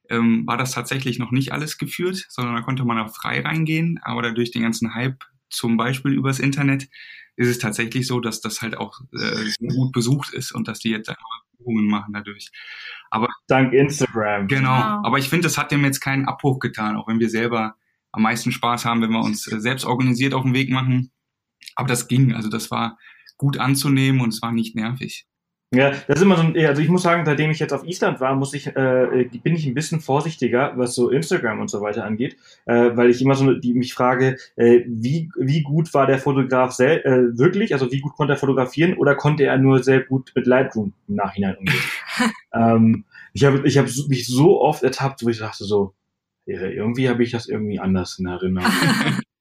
ähm, 0.10 0.46
war 0.46 0.58
das 0.58 0.72
tatsächlich 0.72 1.20
noch 1.20 1.32
nicht 1.32 1.52
alles 1.52 1.78
geführt, 1.78 2.26
sondern 2.30 2.56
da 2.56 2.62
konnte 2.62 2.86
man 2.86 3.00
auch 3.00 3.14
frei 3.14 3.42
reingehen. 3.42 4.00
Aber 4.04 4.22
dadurch 4.22 4.52
den 4.52 4.64
ganzen 4.64 4.94
Hype, 4.94 5.24
zum 5.50 5.78
Beispiel 5.78 6.14
übers 6.14 6.40
Internet, 6.40 6.88
ist 7.36 7.48
es 7.48 7.60
tatsächlich 7.60 8.06
so, 8.08 8.20
dass 8.20 8.42
das 8.42 8.62
halt 8.62 8.78
auch 8.78 9.02
äh, 9.14 9.68
gut 9.68 9.92
besucht 9.92 10.34
ist 10.34 10.52
und 10.52 10.68
dass 10.68 10.80
die 10.80 10.90
jetzt 10.90 11.12
Übungen 11.60 11.88
machen 11.88 12.14
dadurch. 12.14 12.52
Aber 13.10 13.28
dank 13.48 13.74
Instagram. 13.74 14.48
Genau. 14.48 14.70
Wow. 14.70 15.06
Aber 15.06 15.18
ich 15.18 15.30
finde, 15.30 15.44
das 15.44 15.58
hat 15.58 15.72
dem 15.72 15.84
jetzt 15.84 16.02
keinen 16.02 16.26
Abbruch 16.26 16.60
getan, 16.60 16.96
auch 16.96 17.08
wenn 17.08 17.20
wir 17.20 17.30
selber 17.30 17.76
am 18.12 18.22
meisten 18.22 18.52
Spaß 18.52 18.86
haben, 18.86 19.02
wenn 19.02 19.12
wir 19.12 19.24
uns 19.24 19.52
äh, 19.52 19.60
selbst 19.60 19.86
organisiert 19.86 20.34
auf 20.34 20.44
den 20.44 20.54
Weg 20.54 20.70
machen 20.70 21.12
aber 21.76 21.88
das 21.88 22.08
ging, 22.08 22.34
also 22.34 22.50
das 22.50 22.72
war 22.72 22.98
gut 23.38 23.58
anzunehmen 23.58 24.22
und 24.22 24.30
es 24.30 24.42
war 24.42 24.52
nicht 24.52 24.76
nervig. 24.76 25.26
Ja, 25.74 25.90
das 25.90 26.18
ist 26.18 26.22
immer 26.22 26.36
so 26.36 26.44
ein, 26.44 26.58
also 26.66 26.82
ich 26.82 26.90
muss 26.90 27.02
sagen, 27.02 27.26
seitdem 27.26 27.50
ich 27.50 27.58
jetzt 27.58 27.74
auf 27.74 27.84
Island 27.84 28.20
war, 28.20 28.36
muss 28.36 28.54
ich, 28.54 28.68
äh, 28.68 29.28
bin 29.44 29.56
ich 29.56 29.66
ein 29.66 29.74
bisschen 29.74 30.02
vorsichtiger, 30.02 30.74
was 30.76 30.94
so 30.94 31.10
Instagram 31.10 31.62
und 31.62 31.70
so 31.70 31.82
weiter 31.82 32.04
angeht, 32.06 32.38
äh, 32.66 32.92
weil 32.96 33.10
ich 33.10 33.22
immer 33.22 33.34
so 33.34 33.54
die, 33.54 33.74
mich 33.74 33.94
frage, 33.94 34.38
äh, 34.56 34.82
wie, 34.86 35.32
wie 35.36 35.64
gut 35.64 35.92
war 35.96 36.06
der 36.06 36.20
Fotograf 36.20 36.74
sel 36.74 37.00
äh, 37.00 37.38
wirklich, 37.40 37.74
also 37.74 37.92
wie 37.92 38.02
gut 38.02 38.14
konnte 38.14 38.34
er 38.34 38.38
fotografieren 38.38 38.94
oder 38.94 39.16
konnte 39.16 39.46
er 39.46 39.58
nur 39.58 39.82
sehr 39.82 40.02
gut 40.02 40.32
mit 40.36 40.46
Lightroom 40.46 40.94
im 41.08 41.16
Nachhinein 41.16 41.58
umgehen? 41.58 41.82
ähm, 42.54 43.06
ich 43.34 43.44
habe 43.44 43.68
ich 43.68 43.78
hab 43.80 43.86
mich 44.08 44.28
so 44.28 44.62
oft 44.62 44.84
ertappt, 44.84 45.26
wo 45.26 45.30
ich 45.30 45.40
dachte 45.40 45.64
so, 45.64 45.94
irgendwie 46.46 47.10
habe 47.10 47.24
ich 47.24 47.32
das 47.32 47.48
irgendwie 47.48 47.80
anders 47.80 48.20
in 48.20 48.28
Erinnerung. 48.28 48.70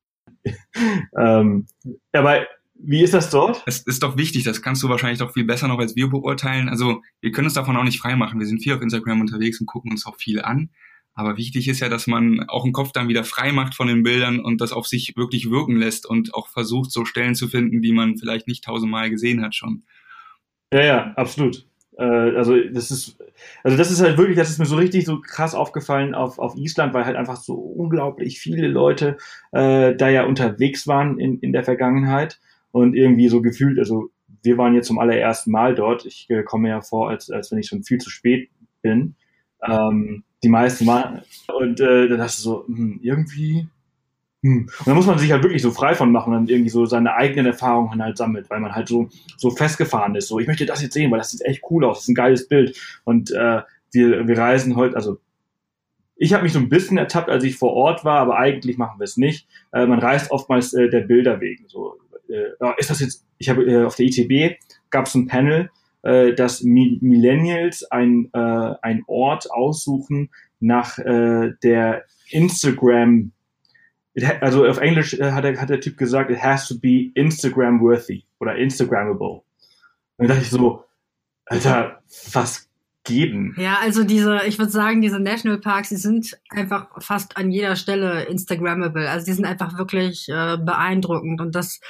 ähm, 1.18 1.66
aber 2.12 2.46
wie 2.84 3.02
ist 3.02 3.14
das 3.14 3.30
dort? 3.30 3.62
Es 3.66 3.80
ist 3.80 4.02
doch 4.02 4.16
wichtig, 4.16 4.44
das 4.44 4.60
kannst 4.60 4.82
du 4.82 4.88
wahrscheinlich 4.88 5.20
doch 5.20 5.32
viel 5.32 5.44
besser 5.44 5.68
noch 5.68 5.78
als 5.78 5.94
wir 5.94 6.08
beurteilen. 6.08 6.68
Also 6.68 7.02
wir 7.20 7.30
können 7.30 7.46
uns 7.46 7.54
davon 7.54 7.76
auch 7.76 7.84
nicht 7.84 8.00
freimachen. 8.00 8.40
Wir 8.40 8.46
sind 8.46 8.62
viel 8.62 8.74
auf 8.74 8.82
Instagram 8.82 9.20
unterwegs 9.20 9.60
und 9.60 9.66
gucken 9.66 9.92
uns 9.92 10.04
auch 10.04 10.16
viel 10.16 10.42
an. 10.42 10.70
Aber 11.14 11.36
wichtig 11.36 11.68
ist 11.68 11.80
ja, 11.80 11.88
dass 11.88 12.06
man 12.06 12.48
auch 12.48 12.64
den 12.64 12.72
Kopf 12.72 12.92
dann 12.92 13.08
wieder 13.08 13.22
frei 13.22 13.52
macht 13.52 13.74
von 13.74 13.86
den 13.86 14.02
Bildern 14.02 14.40
und 14.40 14.60
das 14.60 14.72
auf 14.72 14.86
sich 14.86 15.14
wirklich 15.16 15.50
wirken 15.50 15.76
lässt 15.76 16.06
und 16.06 16.34
auch 16.34 16.48
versucht, 16.48 16.90
so 16.90 17.04
Stellen 17.04 17.34
zu 17.34 17.48
finden, 17.48 17.82
die 17.82 17.92
man 17.92 18.16
vielleicht 18.16 18.48
nicht 18.48 18.64
tausendmal 18.64 19.10
gesehen 19.10 19.42
hat 19.42 19.54
schon. 19.54 19.84
Ja, 20.72 20.84
ja, 20.84 21.12
absolut. 21.16 21.66
Äh, 21.98 22.04
also 22.04 22.56
das 22.58 22.90
ist, 22.90 23.18
also 23.62 23.76
das 23.76 23.90
ist 23.90 24.00
halt 24.00 24.16
wirklich, 24.16 24.38
das 24.38 24.50
ist 24.50 24.58
mir 24.58 24.66
so 24.66 24.76
richtig 24.76 25.04
so 25.04 25.20
krass 25.20 25.54
aufgefallen 25.54 26.14
auf, 26.14 26.38
auf 26.38 26.56
Island, 26.56 26.94
weil 26.94 27.04
halt 27.04 27.16
einfach 27.16 27.36
so 27.36 27.54
unglaublich 27.54 28.40
viele 28.40 28.68
Leute 28.68 29.18
äh, 29.52 29.94
da 29.94 30.08
ja 30.08 30.24
unterwegs 30.24 30.86
waren 30.86 31.18
in, 31.18 31.38
in 31.40 31.52
der 31.52 31.64
Vergangenheit 31.64 32.40
und 32.72 32.94
irgendwie 32.94 33.28
so 33.28 33.40
gefühlt, 33.42 33.78
also 33.78 34.10
wir 34.42 34.58
waren 34.58 34.74
jetzt 34.74 34.88
zum 34.88 34.98
allerersten 34.98 35.50
Mal 35.50 35.74
dort. 35.74 36.04
Ich 36.04 36.28
äh, 36.28 36.42
komme 36.42 36.68
ja 36.68 36.80
vor, 36.80 37.10
als, 37.10 37.30
als 37.30 37.52
wenn 37.52 37.58
ich 37.58 37.68
schon 37.68 37.84
viel 37.84 37.98
zu 37.98 38.10
spät 38.10 38.50
bin. 38.82 39.14
Ähm, 39.64 40.24
die 40.42 40.48
meisten 40.48 40.86
waren. 40.86 41.22
Und 41.56 41.80
äh, 41.80 42.08
dann 42.08 42.20
hast 42.20 42.38
du 42.38 42.42
so, 42.42 42.66
hm, 42.66 42.98
irgendwie. 43.02 43.68
Hm. 44.42 44.68
Und 44.78 44.86
dann 44.86 44.96
muss 44.96 45.06
man 45.06 45.18
sich 45.18 45.30
halt 45.30 45.44
wirklich 45.44 45.62
so 45.62 45.70
frei 45.70 45.94
von 45.94 46.10
machen 46.10 46.34
und 46.34 46.50
irgendwie 46.50 46.70
so 46.70 46.84
seine 46.84 47.14
eigenen 47.14 47.46
Erfahrungen 47.46 48.02
halt 48.02 48.16
sammelt, 48.16 48.50
weil 48.50 48.58
man 48.58 48.74
halt 48.74 48.88
so, 48.88 49.08
so 49.36 49.50
festgefahren 49.50 50.16
ist. 50.16 50.26
So, 50.26 50.40
ich 50.40 50.48
möchte 50.48 50.66
das 50.66 50.82
jetzt 50.82 50.94
sehen, 50.94 51.12
weil 51.12 51.18
das 51.18 51.30
sieht 51.30 51.42
echt 51.42 51.62
cool 51.70 51.84
aus, 51.84 51.98
das 51.98 52.04
ist 52.04 52.08
ein 52.08 52.16
geiles 52.16 52.48
Bild. 52.48 52.76
Und 53.04 53.30
äh, 53.30 53.62
wir, 53.92 54.26
wir 54.26 54.38
reisen 54.38 54.74
heute, 54.74 54.96
also 54.96 55.18
ich 56.16 56.32
habe 56.32 56.42
mich 56.42 56.52
so 56.52 56.58
ein 56.58 56.68
bisschen 56.68 56.98
ertappt, 56.98 57.28
als 57.28 57.44
ich 57.44 57.56
vor 57.56 57.72
Ort 57.72 58.04
war, 58.04 58.18
aber 58.18 58.36
eigentlich 58.36 58.78
machen 58.78 58.98
wir 58.98 59.04
es 59.04 59.16
nicht. 59.16 59.46
Äh, 59.72 59.86
man 59.86 60.00
reist 60.00 60.32
oftmals 60.32 60.72
äh, 60.72 60.88
der 60.88 61.00
Bilder 61.00 61.40
wegen. 61.40 61.68
So, 61.68 61.98
äh, 62.32 62.74
ist 62.78 62.90
das 62.90 63.00
jetzt, 63.00 63.26
ich 63.38 63.48
habe 63.48 63.64
äh, 63.64 63.84
auf 63.84 63.96
der 63.96 64.06
ITB 64.06 64.58
gab 64.90 65.06
es 65.06 65.14
ein 65.14 65.26
Panel, 65.26 65.70
äh, 66.02 66.34
dass 66.34 66.62
Millennials 66.62 67.84
ein, 67.90 68.30
äh, 68.32 68.74
ein 68.82 69.02
Ort 69.06 69.50
aussuchen 69.50 70.30
nach 70.60 70.98
äh, 70.98 71.52
der 71.62 72.04
Instagram, 72.30 73.32
also 74.40 74.66
auf 74.66 74.78
Englisch 74.78 75.14
äh, 75.14 75.32
hat, 75.32 75.44
der, 75.44 75.60
hat 75.60 75.70
der 75.70 75.80
Typ 75.80 75.96
gesagt, 75.96 76.30
it 76.30 76.42
has 76.42 76.68
to 76.68 76.78
be 76.78 77.10
Instagram 77.14 77.80
worthy 77.80 78.24
oder 78.40 78.56
Instagrammable. 78.56 79.42
Und 80.16 80.28
dann 80.28 80.28
dachte 80.28 80.42
ich 80.42 80.50
so, 80.50 80.84
Alter, 81.46 82.02
was 82.32 82.68
geben. 83.04 83.54
Ja, 83.58 83.78
also 83.80 84.04
diese, 84.04 84.42
ich 84.46 84.58
würde 84.58 84.70
sagen, 84.70 85.00
diese 85.00 85.18
Nationalparks, 85.18 85.88
die 85.88 85.96
sind 85.96 86.38
einfach 86.50 86.86
fast 87.00 87.36
an 87.36 87.50
jeder 87.50 87.74
Stelle 87.76 88.24
Instagrammable. 88.24 89.10
Also 89.10 89.26
die 89.26 89.32
sind 89.32 89.44
einfach 89.44 89.76
wirklich 89.76 90.28
äh, 90.28 90.56
beeindruckend 90.58 91.40
und 91.40 91.54
das 91.54 91.80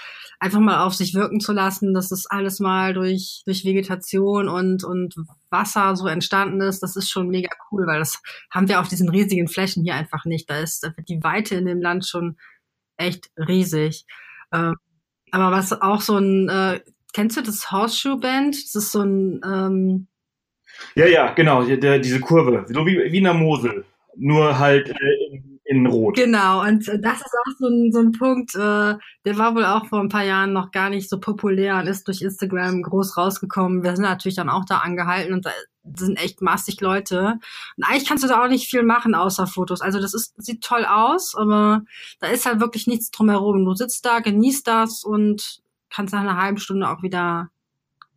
einfach 0.41 0.59
mal 0.59 0.85
auf 0.85 0.95
sich 0.95 1.15
wirken 1.15 1.39
zu 1.39 1.53
lassen, 1.53 1.95
dass 1.95 2.09
das 2.09 2.27
alles 2.27 2.61
mal 2.61 2.95
durch, 2.95 3.43
durch 3.45 3.65
Vegetation 3.65 4.49
und, 4.49 4.85
und 4.85 5.15
Wasser 5.51 5.95
so 5.95 6.09
entstanden 6.09 6.61
ist, 6.61 6.83
das 6.83 6.97
ist 6.97 7.11
schon 7.11 7.29
mega 7.29 7.51
cool, 7.71 7.87
weil 7.87 8.01
das 8.01 8.21
haben 8.51 8.69
wir 8.69 8.81
auf 8.81 8.89
diesen 8.89 9.09
riesigen 9.09 9.47
Flächen 9.47 9.85
hier 9.85 9.95
einfach 9.95 10.25
nicht. 10.25 10.51
Da 10.51 10.59
ist 10.59 10.91
die 11.09 11.23
Weite 11.23 11.55
in 11.55 11.67
dem 11.67 11.81
Land 11.81 12.09
schon 12.09 12.39
echt 12.97 13.31
riesig. 13.37 14.05
Ähm, 14.53 14.75
aber 15.31 15.53
was 15.53 15.73
auch 15.73 16.01
so 16.01 16.17
ein, 16.17 16.49
äh, 16.49 16.81
kennst 17.13 17.37
du 17.37 17.43
das 17.43 17.71
Horseshoe 17.71 18.19
Band? 18.19 18.57
Das 18.57 18.75
ist 18.75 18.93
so 18.93 19.03
ein, 19.03 19.41
ähm, 19.45 20.09
ja, 20.95 21.07
ja, 21.07 21.33
genau, 21.33 21.63
der, 21.65 21.99
diese 21.99 22.21
Kurve, 22.21 22.65
so 22.69 22.87
wie, 22.87 23.13
wie 23.13 23.19
in 23.19 23.25
der 23.25 23.35
Mosel, 23.35 23.85
nur 24.17 24.59
halt 24.59 24.91
äh, 24.91 25.27
in, 25.31 25.61
in 25.65 25.87
Rot. 25.87 26.17
Genau, 26.17 26.63
und 26.63 26.87
das 26.87 27.21
ist 27.21 27.35
auch 27.47 27.53
so 27.59 27.69
ein, 27.69 27.93
so 27.93 28.01
ein 28.01 28.13
Punkt, 28.13 28.55
äh, 28.55 28.95
der 29.25 29.39
war 29.39 29.55
wohl 29.55 29.65
auch 29.65 29.87
vor 29.87 30.01
ein 30.01 30.09
paar 30.09 30.25
Jahren 30.25 30.53
noch 30.53 30.71
gar 30.71 30.91
nicht 30.91 31.09
so 31.09 31.19
populär 31.19 31.77
und 31.77 31.87
ist 31.87 32.07
durch 32.09 32.23
Instagram 32.23 32.83
groß 32.83 33.17
rausgekommen. 33.17 33.83
Wir 33.83 33.97
sind 33.97 34.05
natürlich 34.05 34.37
dann 34.37 34.51
auch 34.51 34.65
da 34.65 34.79
angehalten 34.79 35.33
und 35.33 35.47
da 35.47 35.51
sind 35.97 36.17
echt 36.23 36.43
massig 36.43 36.81
Leute. 36.81 37.39
Und 37.77 37.85
eigentlich 37.85 38.07
kannst 38.07 38.25
du 38.25 38.29
da 38.29 38.43
auch 38.43 38.49
nicht 38.49 38.69
viel 38.69 38.83
machen 38.83 39.15
außer 39.15 39.47
Fotos. 39.47 39.81
Also 39.81 40.01
das 40.01 40.15
ist, 40.15 40.35
sieht 40.37 40.63
toll 40.63 40.85
aus, 40.85 41.35
aber 41.35 41.83
da 42.21 42.29
ist 42.29 42.47
halt 42.47 42.61
wirklich 42.61 42.87
nichts 42.87 43.11
drumherum. 43.11 43.65
Du 43.65 43.75
sitzt 43.75 44.05
da, 44.05 44.21
genießt 44.21 44.67
das 44.67 45.05
und 45.05 45.61
kannst 45.91 46.15
nach 46.15 46.21
einer 46.21 46.41
halben 46.41 46.59
Stunde 46.59 46.89
auch 46.89 47.03
wieder 47.03 47.51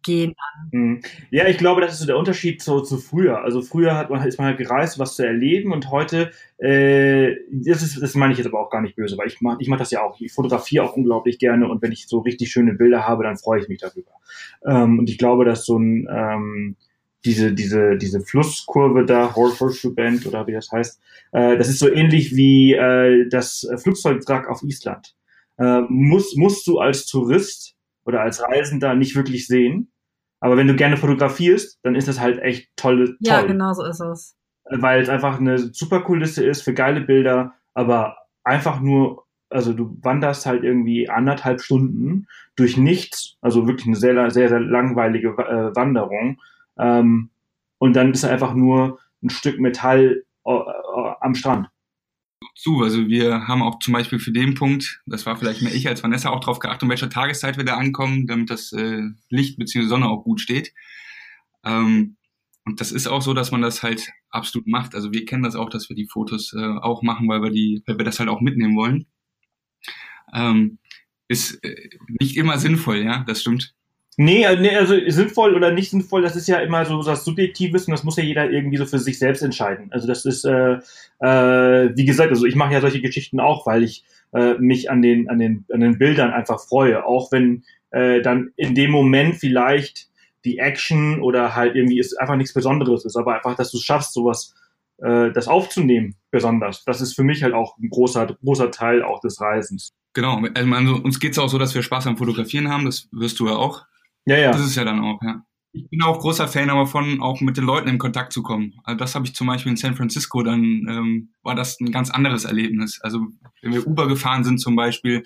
gehen 0.05 0.35
hm. 0.71 1.01
Ja, 1.31 1.47
ich 1.47 1.57
glaube, 1.57 1.81
das 1.81 1.93
ist 1.93 1.99
so 1.99 2.05
der 2.05 2.17
Unterschied 2.17 2.61
zu, 2.61 2.81
zu 2.81 2.97
früher. 2.97 3.41
Also 3.43 3.61
früher 3.61 3.95
hat 3.95 4.09
man, 4.09 4.25
ist 4.25 4.37
man 4.37 4.47
halt 4.47 4.57
gereist, 4.57 4.99
was 4.99 5.15
zu 5.15 5.25
erleben 5.25 5.73
und 5.73 5.91
heute, 5.91 6.31
äh, 6.57 7.35
das, 7.51 7.81
ist, 7.83 8.01
das 8.01 8.15
meine 8.15 8.31
ich 8.31 8.39
jetzt 8.39 8.47
aber 8.47 8.59
auch 8.59 8.69
gar 8.69 8.81
nicht 8.81 8.95
böse, 8.95 9.17
weil 9.17 9.27
ich 9.27 9.41
mache 9.41 9.57
ich 9.59 9.67
mach 9.67 9.77
das 9.77 9.91
ja 9.91 10.01
auch. 10.01 10.19
Ich 10.19 10.31
fotografiere 10.31 10.85
auch 10.85 10.95
unglaublich 10.95 11.39
gerne 11.39 11.67
und 11.67 11.81
wenn 11.81 11.91
ich 11.91 12.07
so 12.07 12.19
richtig 12.19 12.51
schöne 12.51 12.73
Bilder 12.73 13.07
habe, 13.07 13.23
dann 13.23 13.37
freue 13.37 13.59
ich 13.59 13.67
mich 13.67 13.79
darüber. 13.79 14.11
Ähm, 14.65 14.99
und 14.99 15.09
ich 15.09 15.17
glaube, 15.17 15.45
dass 15.45 15.65
so 15.65 15.77
ein 15.77 16.07
ähm, 16.09 16.75
diese, 17.25 17.53
diese, 17.53 17.97
diese 17.97 18.21
Flusskurve 18.21 19.03
da, 19.03 19.35
Horseshoe 19.35 19.91
Bend 19.91 20.25
oder 20.27 20.45
wie 20.47 20.53
das 20.53 20.71
heißt, 20.71 21.01
äh, 21.31 21.57
das 21.57 21.69
ist 21.69 21.79
so 21.79 21.89
ähnlich 21.89 22.35
wie 22.35 22.73
äh, 22.73 23.27
das 23.29 23.67
Flugzeugwrack 23.77 24.47
auf 24.47 24.61
Island. 24.63 25.15
Äh, 25.57 25.81
muss, 25.89 26.35
musst 26.35 26.67
du 26.67 26.79
als 26.79 27.07
Tourist 27.07 27.75
oder 28.05 28.21
als 28.21 28.41
Reisender 28.41 28.93
nicht 28.93 29.15
wirklich 29.15 29.47
sehen. 29.47 29.91
Aber 30.45 30.57
wenn 30.57 30.67
du 30.67 30.75
gerne 30.75 30.95
fotografierst, 30.95 31.79
dann 31.81 31.95
ist 31.95 32.07
das 32.07 32.19
halt 32.19 32.37
echt 32.37 32.69
toll. 32.75 33.03
toll. 33.07 33.17
Ja, 33.21 33.41
genau 33.41 33.73
so 33.73 33.83
ist 33.83 33.99
es. 33.99 34.37
Weil 34.65 35.01
es 35.01 35.09
einfach 35.09 35.39
eine 35.39 35.57
super 35.57 36.01
Kulisse 36.01 36.45
ist 36.45 36.61
für 36.61 36.75
geile 36.75 37.01
Bilder, 37.01 37.53
aber 37.73 38.17
einfach 38.43 38.79
nur, 38.79 39.25
also 39.49 39.73
du 39.73 39.97
wanderst 40.03 40.45
halt 40.45 40.63
irgendwie 40.63 41.09
anderthalb 41.09 41.61
Stunden 41.61 42.27
durch 42.55 42.77
nichts, 42.77 43.37
also 43.41 43.65
wirklich 43.67 43.87
eine 43.87 43.95
sehr, 43.95 44.29
sehr, 44.29 44.49
sehr 44.49 44.59
langweilige 44.59 45.29
äh, 45.29 45.75
Wanderung. 45.75 46.39
Ähm, 46.77 47.31
und 47.79 47.95
dann 47.95 48.11
ist 48.11 48.23
einfach 48.23 48.53
nur 48.53 48.99
ein 49.23 49.31
Stück 49.31 49.59
Metall 49.59 50.25
äh, 50.45 50.51
äh, 50.51 51.13
am 51.21 51.33
Strand 51.33 51.69
zu. 52.55 52.81
Also 52.81 53.07
wir 53.07 53.47
haben 53.47 53.61
auch 53.61 53.79
zum 53.79 53.93
Beispiel 53.93 54.19
für 54.19 54.31
den 54.31 54.55
Punkt, 54.55 55.01
das 55.05 55.25
war 55.25 55.37
vielleicht 55.37 55.61
mehr 55.61 55.73
ich 55.73 55.87
als 55.87 56.01
Vanessa, 56.01 56.29
auch 56.29 56.39
darauf 56.39 56.59
geachtet, 56.59 56.83
um 56.83 56.89
welcher 56.89 57.09
Tageszeit 57.09 57.57
wir 57.57 57.65
da 57.65 57.77
ankommen, 57.77 58.27
damit 58.27 58.49
das 58.49 58.71
äh, 58.71 59.03
Licht 59.29 59.57
bzw. 59.57 59.85
Sonne 59.85 60.07
auch 60.07 60.23
gut 60.23 60.39
steht. 60.41 60.73
Ähm, 61.63 62.15
und 62.65 62.81
das 62.81 62.91
ist 62.91 63.07
auch 63.07 63.21
so, 63.21 63.33
dass 63.33 63.51
man 63.51 63.61
das 63.61 63.83
halt 63.83 64.09
absolut 64.29 64.67
macht. 64.67 64.95
Also 64.95 65.11
wir 65.11 65.25
kennen 65.25 65.43
das 65.43 65.55
auch, 65.55 65.69
dass 65.69 65.89
wir 65.89 65.95
die 65.95 66.07
Fotos 66.07 66.53
äh, 66.53 66.77
auch 66.81 67.03
machen, 67.03 67.27
weil 67.27 67.43
wir 67.43 67.51
die, 67.51 67.83
weil 67.85 67.99
wir 67.99 68.05
das 68.05 68.19
halt 68.19 68.29
auch 68.29 68.41
mitnehmen 68.41 68.75
wollen. 68.75 69.05
Ähm, 70.33 70.79
ist 71.27 71.63
äh, 71.63 71.89
nicht 72.19 72.37
immer 72.37 72.57
sinnvoll, 72.57 72.97
ja, 72.97 73.23
das 73.27 73.41
stimmt. 73.41 73.74
Nee, 74.17 74.43
äh, 74.43 74.59
nee, 74.59 74.75
also 74.75 74.95
sinnvoll 75.07 75.55
oder 75.55 75.71
nicht 75.71 75.89
sinnvoll, 75.89 76.21
das 76.21 76.35
ist 76.35 76.47
ja 76.47 76.59
immer 76.59 76.85
so 76.85 77.05
was 77.05 77.25
Subjektives 77.25 77.85
und 77.85 77.91
das 77.91 78.03
muss 78.03 78.17
ja 78.17 78.23
jeder 78.23 78.49
irgendwie 78.49 78.77
so 78.77 78.85
für 78.85 78.99
sich 78.99 79.19
selbst 79.19 79.41
entscheiden. 79.41 79.87
Also 79.91 80.07
das 80.07 80.25
ist, 80.25 80.45
äh, 80.45 80.79
äh, 81.19 81.91
wie 81.95 82.05
gesagt, 82.05 82.29
also 82.29 82.45
ich 82.45 82.55
mache 82.55 82.73
ja 82.73 82.81
solche 82.81 83.01
Geschichten 83.01 83.39
auch, 83.39 83.65
weil 83.65 83.83
ich 83.83 84.05
äh, 84.33 84.53
mich 84.55 84.89
an 84.89 85.01
den, 85.01 85.29
an, 85.29 85.39
den, 85.39 85.65
an 85.71 85.81
den 85.81 85.97
Bildern 85.97 86.31
einfach 86.31 86.61
freue. 86.61 87.05
Auch 87.05 87.31
wenn 87.31 87.63
äh, 87.91 88.21
dann 88.21 88.51
in 88.55 88.73
dem 88.73 88.91
Moment 88.91 89.35
vielleicht 89.35 90.07
die 90.45 90.59
Action 90.59 91.21
oder 91.21 91.55
halt 91.55 91.75
irgendwie 91.75 91.99
ist 91.99 92.19
einfach 92.19 92.35
nichts 92.35 92.53
Besonderes 92.53 93.03
ist, 93.03 93.17
aber 93.17 93.35
einfach, 93.35 93.55
dass 93.55 93.71
du 93.71 93.77
es 93.77 93.83
schaffst, 93.83 94.13
sowas 94.13 94.53
äh, 94.99 95.31
das 95.31 95.47
aufzunehmen, 95.47 96.15
besonders. 96.31 96.85
Das 96.85 97.01
ist 97.01 97.15
für 97.15 97.23
mich 97.23 97.43
halt 97.43 97.53
auch 97.53 97.77
ein 97.77 97.89
großer, 97.89 98.27
großer 98.43 98.71
Teil 98.71 99.03
auch 99.03 99.19
des 99.19 99.41
Reisens. 99.41 99.93
Genau, 100.13 100.41
also 100.53 100.95
uns 100.95 101.19
geht's 101.19 101.37
auch 101.37 101.49
so, 101.49 101.57
dass 101.57 101.75
wir 101.75 101.83
Spaß 101.83 102.07
am 102.07 102.17
Fotografieren 102.17 102.69
haben, 102.69 102.85
das 102.85 103.09
wirst 103.11 103.39
du 103.39 103.47
ja 103.47 103.55
auch. 103.55 103.85
Ja, 104.25 104.37
ja. 104.37 104.51
Das 104.51 104.65
ist 104.65 104.75
ja 104.75 104.83
dann 104.83 104.99
auch, 104.99 105.21
ja. 105.21 105.45
Ich 105.71 105.89
bin 105.89 106.01
auch 106.01 106.19
großer 106.19 106.47
Fan 106.47 106.69
aber 106.69 106.87
von, 106.87 107.21
auch 107.21 107.41
mit 107.41 107.57
den 107.57 107.65
Leuten 107.65 107.89
in 107.89 107.97
Kontakt 107.97 108.31
zu 108.31 108.43
kommen. 108.43 108.79
Also 108.85 108.97
das 108.97 109.13
habe 109.13 109.25
ich 109.25 109.35
zum 109.35 109.47
Beispiel 109.47 109.71
in 109.71 109.77
San 109.77 109.95
Francisco, 109.95 110.41
dann 110.41 110.87
ähm, 110.89 111.29
war 111.43 111.53
das 111.53 111.79
ein 111.81 111.91
ganz 111.91 112.09
anderes 112.09 112.45
Erlebnis. 112.45 113.01
Also 113.01 113.27
wenn 113.61 113.73
wir 113.73 113.85
Uber 113.85 114.07
gefahren 114.07 114.45
sind 114.45 114.59
zum 114.59 114.77
Beispiel, 114.77 115.23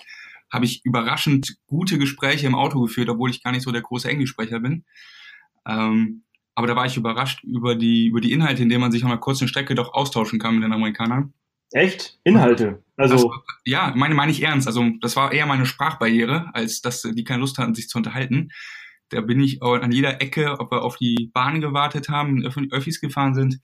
habe 0.51 0.65
ich 0.65 0.83
überraschend 0.83 1.57
gute 1.67 1.99
Gespräche 1.99 2.47
im 2.47 2.55
Auto 2.55 2.81
geführt, 2.81 3.09
obwohl 3.09 3.29
ich 3.29 3.43
gar 3.43 3.51
nicht 3.51 3.61
so 3.61 3.71
der 3.71 3.83
große 3.83 4.09
Englischsprecher 4.09 4.59
bin. 4.59 4.85
Ähm, 5.67 6.23
aber 6.55 6.67
da 6.67 6.75
war 6.75 6.87
ich 6.87 6.97
überrascht 6.97 7.43
über 7.43 7.75
die, 7.75 8.07
über 8.07 8.19
die 8.19 8.31
Inhalte, 8.31 8.63
in 8.63 8.69
denen 8.69 8.81
man 8.81 8.91
sich 8.91 9.03
auf 9.03 9.09
einer 9.09 9.19
kurzen 9.19 9.47
Strecke 9.47 9.75
doch 9.75 9.93
austauschen 9.93 10.39
kann 10.39 10.55
mit 10.55 10.63
den 10.63 10.73
Amerikanern. 10.73 11.33
Echt? 11.71 12.19
Inhalte? 12.23 12.83
Also 12.97 13.15
das, 13.15 13.25
ja, 13.65 13.93
meine 13.95 14.15
meine 14.15 14.31
ich 14.31 14.41
ernst. 14.41 14.67
Also 14.67 14.89
das 15.01 15.15
war 15.15 15.31
eher 15.31 15.45
meine 15.45 15.67
Sprachbarriere, 15.67 16.49
als 16.53 16.81
dass 16.81 17.03
die 17.03 17.23
keine 17.23 17.41
Lust 17.41 17.59
hatten, 17.59 17.75
sich 17.75 17.87
zu 17.87 17.99
unterhalten. 17.99 18.49
Da 19.09 19.21
bin 19.21 19.39
ich 19.41 19.61
an 19.61 19.91
jeder 19.91 20.21
Ecke, 20.21 20.59
ob 20.59 20.71
wir 20.71 20.83
auf 20.83 20.97
die 20.97 21.29
Bahn 21.33 21.61
gewartet 21.61 22.09
haben, 22.09 22.45
Öffis 22.71 23.01
gefahren 23.01 23.33
sind 23.35 23.59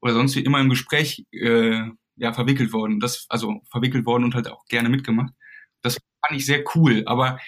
oder 0.00 0.14
sonst 0.14 0.36
wie 0.36 0.40
immer 0.40 0.60
im 0.60 0.68
Gespräch 0.68 1.26
äh, 1.32 1.82
ja 2.16 2.32
verwickelt 2.32 2.72
worden. 2.72 3.00
Das 3.00 3.26
also 3.28 3.62
verwickelt 3.70 4.06
worden 4.06 4.24
und 4.24 4.34
halt 4.34 4.48
auch 4.48 4.64
gerne 4.66 4.88
mitgemacht. 4.88 5.32
Das 5.82 5.98
fand 6.26 6.38
ich 6.38 6.46
sehr 6.46 6.64
cool. 6.74 7.02
Aber 7.06 7.38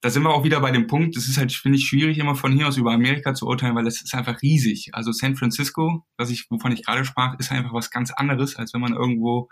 da 0.00 0.10
sind 0.10 0.22
wir 0.22 0.30
auch 0.30 0.44
wieder 0.44 0.60
bei 0.60 0.70
dem 0.70 0.86
Punkt. 0.86 1.16
Das 1.16 1.28
ist 1.28 1.36
halt 1.38 1.52
finde 1.52 1.78
ich 1.78 1.86
schwierig 1.86 2.18
immer 2.18 2.34
von 2.34 2.52
hier 2.52 2.68
aus 2.68 2.76
über 2.76 2.92
Amerika 2.92 3.34
zu 3.34 3.46
urteilen, 3.46 3.76
weil 3.76 3.84
das 3.84 4.02
ist 4.02 4.14
einfach 4.14 4.40
riesig. 4.42 4.90
Also 4.92 5.12
San 5.12 5.36
Francisco, 5.36 6.06
was 6.16 6.30
ich 6.30 6.46
wovon 6.50 6.72
ich 6.72 6.84
gerade 6.84 7.04
sprach, 7.04 7.38
ist 7.38 7.52
einfach 7.52 7.72
was 7.72 7.90
ganz 7.90 8.10
anderes, 8.10 8.56
als 8.56 8.72
wenn 8.72 8.80
man 8.80 8.94
irgendwo 8.94 9.48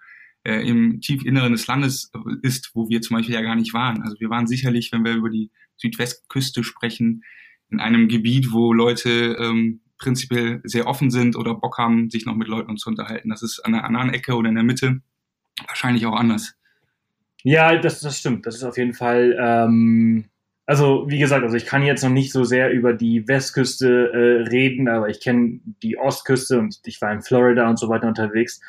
äh, 0.49 0.67
im 0.67 1.01
Tiefinneren 1.01 1.53
des 1.53 1.67
Landes 1.67 2.11
ist, 2.43 2.71
wo 2.75 2.89
wir 2.89 3.03
zum 3.03 3.17
Beispiel 3.17 3.35
ja 3.35 3.43
gar 3.43 3.55
nicht 3.55 3.75
waren. 3.75 4.03
Also 4.03 4.19
wir 4.19 4.31
waren 4.31 4.47
sicherlich, 4.47 4.91
wenn 4.93 5.05
wir 5.05 5.15
über 5.15 5.29
die 5.29 5.51
Südwestküste 5.77 6.65
sprechen, 6.65 7.23
in 7.71 7.81
einem 7.81 8.09
Gebiet, 8.09 8.51
wo 8.51 8.73
Leute 8.73 9.37
ähm, 9.39 9.81
prinzipiell 9.99 10.61
sehr 10.65 10.87
offen 10.87 11.11
sind 11.11 11.37
oder 11.37 11.55
Bock 11.55 11.77
haben, 11.77 12.09
sich 12.09 12.25
noch 12.25 12.35
mit 12.35 12.49
Leuten 12.49 12.77
zu 12.79 12.89
unterhalten. 12.89 13.29
Das 13.29 13.43
ist 13.43 13.61
an 13.61 13.75
einer 13.75 13.85
anderen 13.85 14.15
Ecke 14.15 14.35
oder 14.37 14.49
in 14.49 14.55
der 14.55 14.65
Mitte 14.65 15.03
wahrscheinlich 15.67 16.07
auch 16.07 16.17
anders. 16.17 16.55
Ja, 17.43 17.77
das, 17.77 18.01
das 18.01 18.19
stimmt. 18.19 18.47
Das 18.47 18.57
ist 18.57 18.65
auf 18.65 18.79
jeden 18.79 18.95
Fall. 18.95 19.37
Ähm, 19.39 20.25
also 20.65 21.05
wie 21.09 21.19
gesagt, 21.19 21.45
also 21.45 21.57
ich 21.57 21.67
kann 21.67 21.83
jetzt 21.83 22.03
noch 22.03 22.11
nicht 22.11 22.33
so 22.33 22.45
sehr 22.45 22.71
über 22.71 22.95
die 22.95 23.29
Westküste 23.29 24.13
äh, 24.13 24.49
reden, 24.49 24.89
aber 24.89 25.09
ich 25.09 25.21
kenne 25.21 25.61
die 25.83 25.99
Ostküste 25.99 26.59
und 26.59 26.79
ich 26.85 27.01
war 27.03 27.13
in 27.13 27.23
Florida 27.23 27.69
und 27.69 27.79
so 27.79 27.89
weiter 27.89 28.09
unterwegs. 28.09 28.61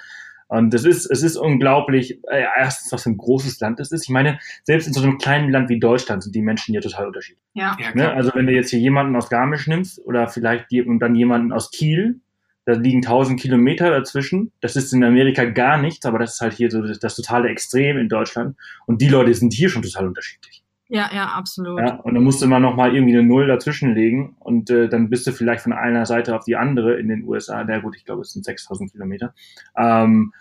Und 0.50 0.74
es 0.74 0.84
ist, 0.84 1.06
es 1.06 1.22
ist 1.22 1.38
unglaublich, 1.38 2.20
äh, 2.28 2.44
erstens, 2.58 2.92
was 2.92 3.04
für 3.04 3.12
ein 3.12 3.18
großes 3.18 3.60
Land 3.60 3.80
es 3.80 3.92
ist. 3.92 4.04
Ich 4.04 4.10
meine, 4.10 4.40
selbst 4.64 4.88
in 4.88 4.94
so 4.94 5.02
einem 5.02 5.20
kleinen 5.20 5.52
Land 5.52 5.70
wie 5.70 5.80
Deutschland 5.80 6.24
sind 6.24 6.34
die 6.34 6.42
Menschen 6.42 6.72
hier 6.72 6.82
total 6.82 7.06
unterschiedlich. 7.06 7.46
Ja. 7.54 7.78
ja 7.80 7.94
ne? 7.94 8.12
Also 8.12 8.32
wenn 8.34 8.48
du 8.48 8.54
jetzt 8.54 8.72
hier 8.72 8.80
jemanden 8.80 9.16
aus 9.16 9.30
Garmisch 9.30 9.68
nimmst 9.68 10.04
oder 10.06 10.28
vielleicht 10.28 10.72
die, 10.72 10.82
und 10.82 11.00
dann 11.00 11.14
jemanden 11.14 11.52
aus 11.52 11.70
Kiel, 11.70 12.20
da 12.66 12.74
liegen 12.74 13.04
tausend 13.04 13.40
Kilometer 13.40 13.92
dazwischen. 13.92 14.52
Das 14.60 14.76
ist 14.76 14.92
in 14.92 15.04
Amerika 15.04 15.46
gar 15.46 15.78
nichts, 15.78 16.06
aber 16.08 16.18
das 16.18 16.34
ist 16.34 16.42
halt 16.42 16.54
hier 16.54 16.72
so 16.72 16.82
das, 16.82 16.98
das 17.00 17.16
totale 17.16 17.50
Extrem 17.50 17.98
in 17.98 18.10
Deutschland. 18.10 18.58
Und 18.88 19.02
die 19.02 19.08
Leute 19.08 19.32
sind 19.36 19.54
hier 19.54 19.70
schon 19.70 19.84
total 19.84 20.08
unterschiedlich. 20.08 20.64
Ja, 20.92 21.08
ja, 21.14 21.28
absolut. 21.28 21.80
Ja, 21.80 21.98
und 21.98 22.16
dann 22.16 22.24
musst 22.24 22.42
du 22.42 22.46
immer 22.46 22.60
noch 22.60 22.76
mal 22.76 22.96
irgendwie 22.96 23.16
eine 23.16 23.26
Null 23.26 23.46
dazwischenlegen 23.46 24.36
und 24.40 24.72
äh, 24.72 24.90
dann 24.90 25.12
bist 25.12 25.28
du 25.28 25.32
vielleicht 25.32 25.62
von 25.62 25.72
einer 25.72 26.08
Seite 26.08 26.36
auf 26.36 26.46
die 26.46 26.56
andere 26.56 27.00
in 27.00 27.08
den 27.08 27.24
USA. 27.26 27.64
Na 27.64 27.78
gut, 27.78 27.96
ich 27.96 28.06
glaube, 28.06 28.22
es 28.22 28.34
sind 28.34 28.44
6000 28.44 28.92
Kilometer. 28.92 29.36
Ähm, 29.78 30.34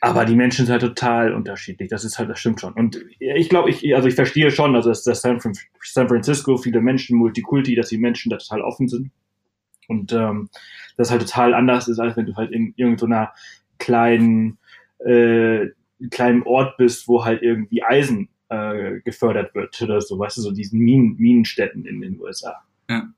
aber 0.00 0.24
die 0.24 0.36
Menschen 0.36 0.64
sind 0.64 0.72
halt 0.72 0.82
total 0.82 1.34
unterschiedlich. 1.34 1.90
Das 1.90 2.04
ist 2.04 2.18
halt, 2.18 2.30
das 2.30 2.40
stimmt 2.40 2.62
schon. 2.62 2.72
Und 2.72 2.98
ich 3.18 3.50
glaube, 3.50 3.68
ich, 3.68 3.94
also 3.94 4.08
ich 4.08 4.14
verstehe 4.14 4.50
schon, 4.50 4.74
also 4.74 4.88
dass, 4.88 5.02
dass 5.04 5.20
San, 5.20 5.40
Francisco 5.40 6.56
viele 6.56 6.80
Menschen, 6.80 7.18
Multikulti, 7.18 7.74
dass 7.74 7.90
die 7.90 7.98
Menschen 7.98 8.30
da 8.30 8.38
total 8.38 8.62
offen 8.62 8.88
sind. 8.88 9.10
Und 9.88 10.14
ähm, 10.14 10.48
das 10.96 11.10
halt 11.10 11.20
total 11.20 11.52
anders 11.52 11.88
ist, 11.88 11.98
als 11.98 12.16
wenn 12.16 12.26
du 12.26 12.36
halt 12.36 12.52
in 12.52 12.72
irgendeiner 12.76 13.32
kleinen, 13.78 14.56
äh, 14.98 15.68
kleinen 16.10 16.42
Ort 16.44 16.78
bist, 16.78 17.06
wo 17.06 17.24
halt 17.26 17.42
irgendwie 17.42 17.82
Eisen 17.82 18.30
äh, 18.54 19.00
gefördert 19.00 19.54
wird 19.54 19.80
oder 19.82 20.00
so, 20.00 20.18
weißt 20.18 20.36
du, 20.38 20.42
so 20.42 20.50
diesen 20.50 20.80
Minen, 20.80 21.16
Minenstädten 21.16 21.84
in 21.84 22.00
den 22.00 22.20
USA. 22.20 22.62
Ja. 22.88 23.08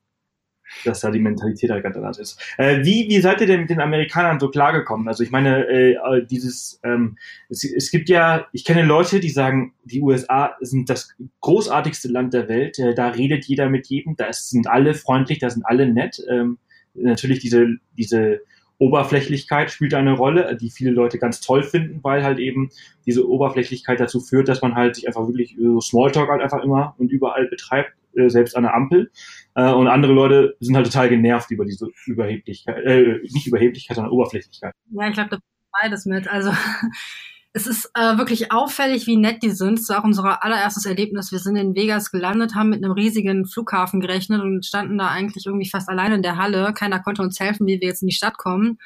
Dass 0.85 1.01
da 1.01 1.13
die 1.13 1.21
Mentalität 1.21 1.71
halt 1.71 1.85
ganz 1.85 1.97
anders 1.97 2.19
ist. 2.19 2.43
Äh, 2.59 2.85
wie, 2.85 3.09
wie 3.09 3.21
seid 3.21 3.41
ihr 3.41 3.47
denn 3.47 3.61
mit 3.61 3.71
den 3.71 3.81
Amerikanern 3.81 4.41
so 4.41 4.49
klargekommen? 4.51 5.07
Also 5.07 5.23
ich 5.23 5.31
meine, 5.31 5.65
äh, 5.69 5.93
äh, 5.93 6.27
dieses, 6.27 6.81
ähm, 6.83 7.17
es, 7.49 7.63
es 7.63 7.91
gibt 7.93 8.09
ja, 8.09 8.47
ich 8.53 8.65
kenne 8.65 8.85
Leute, 8.85 9.21
die 9.21 9.31
sagen, 9.31 9.75
die 9.85 10.03
USA 10.03 10.57
sind 10.61 10.91
das 10.91 11.15
großartigste 11.41 12.09
Land 12.09 12.35
der 12.35 12.49
Welt, 12.49 12.79
äh, 12.81 12.95
da 12.95 13.09
redet 13.11 13.45
jeder 13.45 13.69
mit 13.69 13.87
jedem, 13.87 14.17
da 14.17 14.33
sind 14.33 14.67
alle 14.67 14.95
freundlich, 14.95 15.39
da 15.39 15.51
sind 15.51 15.65
alle 15.65 15.87
nett. 15.87 16.21
Ähm, 16.29 16.59
natürlich 16.95 17.39
diese, 17.39 17.77
diese 17.97 18.41
Oberflächlichkeit 18.79 19.71
spielt 19.71 19.95
eine 19.95 20.13
Rolle, 20.13 20.57
die 20.61 20.71
viele 20.71 20.91
Leute 20.91 21.19
ganz 21.19 21.41
toll 21.41 21.63
finden, 21.63 22.01
weil 22.03 22.23
halt 22.23 22.39
eben 22.39 22.71
diese 23.07 23.27
Oberflächlichkeit 23.29 24.01
dazu 24.01 24.21
führt, 24.21 24.49
dass 24.49 24.63
man 24.63 24.75
halt 24.75 24.97
sich 24.97 25.07
einfach 25.07 25.27
wirklich 25.27 25.57
so 25.59 25.81
Smalltalk 25.81 26.29
halt 26.29 26.43
einfach 26.43 26.63
immer 26.63 26.95
und 26.99 27.11
überall 27.11 27.47
betreibt, 27.49 27.93
äh, 28.15 28.29
selbst 28.29 28.57
an 28.57 28.65
der 28.65 28.75
Ampel. 28.75 29.11
Äh, 29.55 29.73
und 29.73 29.89
andere 29.89 30.13
Leute 30.13 30.57
sind 30.61 30.77
halt 30.77 30.87
total 30.87 31.09
genervt 31.09 31.51
über 31.51 31.65
diese 31.65 31.89
Überheblichkeit, 32.07 32.85
äh, 32.85 33.21
nicht 33.23 33.47
Überheblichkeit, 33.47 33.97
sondern 33.97 34.13
Oberflächlichkeit. 34.13 34.73
Ja, 34.91 35.09
ich 35.09 35.15
glaube, 35.15 35.31
da 35.31 35.39
beides 35.81 36.07
mit. 36.07 36.29
Also 36.29 36.51
es 37.57 37.67
ist 37.67 37.91
äh, 37.95 38.19
wirklich 38.19 38.53
auffällig, 38.53 39.07
wie 39.07 39.17
nett 39.17 39.43
die 39.43 39.51
sind. 39.51 39.79
Das 39.79 39.89
war 39.89 40.01
auch 40.01 40.05
unser 40.05 40.45
allererstes 40.45 40.85
Erlebnis. 40.85 41.33
Wir 41.33 41.39
sind 41.39 41.57
in 41.57 41.75
Vegas 41.75 42.11
gelandet, 42.11 42.55
haben 42.55 42.69
mit 42.69 42.85
einem 42.85 42.93
riesigen 42.93 43.47
Flughafen 43.47 43.99
gerechnet 44.01 44.43
und 44.43 44.67
standen 44.67 44.99
da 44.99 45.09
eigentlich 45.09 45.47
irgendwie 45.47 45.69
fast 45.71 45.89
alleine 45.89 46.17
in 46.17 46.23
der 46.23 46.37
Halle. 46.37 46.75
Keiner 46.75 47.01
konnte 47.01 47.23
uns 47.23 47.41
helfen, 47.41 47.67
wie 47.67 47.81
wir 47.81 47.89
jetzt 47.89 48.03
in 48.03 48.09
die 48.09 48.15
Stadt 48.15 48.37
kommen. 48.37 48.79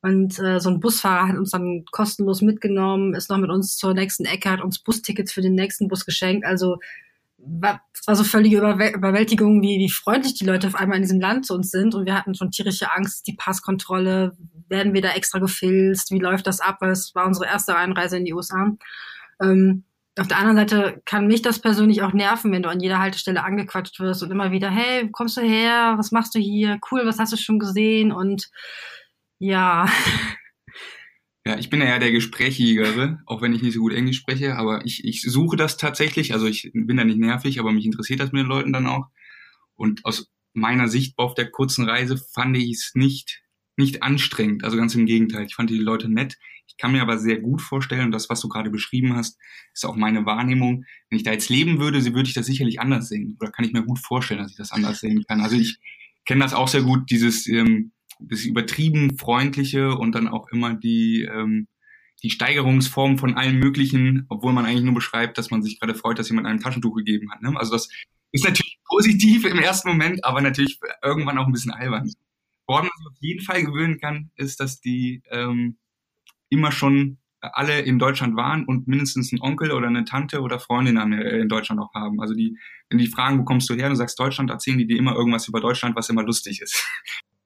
Und 0.00 0.38
äh, 0.38 0.58
so 0.58 0.70
ein 0.70 0.80
Busfahrer 0.80 1.28
hat 1.28 1.36
uns 1.36 1.50
dann 1.50 1.84
kostenlos 1.90 2.40
mitgenommen, 2.40 3.12
ist 3.12 3.28
noch 3.28 3.36
mit 3.36 3.50
uns 3.50 3.76
zur 3.76 3.92
nächsten 3.92 4.24
Ecke, 4.24 4.48
hat 4.48 4.62
uns 4.62 4.78
Bustickets 4.78 5.30
für 5.30 5.42
den 5.42 5.54
nächsten 5.54 5.88
Bus 5.88 6.06
geschenkt. 6.06 6.46
Also 6.46 6.78
war, 7.46 7.80
das 7.92 8.06
war 8.06 8.16
so 8.16 8.24
völlige 8.24 8.58
Überwältigung, 8.58 9.62
wie, 9.62 9.78
wie 9.78 9.90
freundlich 9.90 10.34
die 10.34 10.44
Leute 10.44 10.66
auf 10.66 10.74
einmal 10.74 10.96
in 10.96 11.02
diesem 11.02 11.20
Land 11.20 11.46
zu 11.46 11.54
uns 11.54 11.70
sind. 11.70 11.94
Und 11.94 12.06
wir 12.06 12.14
hatten 12.14 12.34
schon 12.34 12.50
tierische 12.50 12.92
Angst, 12.92 13.26
die 13.26 13.34
Passkontrolle, 13.34 14.36
werden 14.68 14.94
wir 14.94 15.02
da 15.02 15.10
extra 15.10 15.38
gefilzt, 15.38 16.10
wie 16.10 16.18
läuft 16.18 16.46
das 16.46 16.60
ab? 16.60 16.78
Weil 16.80 16.90
es 16.90 17.14
war 17.14 17.26
unsere 17.26 17.46
erste 17.46 17.76
Einreise 17.76 18.16
in 18.16 18.24
die 18.24 18.32
USA. 18.32 18.72
Ähm, 19.42 19.84
auf 20.18 20.28
der 20.28 20.38
anderen 20.38 20.56
Seite 20.56 21.02
kann 21.04 21.26
mich 21.26 21.42
das 21.42 21.58
persönlich 21.58 22.02
auch 22.02 22.12
nerven, 22.12 22.52
wenn 22.52 22.62
du 22.62 22.68
an 22.68 22.80
jeder 22.80 23.00
Haltestelle 23.00 23.42
angequatscht 23.42 23.98
wirst 23.98 24.22
und 24.22 24.30
immer 24.30 24.52
wieder, 24.52 24.70
hey, 24.70 25.06
wo 25.06 25.10
kommst 25.10 25.36
du 25.36 25.40
her? 25.40 25.94
Was 25.96 26.12
machst 26.12 26.34
du 26.34 26.38
hier? 26.38 26.78
Cool, 26.90 27.04
was 27.04 27.18
hast 27.18 27.32
du 27.32 27.36
schon 27.36 27.58
gesehen? 27.58 28.12
Und 28.12 28.48
ja. 29.38 29.86
Ja, 31.46 31.58
ich 31.58 31.68
bin 31.68 31.80
ja 31.80 31.98
der 31.98 32.10
Gesprächigere, 32.10 33.20
auch 33.26 33.42
wenn 33.42 33.52
ich 33.52 33.60
nicht 33.60 33.74
so 33.74 33.80
gut 33.80 33.92
Englisch 33.92 34.16
spreche, 34.16 34.56
aber 34.56 34.86
ich, 34.86 35.04
ich 35.04 35.20
suche 35.20 35.56
das 35.56 35.76
tatsächlich. 35.76 36.32
Also 36.32 36.46
ich 36.46 36.70
bin 36.72 36.96
da 36.96 37.04
nicht 37.04 37.18
nervig, 37.18 37.60
aber 37.60 37.70
mich 37.70 37.84
interessiert 37.84 38.20
das 38.20 38.32
mit 38.32 38.40
den 38.42 38.48
Leuten 38.48 38.72
dann 38.72 38.86
auch. 38.86 39.08
Und 39.74 40.04
aus 40.06 40.30
meiner 40.54 40.88
Sicht 40.88 41.18
auf 41.18 41.34
der 41.34 41.50
kurzen 41.50 41.86
Reise 41.86 42.16
fand 42.16 42.56
ich 42.56 42.70
es 42.70 42.92
nicht, 42.94 43.42
nicht 43.76 44.02
anstrengend. 44.02 44.64
Also 44.64 44.78
ganz 44.78 44.94
im 44.94 45.04
Gegenteil. 45.04 45.44
Ich 45.44 45.54
fand 45.54 45.68
die 45.68 45.76
Leute 45.78 46.08
nett. 46.08 46.38
Ich 46.66 46.78
kann 46.78 46.92
mir 46.92 47.02
aber 47.02 47.18
sehr 47.18 47.40
gut 47.40 47.60
vorstellen, 47.60 48.06
und 48.06 48.12
das, 48.12 48.30
was 48.30 48.40
du 48.40 48.48
gerade 48.48 48.70
beschrieben 48.70 49.14
hast, 49.14 49.38
ist 49.74 49.84
auch 49.84 49.96
meine 49.96 50.24
Wahrnehmung. 50.24 50.84
Wenn 51.10 51.18
ich 51.18 51.24
da 51.24 51.32
jetzt 51.32 51.50
leben 51.50 51.78
würde, 51.78 52.02
würde 52.14 52.28
ich 52.28 52.34
das 52.34 52.46
sicherlich 52.46 52.80
anders 52.80 53.08
sehen. 53.10 53.36
Oder 53.38 53.50
kann 53.50 53.66
ich 53.66 53.72
mir 53.74 53.84
gut 53.84 53.98
vorstellen, 53.98 54.40
dass 54.40 54.52
ich 54.52 54.56
das 54.56 54.72
anders 54.72 55.00
sehen 55.00 55.24
kann. 55.28 55.42
Also 55.42 55.56
ich 55.56 55.78
kenne 56.24 56.42
das 56.42 56.54
auch 56.54 56.68
sehr 56.68 56.82
gut, 56.82 57.10
dieses, 57.10 57.46
ähm, 57.48 57.92
das 58.20 58.44
übertrieben 58.44 59.18
freundliche 59.18 59.96
und 59.96 60.14
dann 60.14 60.28
auch 60.28 60.48
immer 60.48 60.74
die, 60.74 61.22
ähm, 61.22 61.68
die 62.22 62.30
Steigerungsform 62.30 63.18
von 63.18 63.34
allen 63.34 63.58
möglichen, 63.58 64.26
obwohl 64.28 64.52
man 64.52 64.64
eigentlich 64.64 64.84
nur 64.84 64.94
beschreibt, 64.94 65.36
dass 65.38 65.50
man 65.50 65.62
sich 65.62 65.78
gerade 65.78 65.94
freut, 65.94 66.18
dass 66.18 66.28
jemand 66.28 66.46
ein 66.46 66.60
Taschentuch 66.60 66.96
gegeben 66.96 67.30
hat. 67.30 67.42
Ne? 67.42 67.52
Also 67.56 67.72
das 67.72 67.88
ist 68.32 68.44
natürlich 68.44 68.78
positiv 68.86 69.44
im 69.44 69.58
ersten 69.58 69.88
Moment, 69.88 70.24
aber 70.24 70.40
natürlich 70.40 70.78
irgendwann 71.02 71.38
auch 71.38 71.46
ein 71.46 71.52
bisschen 71.52 71.72
albern. 71.72 72.10
Woran 72.66 72.84
man 72.84 72.92
sich 72.96 73.06
auf 73.06 73.18
jeden 73.20 73.44
Fall 73.44 73.64
gewöhnen 73.64 74.00
kann, 74.00 74.30
ist, 74.36 74.58
dass 74.58 74.80
die 74.80 75.22
ähm, 75.30 75.76
immer 76.48 76.72
schon 76.72 77.18
alle 77.40 77.82
in 77.82 77.98
Deutschland 77.98 78.36
waren 78.36 78.64
und 78.64 78.88
mindestens 78.88 79.30
einen 79.30 79.42
Onkel 79.42 79.70
oder 79.70 79.86
eine 79.86 80.06
Tante 80.06 80.40
oder 80.40 80.58
Freundin 80.58 80.96
in 81.12 81.48
Deutschland 81.50 81.78
auch 81.78 81.92
haben. 81.92 82.18
Also 82.22 82.32
die, 82.32 82.56
wenn 82.88 82.96
die 82.96 83.06
fragen, 83.06 83.38
wo 83.38 83.44
kommst 83.44 83.68
du 83.68 83.74
her, 83.74 83.90
du 83.90 83.96
sagst 83.96 84.18
Deutschland, 84.18 84.50
erzählen 84.50 84.78
die 84.78 84.86
dir 84.86 84.96
immer 84.96 85.14
irgendwas 85.14 85.46
über 85.46 85.60
Deutschland, 85.60 85.94
was 85.94 86.08
immer 86.08 86.22
lustig 86.22 86.62
ist 86.62 86.82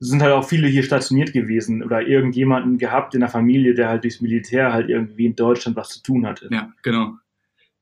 sind 0.01 0.22
halt 0.22 0.32
auch 0.32 0.49
viele 0.49 0.68
hier 0.68 0.82
stationiert 0.82 1.32
gewesen 1.32 1.82
oder 1.82 2.03
irgendjemanden 2.03 2.78
gehabt 2.78 3.14
in 3.14 3.20
der 3.20 3.28
Familie, 3.28 3.74
der 3.74 3.88
halt 3.88 4.05
durchs 4.05 4.20
Militär 4.20 4.72
halt 4.72 4.88
irgendwie 4.88 5.26
in 5.26 5.36
Deutschland 5.36 5.76
was 5.76 5.88
zu 5.88 6.03
tun 6.03 6.26
hatte. 6.26 6.49
Ja, 6.53 6.72
genau. 6.82 7.16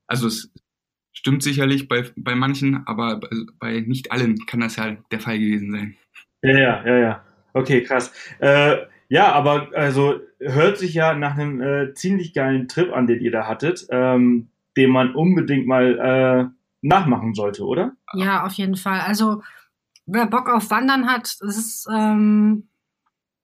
Also 0.07 0.27
es 0.27 0.51
stimmt 1.13 1.43
sicherlich 1.43 1.87
bei, 1.87 2.05
bei 2.15 2.35
manchen, 2.35 2.85
aber 2.87 3.19
bei 3.59 3.81
nicht 3.81 4.11
allen 4.11 4.45
kann 4.45 4.61
das 4.61 4.77
ja 4.77 4.97
der 5.11 5.19
Fall 5.19 5.37
gewesen 5.37 5.71
sein. 5.71 5.97
Ja, 6.41 6.57
ja, 6.57 6.85
ja, 6.85 6.97
ja. 6.97 7.23
Okay, 7.53 7.83
krass. 7.83 8.11
Äh, 8.39 8.77
ja, 9.09 9.31
aber 9.31 9.69
also 9.73 10.19
hört 10.39 10.77
sich 10.77 10.93
ja 10.93 11.13
nach 11.13 11.37
einem 11.37 11.61
äh, 11.61 11.93
ziemlich 11.93 12.33
geilen 12.33 12.67
Trip 12.67 12.91
an, 12.93 13.07
den 13.07 13.21
ihr 13.21 13.31
da 13.31 13.47
hattet, 13.47 13.87
ähm, 13.89 14.49
den 14.75 14.89
man 14.89 15.15
unbedingt 15.15 15.65
mal 15.65 15.97
äh, 15.97 16.57
nachmachen 16.81 17.33
sollte, 17.33 17.65
oder? 17.65 17.93
Ja, 18.13 18.45
auf 18.45 18.53
jeden 18.53 18.75
Fall. 18.75 18.99
Also 19.01 19.41
wer 20.07 20.25
Bock 20.25 20.49
auf 20.49 20.71
Wandern 20.71 21.07
hat, 21.07 21.37
das 21.41 21.57
ist 21.57 21.87
ähm, 21.93 22.67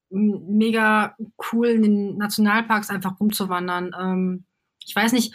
mega 0.09 1.16
cool, 1.51 1.68
in 1.68 1.82
den 1.84 2.18
Nationalparks 2.18 2.89
einfach 2.89 3.20
rumzuwandern. 3.20 3.95
Ähm, 3.99 4.45
ich 4.86 4.95
weiß 4.95 5.11
nicht, 5.11 5.34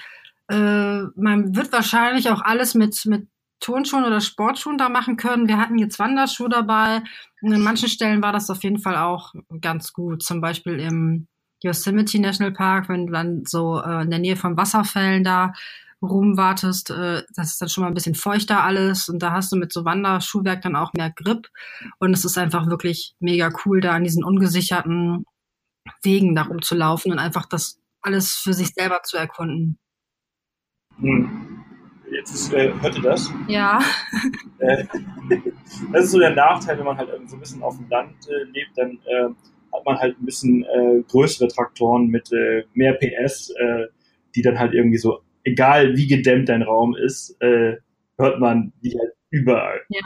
äh, 0.49 1.03
man 1.15 1.55
wird 1.55 1.73
wahrscheinlich 1.73 2.31
auch 2.31 2.41
alles 2.41 2.75
mit, 2.75 3.05
mit 3.07 3.29
Turnschuhen 3.61 4.05
oder 4.05 4.21
Sportschuhen 4.21 4.79
da 4.79 4.89
machen 4.89 5.17
können. 5.17 5.49
Wir 5.49 5.59
hatten 5.59 5.79
jetzt 5.79 5.99
Wanderschuhe 5.99 6.49
dabei. 6.49 7.03
Und 7.43 7.53
in 7.53 7.61
manchen 7.61 7.89
Stellen 7.89 8.23
war 8.23 8.33
das 8.33 8.51
auf 8.51 8.63
jeden 8.63 8.79
Fall 8.79 8.97
auch 8.97 9.35
ganz 9.61 9.93
gut. 9.93 10.23
Zum 10.23 10.41
Beispiel 10.41 10.79
im 10.79 11.27
Yosemite 11.63 12.21
National 12.21 12.53
Park, 12.53 12.89
wenn 12.89 13.07
du 13.07 13.13
dann 13.13 13.45
so 13.45 13.83
äh, 13.83 14.03
in 14.03 14.11
der 14.11 14.21
Nähe 14.21 14.37
von 14.37 14.57
Wasserfällen 14.57 15.25
da 15.25 15.53
rumwartest, 16.03 16.91
äh, 16.91 17.23
das 17.35 17.53
ist 17.53 17.61
dann 17.61 17.69
schon 17.69 17.83
mal 17.83 17.89
ein 17.89 17.95
bisschen 17.95 18.15
feuchter 18.15 18.63
alles 18.63 19.09
und 19.09 19.23
da 19.23 19.33
hast 19.33 19.51
du 19.53 19.57
mit 19.57 19.73
so 19.73 19.85
Wanderschuhwerk 19.85 20.63
dann 20.63 20.77
auch 20.77 20.93
mehr 20.93 21.11
Grip 21.11 21.49
und 21.99 22.13
es 22.13 22.25
ist 22.25 22.39
einfach 22.39 22.69
wirklich 22.69 23.15
mega 23.19 23.51
cool, 23.65 23.81
da 23.81 23.93
an 23.93 24.05
diesen 24.05 24.25
ungesicherten 24.25 25.25
Wegen 26.03 26.35
da 26.35 26.43
rumzulaufen 26.43 27.13
und 27.13 27.19
einfach 27.19 27.47
das 27.47 27.81
alles 28.03 28.35
für 28.35 28.53
sich 28.53 28.69
selber 28.69 29.03
zu 29.03 29.17
erkunden. 29.17 29.79
Hm. 30.99 31.65
Jetzt 32.11 32.35
ist, 32.35 32.53
äh, 32.53 32.73
hört 32.81 32.97
ihr 32.97 33.03
das? 33.03 33.33
Ja. 33.49 33.81
Äh, 34.61 34.87
das 35.93 36.07
ist 36.07 36.11
so 36.11 36.19
der 36.19 36.35
Nachteil, 36.35 36.79
wenn 36.79 36.85
man 36.85 36.97
halt 36.97 37.11
so 37.29 37.37
ein 37.37 37.41
bisschen 37.41 37.63
auf 37.63 37.77
dem 37.77 37.89
Land 37.89 38.17
äh, 38.29 38.43
lebt, 38.51 38.77
dann 38.77 38.99
äh, 39.07 39.29
hat 39.73 39.85
man 39.87 39.97
halt 39.97 40.21
ein 40.21 40.25
bisschen 40.25 40.65
äh, 40.65 41.03
größere 41.09 41.47
Traktoren 41.47 42.09
mit 42.09 42.33
äh, 42.33 42.65
mehr 42.75 42.95
PS, 42.95 43.51
äh, 43.51 43.87
die 44.35 44.43
dann 44.43 44.59
halt 44.59 44.75
irgendwie 44.75 44.99
so 44.99 45.21
egal 45.53 45.97
wie 45.97 46.07
gedämmt 46.07 46.49
dein 46.49 46.63
Raum 46.63 46.97
ist, 46.97 47.41
äh, 47.41 47.77
hört 48.19 48.41
man 48.41 48.73
die 48.83 48.99
halt 48.99 49.13
überall. 49.31 49.81
Ja. 49.89 50.01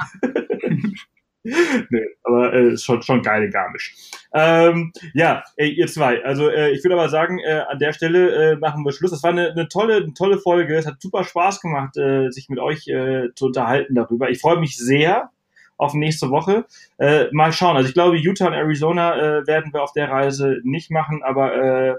nee, 1.91 2.07
aber 2.23 2.55
äh, 2.55 2.77
schon, 2.77 3.03
schon 3.03 3.23
geile 3.23 3.51
Garmisch. 3.51 3.95
Ähm, 4.33 4.93
ja, 5.15 5.43
ey, 5.57 5.71
ihr 5.71 5.87
zwei. 5.89 6.25
Also 6.25 6.49
äh, 6.49 6.71
ich 6.71 6.85
würde 6.85 6.95
aber 6.95 7.09
sagen, 7.09 7.39
äh, 7.41 7.63
an 7.69 7.79
der 7.79 7.93
Stelle 7.93 8.53
äh, 8.53 8.57
machen 8.57 8.85
wir 8.85 8.93
Schluss. 8.93 9.11
Das 9.11 9.23
war 9.23 9.31
eine, 9.31 9.51
eine 9.51 9.69
tolle, 9.69 9.97
eine 9.97 10.15
tolle 10.15 10.39
Folge. 10.39 10.77
Es 10.77 10.87
hat 10.87 11.01
super 11.01 11.25
Spaß 11.25 11.61
gemacht, 11.61 11.97
äh, 11.97 12.31
sich 12.31 12.49
mit 12.49 12.59
euch 12.59 12.87
äh, 12.89 13.35
zu 13.35 13.47
unterhalten 13.47 13.95
darüber. 13.95 14.31
Ich 14.31 14.41
freue 14.41 14.61
mich 14.61 14.77
sehr 14.77 15.31
auf 15.77 15.95
nächste 15.95 16.31
Woche. 16.31 16.65
Äh, 16.99 17.27
mal 17.33 17.53
schauen. 17.53 17.77
Also 17.77 17.89
ich 17.89 17.95
glaube, 17.95 18.17
Utah 18.17 18.47
und 18.47 18.53
Arizona 18.53 19.17
äh, 19.17 19.47
werden 19.47 19.73
wir 19.73 19.83
auf 19.83 19.93
der 19.93 20.11
Reise 20.11 20.61
nicht 20.63 20.91
machen, 20.91 21.23
aber 21.25 21.55
äh, 21.57 21.95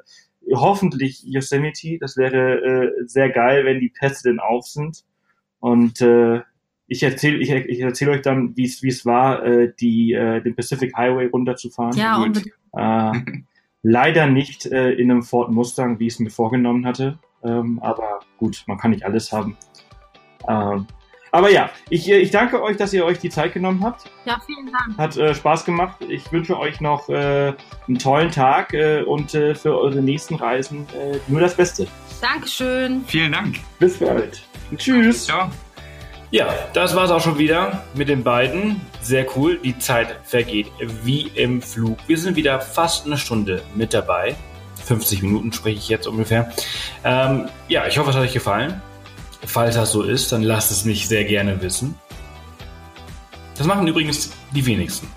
hoffentlich 0.52 1.24
Yosemite. 1.24 1.98
Das 2.00 2.18
wäre 2.18 2.62
äh, 2.62 2.92
sehr 3.06 3.30
geil, 3.30 3.66
wenn 3.66 3.80
die 3.80 3.90
Pässe 3.90 4.24
denn 4.30 4.40
auf 4.40 4.66
sind. 4.66 5.04
Und 5.60 6.02
äh, 6.02 6.42
ich 6.88 7.04
erzähle 7.04 7.38
ich, 7.38 7.50
ich 7.50 7.80
erzähl 7.80 8.10
euch 8.10 8.22
dann, 8.22 8.56
wie 8.58 8.66
es 8.66 9.06
war, 9.06 9.44
äh, 9.46 9.74
die, 9.80 10.14
äh, 10.14 10.42
den 10.42 10.56
Pacific 10.56 10.96
Highway 10.96 11.28
runterzufahren. 11.28 11.98
Ja, 11.98 12.18
unbedingt. 12.18 12.54
Äh, 12.74 13.42
leider 13.82 14.28
nicht 14.28 14.66
äh, 14.66 14.92
in 14.92 15.12
einem 15.12 15.24
Ford 15.24 15.52
Mustang, 15.52 16.00
wie 16.00 16.08
ich 16.08 16.14
es 16.14 16.20
mir 16.20 16.30
vorgenommen 16.30 16.86
hatte. 16.86 17.20
Ähm, 17.44 17.80
aber 17.82 18.22
gut, 18.38 18.64
man 18.68 18.78
kann 18.78 18.92
nicht 18.92 19.06
alles 19.06 19.32
haben. 19.32 19.58
Ähm, 20.48 20.88
aber 21.34 21.50
ja, 21.50 21.72
ich, 21.90 22.08
äh, 22.08 22.20
ich 22.20 22.30
danke 22.30 22.62
euch, 22.62 22.78
dass 22.78 22.94
ihr 22.94 23.04
euch 23.04 23.18
die 23.18 23.32
Zeit 23.32 23.54
genommen 23.54 23.84
habt. 23.84 24.06
Ja, 24.26 24.40
vielen 24.46 24.72
Dank. 24.72 24.98
Hat 25.00 25.18
äh, 25.18 25.34
Spaß 25.34 25.66
gemacht. 25.66 25.98
Ich 26.08 26.32
wünsche 26.32 26.60
euch 26.60 26.80
noch 26.80 27.10
äh, 27.10 27.54
einen 27.88 27.98
tollen 27.98 28.30
Tag 28.30 28.72
äh, 28.74 29.02
und 29.02 29.34
äh, 29.34 29.56
für 29.56 29.76
eure 29.76 30.00
nächsten 30.00 30.36
Reisen 30.36 30.86
äh, 30.94 31.18
nur 31.28 31.42
das 31.42 31.56
Beste. 31.56 31.88
Dankeschön. 32.22 33.04
Vielen 33.08 33.32
Dank. 33.32 33.56
Bis 33.80 33.98
bald. 33.98 34.44
Tschüss. 34.78 35.26
Ciao. 35.26 35.50
Ja, 36.30 36.54
das 36.74 36.96
war's 36.96 37.10
auch 37.10 37.22
schon 37.22 37.40
wieder 37.40 37.84
mit 37.96 38.10
den 38.10 38.24
beiden. 38.24 38.80
Sehr 39.02 39.26
cool. 39.36 39.58
Die 39.58 39.78
Zeit 39.80 40.20
vergeht 40.24 40.72
wie 41.04 41.32
im 41.34 41.64
Flug. 41.64 41.98
Wir 42.06 42.20
sind 42.20 42.36
wieder 42.36 42.62
fast 42.62 43.08
eine 43.08 43.18
Stunde 43.18 43.64
mit 43.74 43.96
dabei. 43.96 44.36
50 44.86 45.24
Minuten 45.24 45.52
spreche 45.52 45.80
ich 45.80 45.90
jetzt 45.90 46.06
ungefähr. 46.06 46.54
Ähm, 47.04 47.50
ja, 47.70 47.88
ich 47.88 47.98
hoffe, 47.98 48.12
es 48.12 48.16
hat 48.16 48.22
euch 48.22 48.34
gefallen. 48.34 48.82
Falls 49.46 49.76
das 49.76 49.92
so 49.92 50.04
ist, 50.04 50.32
dann 50.32 50.44
lasst 50.44 50.72
es 50.72 50.86
mich 50.86 51.08
sehr 51.08 51.26
gerne 51.26 51.62
wissen. 51.62 51.96
Das 53.58 53.68
machen 53.68 53.88
übrigens 53.88 54.32
die 54.52 54.66
wenigsten. 54.66 55.08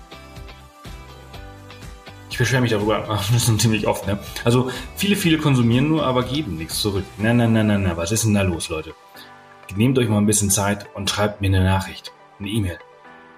Ich 2.29 2.37
beschwere 2.37 2.61
mich 2.61 2.71
darüber, 2.71 2.99
das 3.33 3.49
ist 3.49 3.61
ziemlich 3.61 3.87
oft, 3.87 4.05
ne? 4.05 4.19
Also, 4.43 4.69
viele, 4.95 5.15
viele 5.15 5.37
konsumieren 5.37 5.89
nur, 5.89 6.05
aber 6.05 6.23
geben 6.23 6.57
nichts 6.57 6.81
zurück. 6.81 7.05
Na, 7.17 7.33
na, 7.33 7.47
na, 7.47 7.63
na, 7.63 7.77
na, 7.77 7.97
was 7.97 8.11
ist 8.11 8.25
denn 8.25 8.35
da 8.35 8.43
los, 8.43 8.69
Leute? 8.69 8.93
Nehmt 9.75 9.97
euch 9.99 10.07
mal 10.07 10.19
ein 10.19 10.25
bisschen 10.25 10.49
Zeit 10.49 10.85
und 10.93 11.09
schreibt 11.09 11.41
mir 11.41 11.47
eine 11.47 11.63
Nachricht, 11.63 12.11
eine 12.39 12.49
E-Mail. 12.49 12.79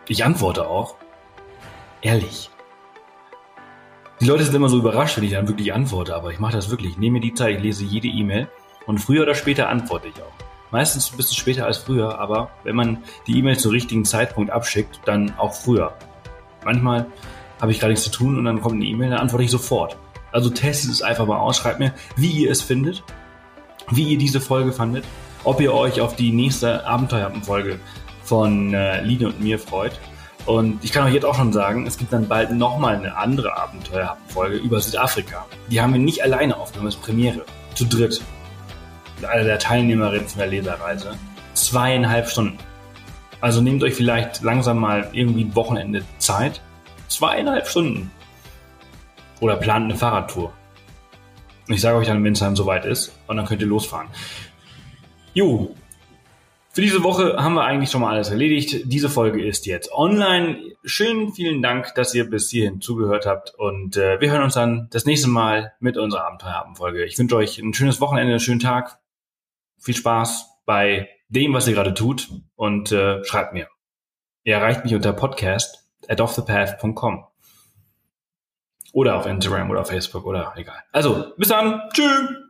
Ich 0.08 0.26
antworte 0.26 0.68
auch. 0.68 0.96
Ehrlich. 2.02 2.50
Die 4.20 4.26
Leute 4.26 4.44
sind 4.44 4.56
immer 4.56 4.70
so 4.70 4.78
überrascht, 4.78 5.16
wenn 5.16 5.24
ich 5.24 5.32
dann 5.32 5.48
wirklich 5.48 5.74
antworte, 5.74 6.14
aber 6.14 6.32
ich 6.32 6.40
mache 6.40 6.54
das 6.54 6.70
wirklich. 6.70 6.92
Ich 6.92 6.98
nehme 6.98 7.14
mir 7.14 7.22
die 7.22 7.34
Zeit, 7.34 7.56
ich 7.58 7.64
lese 7.64 7.86
jede 7.86 8.10
E-Mail 8.10 8.50
und 8.86 8.98
früher 9.00 9.24
oder 9.24 9.34
später 9.34 9.70
antworte 9.70 10.10
ich 10.10 10.22
auch. 10.22 10.49
Meistens 10.72 11.12
ein 11.12 11.18
bisschen 11.18 11.38
später 11.38 11.66
als 11.66 11.78
früher, 11.78 12.20
aber 12.20 12.52
wenn 12.64 12.76
man 12.76 13.00
die 13.28 13.38
E-Mail 13.38 13.58
zum 13.58 13.72
richtigen 13.72 14.06
Zeitpunkt 14.06 14.52
abschickt, 14.52 15.00
dann 15.06 15.34
auch 15.38 15.54
früher. 15.54 15.94
Manchmal 16.64 17.08
habe 17.62 17.72
ich 17.72 17.80
gar 17.80 17.88
nichts 17.88 18.04
zu 18.04 18.12
tun 18.12 18.38
und 18.38 18.46
dann 18.46 18.62
kommt 18.62 18.76
eine 18.76 18.86
E-Mail, 18.86 19.10
dann 19.10 19.20
antworte 19.20 19.44
ich 19.44 19.52
sofort. 19.52 19.98
Also 20.32 20.50
testet 20.50 20.92
es 20.92 21.02
einfach 21.02 21.26
mal 21.26 21.40
aus, 21.40 21.58
schreibt 21.58 21.80
mir, 21.80 21.94
wie 22.16 22.32
ihr 22.32 22.52
es 22.52 22.62
findet, 22.62 23.04
wie 23.90 24.04
ihr 24.04 24.18
diese 24.18 24.40
Folge 24.40 24.72
fandet 24.72 25.06
ob 25.44 25.62
ihr 25.62 25.74
euch 25.74 26.02
auf 26.02 26.16
die 26.16 26.32
nächste 26.32 26.86
Abenteuerfolge 26.86 27.80
von 28.24 28.74
äh, 28.74 29.02
Line 29.02 29.28
und 29.28 29.42
mir 29.42 29.60
freut. 29.60 30.00
Und 30.46 30.84
ich 30.84 30.92
kann 30.92 31.06
euch 31.06 31.14
jetzt 31.14 31.26
auch 31.26 31.36
schon 31.36 31.54
sagen, 31.54 31.86
es 31.86 31.98
gibt 31.98 32.14
dann 32.14 32.28
bald 32.28 32.52
nochmal 32.52 32.96
eine 32.96 33.16
andere 33.16 33.58
Abenteuerfolge 33.58 34.58
über 34.58 34.80
Südafrika. 34.80 35.46
Die 35.70 35.80
haben 35.82 35.94
wir 35.94 36.00
nicht 36.00 36.24
alleine 36.24 36.58
aufgenommen, 36.58 36.88
das 36.88 36.96
ist 36.96 37.02
Premiere. 37.02 37.46
Zu 37.76 37.86
dritt. 37.86 38.22
Einer 39.26 39.44
der 39.44 39.60
Teilnehmerinnen 39.60 40.28
von 40.28 40.40
der 40.40 40.48
Leserreise. 40.48 41.18
Zweieinhalb 41.54 42.30
Stunden. 42.30 42.58
Also 43.42 43.62
nehmt 43.62 43.84
euch 43.84 43.94
vielleicht 43.94 44.42
langsam 44.42 44.80
mal 44.80 45.10
irgendwie 45.14 45.56
Wochenende 45.56 46.04
Zeit. 46.18 46.62
Zweieinhalb 47.08 47.68
Stunden. 47.68 48.12
Oder 49.40 49.56
plant 49.56 49.86
eine 49.86 49.96
Fahrradtour. 49.96 50.54
Ich 51.68 51.82
sage 51.82 51.98
euch 51.98 52.08
dann, 52.08 52.24
wenn 52.24 52.34
es 52.34 52.40
dann 52.40 52.56
soweit 52.56 52.86
ist, 52.86 53.18
und 53.28 53.38
dann 53.38 53.46
könnt 53.46 53.62
ihr 53.62 53.68
losfahren. 53.68 54.08
Jo, 55.34 55.76
für 56.72 56.82
diese 56.82 57.04
Woche 57.04 57.36
haben 57.38 57.56
wir 57.56 57.66
eigentlich 57.66 57.90
schon 57.90 58.02
mal 58.02 58.14
alles 58.14 58.30
erledigt. 58.30 58.84
Diese 58.86 59.10
Folge 59.10 59.44
ist 59.44 59.66
jetzt 59.66 59.92
online. 59.92 60.60
Schön, 60.86 61.34
vielen 61.34 61.62
Dank, 61.62 61.94
dass 61.96 62.14
ihr 62.14 62.30
bis 62.30 62.52
hierhin 62.52 62.80
zugehört 62.80 63.26
habt. 63.26 63.54
Und 63.58 63.98
äh, 63.98 64.22
wir 64.22 64.32
hören 64.32 64.44
uns 64.44 64.54
dann 64.54 64.88
das 64.92 65.06
nächste 65.06 65.30
Mal 65.30 65.74
mit 65.80 65.98
unserer 65.98 66.26
Abenteuerabendfolge. 66.28 67.04
Ich 67.06 67.18
wünsche 67.18 67.36
euch 67.36 67.58
ein 67.58 67.74
schönes 67.74 68.00
Wochenende, 68.00 68.32
einen 68.32 68.40
schönen 68.40 68.60
Tag. 68.60 69.00
Viel 69.80 69.96
Spaß 69.96 70.50
bei 70.66 71.10
dem, 71.30 71.54
was 71.54 71.68
ihr 71.68 71.74
gerade 71.74 71.94
tut. 71.94 72.30
Und 72.56 72.92
äh, 72.92 73.24
schreibt 73.24 73.54
mir. 73.54 73.68
Ihr 74.44 74.56
erreicht 74.56 74.84
mich 74.84 74.96
unter 74.96 75.14
podcast 75.14 75.90
at 76.08 76.22
offthepath.com. 76.22 77.26
Oder 78.94 79.16
auf 79.18 79.26
Instagram 79.26 79.70
oder 79.70 79.82
auf 79.82 79.88
Facebook 79.88 80.26
oder 80.26 80.54
egal. 80.56 80.82
Also, 80.92 81.34
bis 81.38 81.50
dann. 81.50 81.82
Tschüss. 81.94 82.49